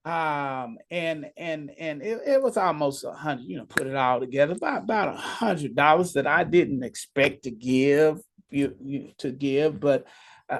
um 0.06 0.78
and 0.90 1.26
and 1.36 1.70
and 1.78 2.00
it, 2.00 2.22
it 2.26 2.42
was 2.42 2.56
almost 2.56 3.04
a 3.04 3.12
hundred 3.12 3.44
you 3.44 3.58
know 3.58 3.66
put 3.66 3.86
it 3.86 3.94
all 3.94 4.18
together 4.18 4.54
about 4.54 4.84
about 4.84 5.08
a 5.08 5.18
hundred 5.18 5.76
dollars 5.76 6.14
that 6.14 6.26
i 6.26 6.42
didn't 6.42 6.82
expect 6.82 7.42
to 7.42 7.50
give 7.50 8.18
you, 8.48 8.74
you 8.82 9.12
to 9.18 9.30
give 9.30 9.78
but 9.78 10.06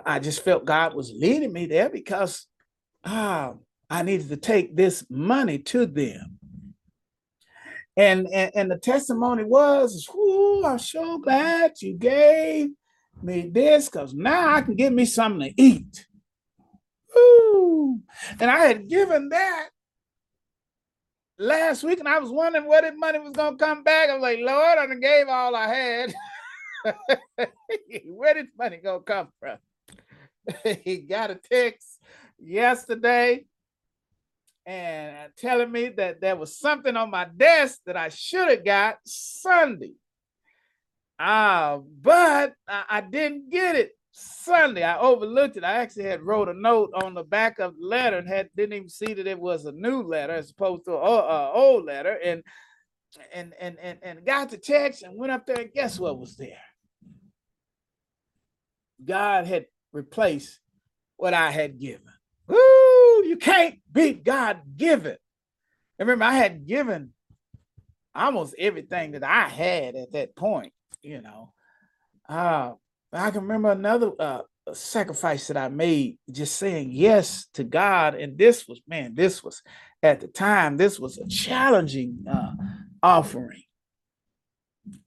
i 0.05 0.19
just 0.19 0.45
felt 0.45 0.67
god 0.67 0.93
was 0.93 1.11
leading 1.17 1.55
me 1.55 1.65
there 1.65 1.89
because 1.89 2.47
um 3.05 3.61
I 3.91 4.05
needed 4.05 4.29
to 4.29 4.37
take 4.37 4.77
this 4.77 5.05
money 5.11 5.59
to 5.59 5.85
them. 5.85 6.39
And, 8.01 8.29
and, 8.33 8.51
and 8.55 8.71
the 8.71 8.79
testimony 8.79 9.45
was, 9.45 10.09
Ooh, 10.15 10.65
I'm 10.65 10.79
so 10.79 11.19
glad 11.19 11.73
you 11.83 11.99
gave 11.99 12.71
me 13.21 13.51
this 13.53 13.91
because 13.91 14.15
now 14.15 14.55
I 14.55 14.63
can 14.63 14.75
get 14.75 14.95
me 14.95 15.05
something 15.05 15.51
to 15.51 15.63
eat. 15.63 16.07
Ooh. 17.15 18.01
And 18.41 18.51
I 18.51 18.65
had 18.65 18.89
given 18.89 19.29
that 19.29 19.69
last 21.39 21.85
week, 21.85 21.99
and 21.99 22.09
I 22.09 22.19
was 22.21 22.31
wondering 22.31 22.67
where 22.67 22.81
that 22.81 22.97
money 22.97 23.19
was 23.19 23.33
gonna 23.33 23.59
come 23.59 23.83
back. 23.83 24.09
I 24.09 24.15
was 24.15 24.23
like, 24.23 24.39
Lord, 24.41 24.79
I 24.79 24.87
gave 24.95 25.29
all 25.29 25.55
I 25.55 25.69
had. 25.69 26.15
where 28.07 28.33
did 28.33 28.47
money 28.59 28.79
gonna 28.83 29.01
come 29.01 29.29
from? 29.39 29.59
he 30.85 31.01
got 31.01 31.33
a 31.33 31.35
text 31.35 32.01
yesterday 32.39 33.45
and 34.67 35.31
telling 35.37 35.73
me 35.73 35.89
that 35.89 36.21
there 36.21 36.37
was 36.37 36.59
something 36.59 36.97
on 36.97 37.11
my 37.11 37.27
desk 37.37 37.81
that 37.87 37.97
I 37.97 38.09
should 38.09 38.49
have 38.49 38.65
got 38.65 38.99
Sunday. 39.05 39.93
Uh, 41.19 41.81
but 42.01 42.55
I, 42.67 42.85
I, 42.89 43.01
didn't 43.03 43.51
get 43.51 43.77
it 43.77 43.93
Sunday. 44.11 44.83
I 44.83 44.99
overlooked 44.99 45.57
it. 45.57 45.65
I 45.65 45.75
actually 45.75 46.05
had 46.05 46.23
wrote 46.23 46.49
a 46.49 46.55
note 46.55 46.93
on 46.95 47.13
the 47.13 47.25
back 47.25 47.59
of 47.59 47.77
the 47.77 47.87
letter 47.87 48.17
and 48.17 48.29
had 48.29 48.49
didn't 48.57 48.73
even 48.73 48.89
see 48.89 49.13
that 49.13 49.27
it 49.27 49.39
was 49.39 49.67
a 49.67 49.73
new 49.73 50.03
letter 50.03 50.33
as 50.33 50.51
opposed 50.51 50.87
to 50.87 50.93
an 50.93 51.51
old 51.55 51.85
letter. 51.85 52.19
And 52.25 52.43
and 53.33 53.53
and 53.61 53.77
and 53.83 53.99
and 54.03 54.25
got 54.25 54.51
the 54.51 54.57
text 54.57 55.03
and 55.03 55.19
went 55.19 55.33
up 55.33 55.47
there 55.47 55.61
and 55.61 55.73
guess 55.73 55.99
what 55.99 56.19
was 56.19 56.37
there? 56.37 56.63
God 59.05 59.47
had 59.47 59.67
replaced 59.93 60.61
what 61.17 61.35
I 61.35 61.51
had 61.51 61.79
given. 61.79 62.07
Woo! 62.47 62.80
You 63.31 63.37
can't 63.37 63.79
beat 63.93 64.25
God 64.25 64.61
given. 64.77 65.17
And 66.01 66.09
remember, 66.09 66.25
I 66.25 66.35
had 66.35 66.67
given 66.67 67.13
almost 68.13 68.57
everything 68.59 69.13
that 69.13 69.23
I 69.23 69.47
had 69.49 69.95
at 69.95 70.11
that 70.15 70.35
point, 70.35 70.73
you 71.01 71.23
know. 71.23 71.53
Uh, 72.29 72.73
I 73.13 73.31
can 73.31 73.43
remember 73.43 73.71
another 73.71 74.11
uh, 74.19 74.41
sacrifice 74.73 75.47
that 75.47 75.57
I 75.57 75.69
made, 75.69 76.19
just 76.29 76.57
saying 76.57 76.91
yes 76.91 77.47
to 77.55 77.63
God. 77.63 78.17
And 78.17 78.37
this 78.37 78.67
was, 78.67 78.83
man, 78.89 79.15
this 79.15 79.45
was 79.45 79.63
at 80.03 80.19
the 80.19 80.27
time, 80.27 80.77
this 80.77 80.99
was 80.99 81.17
a 81.17 81.29
challenging 81.29 82.25
uh, 82.29 82.55
offering 83.01 83.63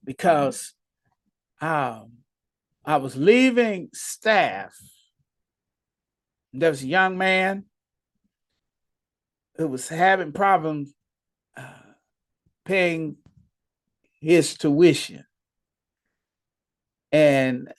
because 0.02 0.72
um, 1.60 2.12
I 2.86 2.96
was 2.96 3.16
leaving 3.16 3.90
staff. 3.92 4.74
There 6.54 6.70
was 6.70 6.82
a 6.82 6.86
young 6.86 7.18
man 7.18 7.66
who 9.56 9.68
was 9.68 9.88
having 9.88 10.32
problems 10.32 10.92
uh, 11.56 11.68
paying 12.64 13.16
his 14.20 14.56
tuition. 14.56 15.24
And 17.12 17.72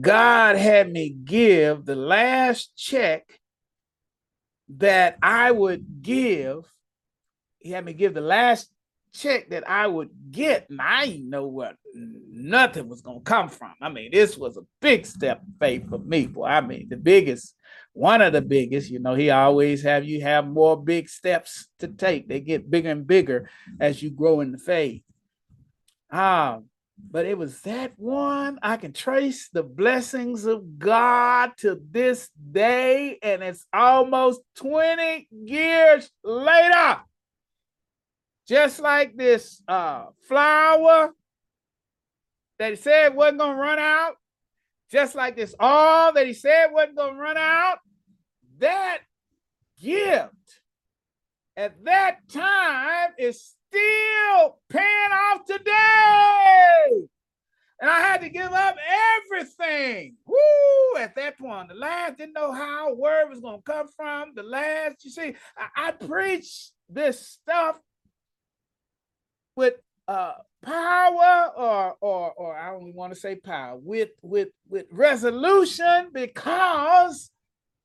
God 0.00 0.56
had 0.56 0.92
me 0.92 1.10
give 1.10 1.84
the 1.84 1.96
last 1.96 2.76
check 2.76 3.40
that 4.76 5.16
I 5.22 5.50
would 5.50 6.02
give. 6.02 6.70
He 7.58 7.70
had 7.70 7.84
me 7.84 7.94
give 7.94 8.14
the 8.14 8.20
last 8.20 8.70
check 9.14 9.48
that 9.50 9.68
I 9.68 9.86
would 9.86 10.10
get, 10.30 10.68
and 10.68 10.80
I 10.80 11.06
didn't 11.06 11.30
know 11.30 11.46
what 11.46 11.76
nothing 11.96 12.88
was 12.88 13.00
gonna 13.00 13.20
come 13.20 13.48
from. 13.48 13.72
I 13.80 13.88
mean, 13.88 14.10
this 14.12 14.36
was 14.36 14.56
a 14.56 14.66
big 14.80 15.06
step 15.06 15.42
of 15.42 15.48
faith 15.58 15.88
for 15.88 15.98
me, 15.98 16.26
boy. 16.26 16.44
I 16.44 16.60
mean, 16.60 16.88
the 16.88 16.96
biggest, 16.96 17.54
one 17.92 18.22
of 18.22 18.32
the 18.32 18.42
biggest. 18.42 18.90
You 18.90 19.00
know, 19.00 19.14
he 19.14 19.30
always 19.30 19.82
have 19.82 20.04
you 20.04 20.20
have 20.22 20.46
more 20.46 20.82
big 20.82 21.08
steps 21.08 21.68
to 21.80 21.88
take. 21.88 22.28
They 22.28 22.40
get 22.40 22.70
bigger 22.70 22.90
and 22.90 23.06
bigger 23.06 23.50
as 23.80 24.02
you 24.02 24.10
grow 24.10 24.40
in 24.40 24.52
the 24.52 24.58
faith. 24.58 25.02
Ah, 26.10 26.60
but 27.10 27.26
it 27.26 27.36
was 27.36 27.60
that 27.62 27.92
one 27.96 28.58
I 28.62 28.76
can 28.76 28.92
trace 28.92 29.48
the 29.48 29.62
blessings 29.62 30.46
of 30.46 30.78
God 30.78 31.52
to 31.58 31.80
this 31.90 32.30
day, 32.52 33.18
and 33.22 33.42
it's 33.42 33.66
almost 33.72 34.40
20 34.56 35.28
years 35.30 36.10
later. 36.24 37.00
Just 38.48 38.80
like 38.80 39.16
this 39.16 39.60
uh, 39.66 40.06
flour 40.28 41.12
that 42.58 42.70
he 42.70 42.76
said 42.76 43.14
wasn't 43.14 43.38
gonna 43.38 43.58
run 43.58 43.78
out, 43.78 44.16
just 44.90 45.14
like 45.14 45.36
this 45.36 45.54
all 45.58 46.12
that 46.12 46.26
he 46.26 46.32
said 46.32 46.68
wasn't 46.72 46.96
gonna 46.96 47.18
run 47.18 47.36
out, 47.36 47.78
that 48.58 49.00
gift 49.80 50.32
at 51.56 51.84
that 51.84 52.28
time 52.28 53.10
is 53.18 53.54
still 53.68 54.58
paying 54.68 55.12
off 55.12 55.44
today. 55.46 57.06
And 57.78 57.90
I 57.90 58.00
had 58.00 58.22
to 58.22 58.30
give 58.30 58.52
up 58.52 58.76
everything. 59.30 60.16
Woo! 60.26 60.98
At 60.98 61.14
that 61.16 61.38
point, 61.38 61.68
the 61.68 61.74
last 61.74 62.16
didn't 62.16 62.32
know 62.32 62.52
how 62.52 62.94
word 62.94 63.28
was 63.28 63.40
going 63.40 63.58
to 63.58 63.62
come 63.62 63.88
from. 63.94 64.32
The 64.34 64.42
last, 64.42 65.04
you 65.04 65.10
see, 65.10 65.34
I, 65.58 65.88
I 65.88 65.90
preach 65.90 66.70
this 66.88 67.28
stuff 67.28 67.78
with 69.56 69.74
uh, 70.08 70.34
power, 70.66 71.52
or 71.56 71.96
or 72.00 72.32
or 72.32 72.56
I 72.58 72.72
don't 72.72 72.94
want 72.94 73.14
to 73.14 73.18
say 73.18 73.36
power, 73.36 73.76
with 73.76 74.10
with 74.22 74.48
with 74.68 74.86
resolution 74.90 76.10
because 76.12 77.30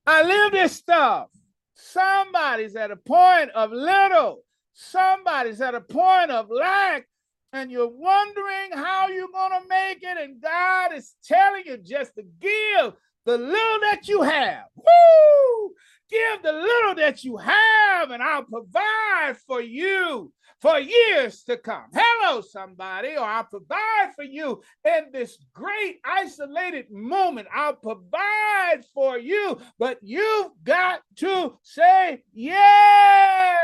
I 0.06 0.24
live 0.24 0.52
this 0.52 0.74
stuff. 0.74 1.30
Somebody's 1.76 2.76
at 2.76 2.92
a 2.92 2.98
point 2.98 3.52
of 3.52 3.72
little 3.72 4.44
Somebody's 4.74 5.62
at 5.62 5.76
a 5.76 5.82
point 5.82 6.32
of 6.32 6.50
lack 6.50 7.08
and 7.54 7.70
you're 7.70 7.88
wondering 7.88 8.72
how 8.74 9.10
you're 9.10 9.28
going 9.28 9.62
to 9.62 9.68
make 9.68 10.02
it, 10.02 10.18
and 10.18 10.42
God 10.42 10.94
is 10.94 11.14
telling 11.26 11.64
you 11.66 11.78
just 11.78 12.14
to 12.16 12.24
give 12.40 12.94
the 13.26 13.38
little 13.38 13.80
that 13.82 14.08
you 14.08 14.22
have. 14.22 14.64
Woo! 14.76 15.74
Give 16.10 16.42
the 16.44 16.54
little 16.54 16.96
that 16.96 17.24
you 17.24 17.38
have, 17.38 18.12
and 18.12 18.24
I'll 18.24 18.46
provide 18.46 19.38
for 19.46 19.62
you 19.62 20.32
for 20.62 20.80
years 20.80 21.44
to 21.44 21.58
come. 21.58 21.86
Hello, 21.92 22.42
somebody, 22.42 23.16
or 23.18 23.26
I'll 23.26 23.46
provide 23.46 24.14
for 24.16 24.24
you 24.24 24.62
in 24.86 25.12
this 25.12 25.38
great 25.54 26.00
isolated 26.06 26.92
moment. 26.92 27.48
I'll 27.54 27.74
provide 27.74 28.86
for 28.94 29.18
you, 29.18 29.60
but 29.80 29.98
you've 30.04 30.52
got 30.64 31.02
to 31.18 31.58
say 31.64 32.24
yes. 32.32 33.58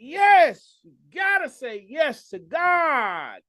Yes, 0.00 0.78
you 0.84 0.92
gotta 1.12 1.50
say 1.50 1.84
yes 1.88 2.28
to 2.28 2.38
God. 2.38 3.40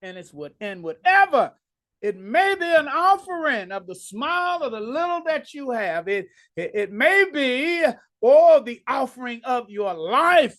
And 0.00 0.16
it's 0.16 0.32
what 0.32 0.54
and 0.58 0.82
whatever 0.82 1.52
it 2.00 2.16
may 2.16 2.54
be 2.54 2.64
an 2.64 2.88
offering 2.88 3.72
of 3.72 3.86
the 3.86 3.94
small 3.94 4.62
or 4.62 4.70
the 4.70 4.80
little 4.80 5.22
that 5.26 5.52
you 5.52 5.72
have. 5.72 6.06
It, 6.08 6.28
it, 6.56 6.70
it 6.74 6.92
may 6.92 7.24
be 7.32 7.84
or 8.20 8.60
the 8.60 8.82
offering 8.86 9.40
of 9.44 9.70
your 9.70 9.94
life. 9.94 10.56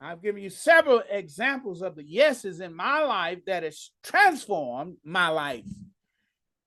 I've 0.00 0.22
given 0.22 0.42
you 0.42 0.50
several 0.50 1.02
examples 1.10 1.82
of 1.82 1.96
the 1.96 2.04
yeses 2.04 2.60
in 2.60 2.74
my 2.74 3.02
life 3.02 3.40
that 3.46 3.64
has 3.64 3.90
transformed 4.04 4.96
my 5.04 5.28
life. 5.28 5.64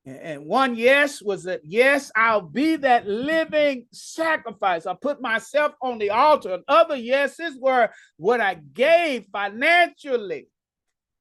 And 0.04 0.46
one 0.46 0.76
yes 0.76 1.22
was 1.22 1.44
that, 1.44 1.62
yes, 1.64 2.12
I'll 2.16 2.42
be 2.42 2.76
that 2.78 3.08
living 3.08 3.86
sacrifice. 3.92 4.88
I 4.88 4.96
put 4.96 5.22
myself 5.22 5.74
on 5.82 6.00
the 6.00 6.10
altar. 6.10 6.56
And 6.56 6.64
other 6.68 6.96
yeses 6.96 7.56
were 7.60 7.90
what 8.18 8.42
I 8.42 8.56
gave 8.56 9.28
financially. 9.32 10.48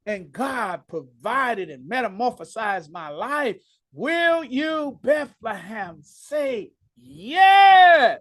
And 0.06 0.32
God 0.32 0.82
provided 0.88 1.68
and 1.68 1.88
metamorphosized 1.88 2.90
my 2.90 3.10
life. 3.10 3.56
Will 3.92 4.42
you, 4.42 4.98
Bethlehem, 5.02 5.98
say 6.02 6.72
yes? 6.96 8.20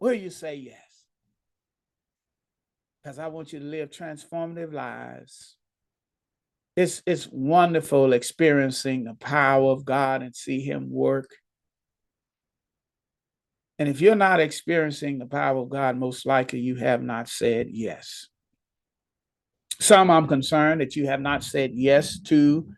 Will 0.00 0.14
you 0.14 0.30
say 0.30 0.56
yes? 0.56 0.76
Because 3.02 3.18
I 3.18 3.26
want 3.28 3.52
you 3.52 3.58
to 3.58 3.64
live 3.64 3.90
transformative 3.90 4.72
lives 4.72 5.56
it's 6.76 7.02
it's 7.06 7.28
wonderful 7.30 8.12
experiencing 8.12 9.04
the 9.04 9.14
power 9.14 9.70
of 9.70 9.84
God 9.84 10.22
and 10.22 10.34
see 10.34 10.60
him 10.60 10.90
work. 10.90 11.30
And 13.78 13.88
if 13.88 14.00
you're 14.00 14.14
not 14.14 14.40
experiencing 14.40 15.18
the 15.18 15.26
power 15.26 15.58
of 15.58 15.68
God, 15.68 15.96
most 15.96 16.26
likely 16.26 16.60
you 16.60 16.76
have 16.76 17.02
not 17.02 17.28
said 17.28 17.68
yes. 17.70 18.28
Some 19.80 20.10
I'm 20.10 20.26
concerned 20.26 20.80
that 20.80 20.96
you 20.96 21.06
have 21.06 21.20
not 21.20 21.42
said 21.42 21.72
yes 21.74 22.20
to 22.22 22.68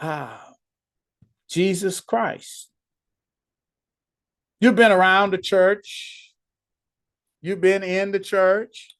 ah, 0.00 0.52
Jesus 1.48 2.00
Christ. 2.00 2.68
You've 4.62 4.76
been 4.76 4.92
around 4.92 5.32
the 5.32 5.38
church, 5.38 6.32
you've 7.40 7.60
been 7.60 7.82
in 7.82 8.12
the 8.12 8.20
church, 8.20 8.94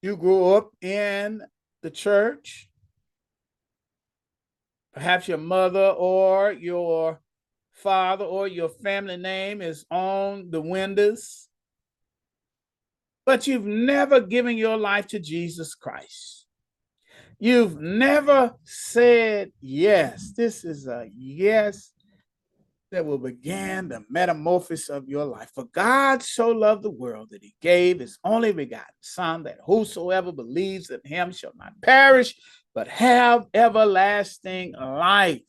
you 0.00 0.16
grew 0.16 0.54
up 0.54 0.70
in 0.80 1.42
the 1.82 1.90
church. 1.90 2.70
Perhaps 4.94 5.26
your 5.26 5.38
mother 5.38 5.88
or 5.88 6.52
your 6.52 7.20
father 7.72 8.24
or 8.24 8.46
your 8.46 8.68
family 8.68 9.16
name 9.16 9.60
is 9.60 9.84
on 9.90 10.52
the 10.52 10.60
windows, 10.60 11.48
but 13.26 13.48
you've 13.48 13.66
never 13.66 14.20
given 14.20 14.56
your 14.56 14.76
life 14.76 15.08
to 15.08 15.18
Jesus 15.18 15.74
Christ. 15.74 16.46
You've 17.40 17.80
never 17.80 18.54
said 18.62 19.50
yes. 19.60 20.32
This 20.36 20.64
is 20.64 20.86
a 20.86 21.10
yes 21.12 21.91
that 22.92 23.06
will 23.06 23.18
begin 23.18 23.88
the 23.88 24.04
metamorphosis 24.08 24.90
of 24.90 25.08
your 25.08 25.24
life. 25.24 25.50
For 25.54 25.64
God 25.64 26.22
so 26.22 26.50
loved 26.50 26.82
the 26.82 26.90
world 26.90 27.30
that 27.30 27.42
he 27.42 27.54
gave 27.60 27.98
his 27.98 28.18
only 28.22 28.52
begotten 28.52 28.94
Son, 29.00 29.42
that 29.44 29.58
whosoever 29.64 30.30
believes 30.30 30.90
in 30.90 31.00
him 31.04 31.32
shall 31.32 31.54
not 31.56 31.72
perish, 31.82 32.34
but 32.74 32.86
have 32.88 33.46
everlasting 33.54 34.72
life. 34.72 35.40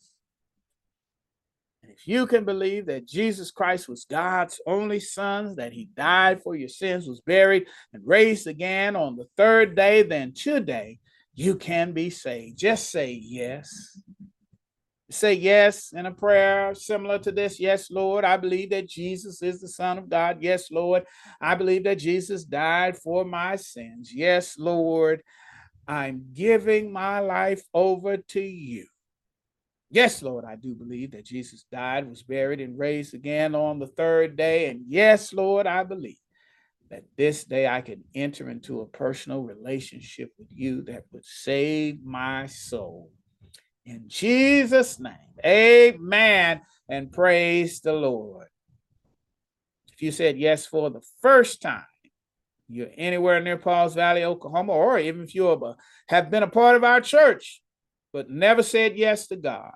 And 1.81 1.91
if 1.91 2.07
you 2.07 2.25
can 2.27 2.45
believe 2.45 2.85
that 2.85 3.07
Jesus 3.07 3.51
Christ 3.51 3.89
was 3.89 4.05
God's 4.05 4.61
only 4.65 5.01
Son, 5.01 5.55
that 5.57 5.73
he 5.73 5.89
died 5.95 6.41
for 6.41 6.55
your 6.55 6.69
sins, 6.69 7.07
was 7.07 7.19
buried, 7.19 7.67
and 7.91 8.01
raised 8.05 8.47
again 8.47 8.95
on 8.95 9.17
the 9.17 9.27
third 9.35 9.75
day, 9.75 10.01
then 10.01 10.33
today 10.33 10.99
you 11.35 11.55
can 11.55 11.91
be 11.91 12.09
saved. 12.09 12.57
Just 12.57 12.89
say 12.89 13.11
yes 13.11 13.99
say 15.13 15.33
yes 15.33 15.93
in 15.93 16.05
a 16.05 16.11
prayer 16.11 16.73
similar 16.75 17.19
to 17.19 17.31
this. 17.31 17.59
Yes, 17.59 17.89
Lord, 17.91 18.25
I 18.25 18.37
believe 18.37 18.71
that 18.71 18.87
Jesus 18.87 19.41
is 19.41 19.61
the 19.61 19.67
Son 19.67 19.97
of 19.97 20.09
God. 20.09 20.37
Yes, 20.41 20.71
Lord, 20.71 21.03
I 21.39 21.55
believe 21.55 21.83
that 21.85 21.99
Jesus 21.99 22.43
died 22.43 22.97
for 22.97 23.23
my 23.23 23.55
sins. 23.55 24.13
Yes, 24.13 24.57
Lord, 24.57 25.23
I'm 25.87 26.25
giving 26.33 26.91
my 26.91 27.19
life 27.19 27.63
over 27.73 28.17
to 28.17 28.41
you. 28.41 28.87
Yes, 29.89 30.23
Lord, 30.23 30.43
I 30.43 30.55
do 30.55 30.73
believe 30.73 31.11
that 31.11 31.25
Jesus 31.25 31.65
died, 31.71 32.09
was 32.09 32.23
buried, 32.23 32.59
and 32.59 32.79
raised 32.79 33.13
again 33.13 33.53
on 33.53 33.77
the 33.77 33.87
third 33.87 34.35
day. 34.35 34.69
And 34.69 34.81
yes, 34.87 35.33
Lord, 35.33 35.67
I 35.67 35.83
believe 35.83 36.17
that 36.89 37.03
this 37.15 37.43
day 37.43 37.67
I 37.67 37.81
can 37.81 38.03
enter 38.15 38.49
into 38.49 38.81
a 38.81 38.87
personal 38.87 39.43
relationship 39.43 40.31
with 40.39 40.47
you 40.51 40.81
that 40.83 41.03
would 41.11 41.25
save 41.25 42.03
my 42.03 42.47
soul. 42.47 43.11
In 43.85 44.05
Jesus' 44.07 44.99
name, 44.99 45.13
amen. 45.45 46.61
And 46.89 47.11
praise 47.11 47.81
the 47.81 47.93
Lord. 47.93 48.47
If 49.91 50.01
you 50.01 50.11
said 50.11 50.37
yes 50.37 50.65
for 50.65 50.89
the 50.89 51.01
first 51.21 51.61
time, 51.61 51.85
you're 52.69 52.89
anywhere 52.97 53.39
near 53.41 53.57
Pauls 53.57 53.93
Valley, 53.93 54.23
Oklahoma, 54.23 54.71
or 54.71 54.97
even 54.97 55.21
if 55.21 55.35
you 55.35 55.75
have 56.07 56.31
been 56.31 56.43
a 56.43 56.47
part 56.47 56.75
of 56.75 56.83
our 56.83 57.01
church, 57.01 57.61
but 58.11 58.29
never 58.29 58.63
said 58.63 58.97
yes 58.97 59.27
to 59.27 59.35
God, 59.35 59.73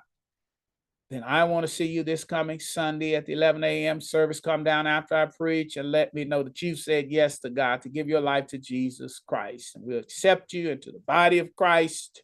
then 1.10 1.24
I 1.24 1.43
want 1.45 1.66
to 1.66 1.72
see 1.72 1.86
you 1.86 2.03
this 2.03 2.24
coming 2.24 2.60
Sunday 2.60 3.16
at 3.16 3.26
the 3.26 3.34
11 3.34 3.64
a.m. 3.64 4.01
service. 4.01 4.39
Come 4.39 4.64
down 4.64 4.88
after 4.88 5.16
I 5.16 5.26
preach 5.26 5.78
and 5.78 5.91
let 5.91 6.14
me 6.14 6.26
know 6.26 6.43
that 6.43 6.62
you've 6.62 6.80
said 6.80 7.10
yes 7.10 7.39
to 7.39 7.49
God 7.49 7.82
to 7.84 7.89
give 7.89 8.10
your 8.10 8.22
life 8.22 8.47
to 8.47 8.58
Jesus 8.58 9.22
Christ. 9.26 9.76
And 9.76 9.86
we'll 9.86 9.99
accept 9.99 10.51
you 10.51 10.70
into 10.70 10.91
the 10.91 10.99
body 10.99 11.39
of 11.39 11.55
Christ 11.55 12.24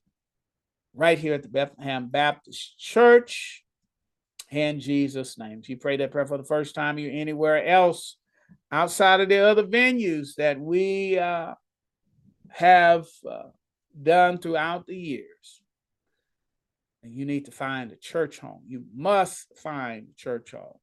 right 0.96 1.18
here 1.18 1.34
at 1.34 1.44
the 1.44 1.50
Bethlehem 1.50 2.08
Baptist 2.08 2.78
Church 2.78 3.64
in 4.52 4.80
Jesus' 4.80 5.38
name. 5.38 5.60
If 5.60 5.70
you 5.70 5.78
pray 5.78 5.98
that 5.98 6.12
prayer 6.12 6.26
for 6.26 6.38
the 6.38 6.44
first 6.44 6.76
time, 6.76 6.98
you're 6.98 7.12
anywhere 7.12 7.66
else 7.66 8.18
outside 8.72 9.22
of 9.22 9.30
the 9.30 9.38
other 9.38 9.64
venues 9.64 10.36
that 10.36 10.60
we 10.60 11.18
uh, 11.18 11.54
have 12.50 13.08
uh, 13.30 13.50
done 14.02 14.38
throughout 14.38 14.86
the 14.86 14.96
years. 14.96 15.62
And 17.04 17.14
you 17.14 17.26
need 17.26 17.46
to 17.46 17.52
find 17.52 17.92
a 17.92 17.98
church 17.98 18.40
home. 18.40 18.62
You 18.66 18.86
must 18.96 19.58
find 19.58 20.08
a 20.10 20.16
church 20.16 20.52
home. 20.52 20.78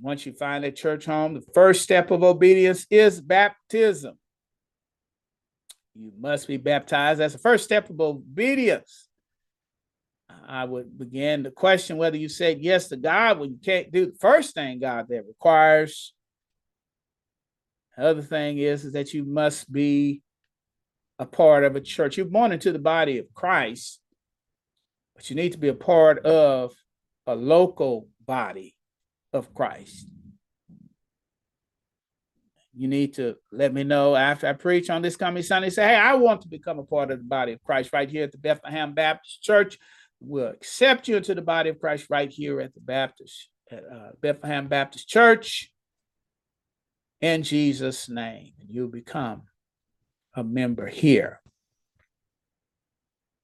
Once 0.00 0.24
you 0.24 0.32
find 0.32 0.64
a 0.64 0.70
church 0.70 1.06
home, 1.06 1.34
the 1.34 1.44
first 1.54 1.82
step 1.82 2.12
of 2.12 2.22
obedience 2.22 2.86
is 2.88 3.20
baptism. 3.20 4.16
You 6.00 6.12
must 6.16 6.46
be 6.46 6.58
baptized. 6.58 7.18
That's 7.18 7.32
the 7.32 7.40
first 7.40 7.64
step 7.64 7.90
of 7.90 8.00
obedience. 8.00 9.08
I 10.46 10.64
would 10.64 10.96
begin 10.96 11.44
to 11.44 11.50
question 11.50 11.96
whether 11.96 12.16
you 12.16 12.28
said 12.28 12.60
yes 12.60 12.88
to 12.88 12.96
God 12.96 13.40
when 13.40 13.50
you 13.50 13.58
can't 13.62 13.90
do 13.90 14.06
the 14.06 14.16
first 14.20 14.54
thing 14.54 14.78
God 14.78 15.06
that 15.08 15.26
requires. 15.26 16.14
The 17.96 18.04
other 18.06 18.22
thing 18.22 18.58
is, 18.58 18.84
is 18.84 18.92
that 18.92 19.12
you 19.12 19.24
must 19.24 19.70
be 19.72 20.22
a 21.18 21.26
part 21.26 21.64
of 21.64 21.74
a 21.74 21.80
church. 21.80 22.16
You're 22.16 22.26
born 22.26 22.52
into 22.52 22.70
the 22.70 22.78
body 22.78 23.18
of 23.18 23.34
Christ, 23.34 24.00
but 25.16 25.28
you 25.28 25.34
need 25.34 25.52
to 25.52 25.58
be 25.58 25.68
a 25.68 25.74
part 25.74 26.24
of 26.24 26.74
a 27.26 27.34
local 27.34 28.06
body 28.24 28.76
of 29.32 29.52
Christ 29.52 30.06
you 32.78 32.86
need 32.86 33.14
to 33.14 33.34
let 33.50 33.74
me 33.74 33.82
know 33.82 34.14
after 34.14 34.46
I 34.46 34.52
preach 34.52 34.88
on 34.88 35.02
this 35.02 35.16
coming 35.16 35.42
Sunday. 35.42 35.68
Say, 35.68 35.88
hey, 35.88 35.96
I 35.96 36.14
want 36.14 36.42
to 36.42 36.48
become 36.48 36.78
a 36.78 36.84
part 36.84 37.10
of 37.10 37.18
the 37.18 37.24
body 37.24 37.52
of 37.52 37.64
Christ 37.64 37.92
right 37.92 38.08
here 38.08 38.22
at 38.22 38.30
the 38.30 38.38
Bethlehem 38.38 38.94
Baptist 38.94 39.42
Church. 39.42 39.78
We'll 40.20 40.46
accept 40.46 41.08
you 41.08 41.16
into 41.16 41.34
the 41.34 41.42
body 41.42 41.70
of 41.70 41.80
Christ 41.80 42.06
right 42.08 42.30
here 42.30 42.60
at 42.60 42.74
the 42.74 42.80
Baptist 42.80 43.48
at 43.72 43.82
uh, 43.82 44.10
Bethlehem 44.20 44.68
Baptist 44.68 45.08
Church 45.08 45.72
in 47.20 47.42
Jesus' 47.42 48.08
name. 48.08 48.52
And 48.60 48.70
you'll 48.70 48.86
become 48.86 49.42
a 50.34 50.44
member 50.44 50.86
here. 50.86 51.40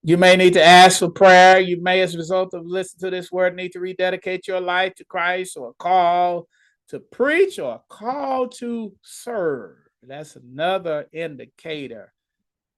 You 0.01 0.17
may 0.17 0.37
need 0.37 0.53
to 0.53 0.63
ask 0.63 0.99
for 0.99 1.09
prayer. 1.09 1.59
You 1.59 1.81
may, 1.81 1.99
as 1.99 2.15
a 2.15 2.19
result 2.19 2.53
of 2.53 2.65
listening 2.65 3.11
to 3.11 3.17
this 3.17 3.33
word, 3.33 3.53
need 3.53 3.73
to 3.73 3.79
rededicate 3.81 4.47
your 4.47 4.61
life 4.61 4.95
to 4.95 5.03
Christ 5.03 5.57
or 5.57 5.73
call 5.77 6.47
to 6.89 6.99
preach 6.99 7.59
or 7.59 7.81
call 7.89 8.47
to 8.47 8.93
serve. 9.01 9.77
That's 10.03 10.35
another 10.35 11.07
indicator 11.11 12.13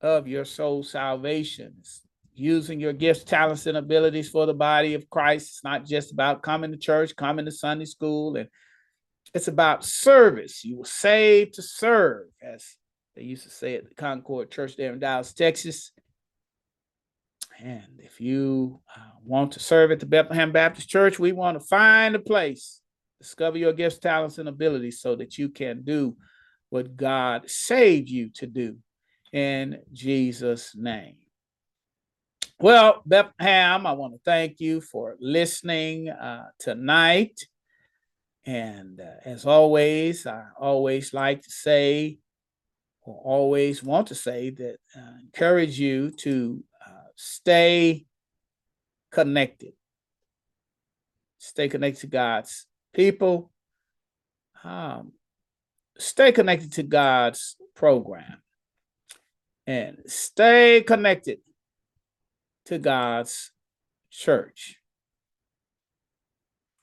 of 0.02 0.28
your 0.28 0.46
soul 0.46 0.84
salvation. 0.84 1.76
Using 2.34 2.80
your 2.80 2.94
gifts, 2.94 3.24
talents, 3.24 3.66
and 3.66 3.78
abilities 3.78 4.30
for 4.30 4.46
the 4.46 4.54
body 4.54 4.94
of 4.94 5.10
Christ. 5.10 5.50
It's 5.50 5.64
not 5.64 5.86
just 5.86 6.12
about 6.12 6.44
coming 6.44 6.72
to 6.72 6.78
church, 6.78 7.16
coming 7.16 7.46
to 7.46 7.52
Sunday 7.52 7.86
school, 7.86 8.36
and 8.36 8.48
it's 9.34 9.48
about 9.48 9.84
service. 9.84 10.64
You 10.64 10.78
were 10.78 10.86
saved 10.86 11.56
to 11.56 11.64
serve, 11.64 12.28
as 12.42 12.76
they 13.16 13.24
used 13.24 13.44
to 13.44 13.50
say 13.50 13.76
at 13.76 13.90
the 13.90 13.96
Concord 13.96 14.52
Church 14.52 14.78
there 14.78 14.94
in 14.94 15.00
Dallas, 15.00 15.34
Texas. 15.34 15.92
And 17.60 18.00
if 18.00 18.22
you 18.22 18.82
uh, 18.96 19.18
want 19.26 19.54
to 19.54 19.60
serve 19.60 19.90
at 19.90 20.00
the 20.00 20.06
Bethlehem 20.06 20.52
Baptist 20.52 20.88
Church, 20.88 21.18
we 21.18 21.32
want 21.32 21.60
to 21.60 21.66
find 21.66 22.16
a 22.16 22.20
place 22.20 22.82
Discover 23.20 23.58
your 23.58 23.74
gifts, 23.74 23.98
talents, 23.98 24.38
and 24.38 24.48
abilities 24.48 25.02
so 25.02 25.16
that 25.16 25.38
you 25.38 25.50
can 25.50 25.84
do 25.84 26.16
what 26.70 26.96
God 26.96 27.50
saved 27.50 28.10
you 28.10 28.30
to 28.36 28.48
do 28.48 28.78
in 29.34 29.80
Jesus' 29.92 30.76
name. 30.76 31.16
Well, 32.60 33.02
Bethlehem, 33.06 33.86
I 33.86 33.92
want 33.94 34.14
to 34.14 34.20
thank 34.26 34.60
you 34.60 34.82
for 34.82 35.16
listening 35.20 36.10
uh, 36.10 36.46
tonight. 36.60 37.40
And 38.46 39.02
uh, 39.02 39.16
as 39.26 39.46
always, 39.46 40.26
I 40.26 40.46
always 40.60 41.14
like 41.14 41.42
to 41.42 41.52
say, 41.52 42.20
or 43.02 43.20
always 43.24 43.84
want 43.84 44.08
to 44.08 44.16
say, 44.16 44.52
that 44.52 44.78
uh, 44.96 45.20
encourage 45.22 45.80
you 45.80 46.12
to 46.12 46.64
uh, 46.86 47.10
stay 47.16 48.06
connected. 49.12 49.74
Stay 51.40 51.68
connected 51.68 52.02
to 52.02 52.08
God's 52.08 52.67
people 52.98 53.52
um, 54.64 55.12
stay 56.00 56.32
connected 56.32 56.74
to 56.74 56.82
God's 56.82 57.56
program 57.76 58.42
and 59.68 60.00
stay 60.08 60.82
connected 60.82 61.38
to 62.66 62.80
God's 62.80 63.52
church 64.10 64.78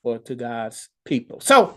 or 0.04 0.18
to 0.20 0.36
God's 0.36 0.88
people. 1.04 1.40
So 1.40 1.76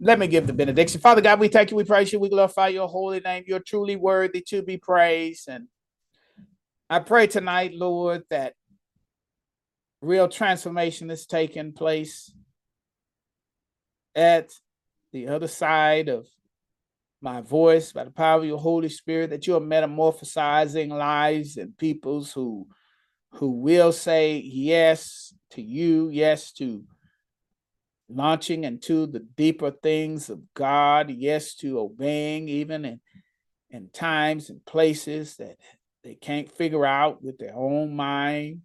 let 0.00 0.18
me 0.18 0.26
give 0.26 0.46
the 0.46 0.54
benediction. 0.54 0.98
Father 1.02 1.20
God, 1.20 1.40
we 1.40 1.48
thank 1.48 1.70
you, 1.70 1.76
we 1.76 1.84
praise 1.84 2.10
you, 2.14 2.18
we 2.18 2.30
glorify 2.30 2.68
your 2.68 2.88
holy 2.88 3.20
name. 3.20 3.44
You're 3.46 3.60
truly 3.60 3.96
worthy 3.96 4.40
to 4.48 4.62
be 4.62 4.78
praised. 4.78 5.46
And 5.46 5.68
I 6.88 7.00
pray 7.00 7.26
tonight, 7.26 7.74
Lord, 7.74 8.22
that 8.30 8.54
real 10.00 10.26
transformation 10.26 11.10
is 11.10 11.26
taking 11.26 11.74
place 11.74 12.32
at 14.20 14.52
the 15.12 15.28
other 15.28 15.48
side 15.48 16.08
of 16.08 16.28
my 17.22 17.40
voice 17.40 17.92
by 17.92 18.04
the 18.04 18.10
power 18.10 18.38
of 18.38 18.44
your 18.44 18.58
Holy 18.58 18.88
Spirit, 18.88 19.30
that 19.30 19.46
you 19.46 19.56
are 19.56 19.60
metamorphosizing 19.60 20.90
lives 20.90 21.56
and 21.56 21.76
peoples 21.76 22.32
who 22.32 22.66
who 23.34 23.52
will 23.52 23.92
say 23.92 24.36
yes 24.38 25.32
to 25.50 25.62
you, 25.62 26.08
yes 26.10 26.52
to 26.52 26.84
launching 28.08 28.64
into 28.64 29.06
the 29.06 29.20
deeper 29.20 29.70
things 29.70 30.28
of 30.28 30.40
God, 30.52 31.10
yes 31.10 31.54
to 31.56 31.78
obeying 31.78 32.48
even 32.48 32.84
in, 32.84 33.00
in 33.70 33.88
times 33.90 34.50
and 34.50 34.64
places 34.66 35.36
that 35.36 35.56
they 36.02 36.16
can't 36.16 36.50
figure 36.50 36.84
out 36.84 37.22
with 37.22 37.38
their 37.38 37.54
own 37.54 37.94
mind. 37.94 38.62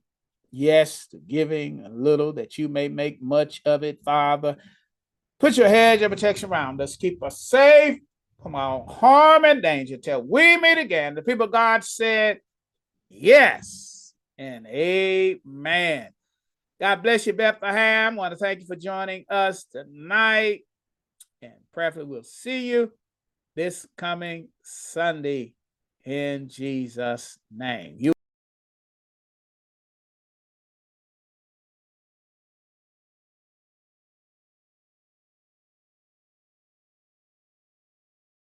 yes 0.52 1.08
to 1.08 1.18
giving 1.18 1.86
a 1.86 1.90
little 1.90 2.34
that 2.34 2.58
you 2.58 2.68
may 2.68 2.88
make 2.88 3.22
much 3.22 3.62
of 3.66 3.84
it, 3.84 4.00
Father. 4.04 4.58
Put 5.40 5.58
your 5.58 5.68
hedge 5.68 6.02
of 6.02 6.12
protection 6.12 6.50
around 6.50 6.82
us. 6.82 6.96
Keep 6.96 7.22
us 7.24 7.42
safe 7.42 8.00
from 8.42 8.56
all 8.56 8.88
harm 8.88 9.44
and 9.44 9.62
danger 9.62 9.98
till 9.98 10.22
we 10.22 10.58
meet 10.58 10.78
again. 10.78 11.16
The 11.16 11.22
people 11.22 11.48
God 11.48 11.84
said, 11.84 12.40
Yes 13.10 14.14
and 14.38 14.66
amen. 14.68 16.10
God 16.80 17.04
bless 17.04 17.26
you, 17.26 17.34
Bethlehem. 17.34 18.16
want 18.16 18.34
to 18.34 18.38
thank 18.38 18.60
you 18.60 18.66
for 18.66 18.76
joining 18.76 19.26
us 19.30 19.64
tonight. 19.64 20.62
And 21.42 21.54
prayerfully, 21.74 22.06
we'll 22.06 22.24
see 22.24 22.70
you 22.70 22.92
this 23.56 23.88
coming 23.98 24.50
Sunday 24.62 25.54
in 26.04 26.50
Jesus' 26.50 27.38
name. 27.52 27.96
You 27.98 28.15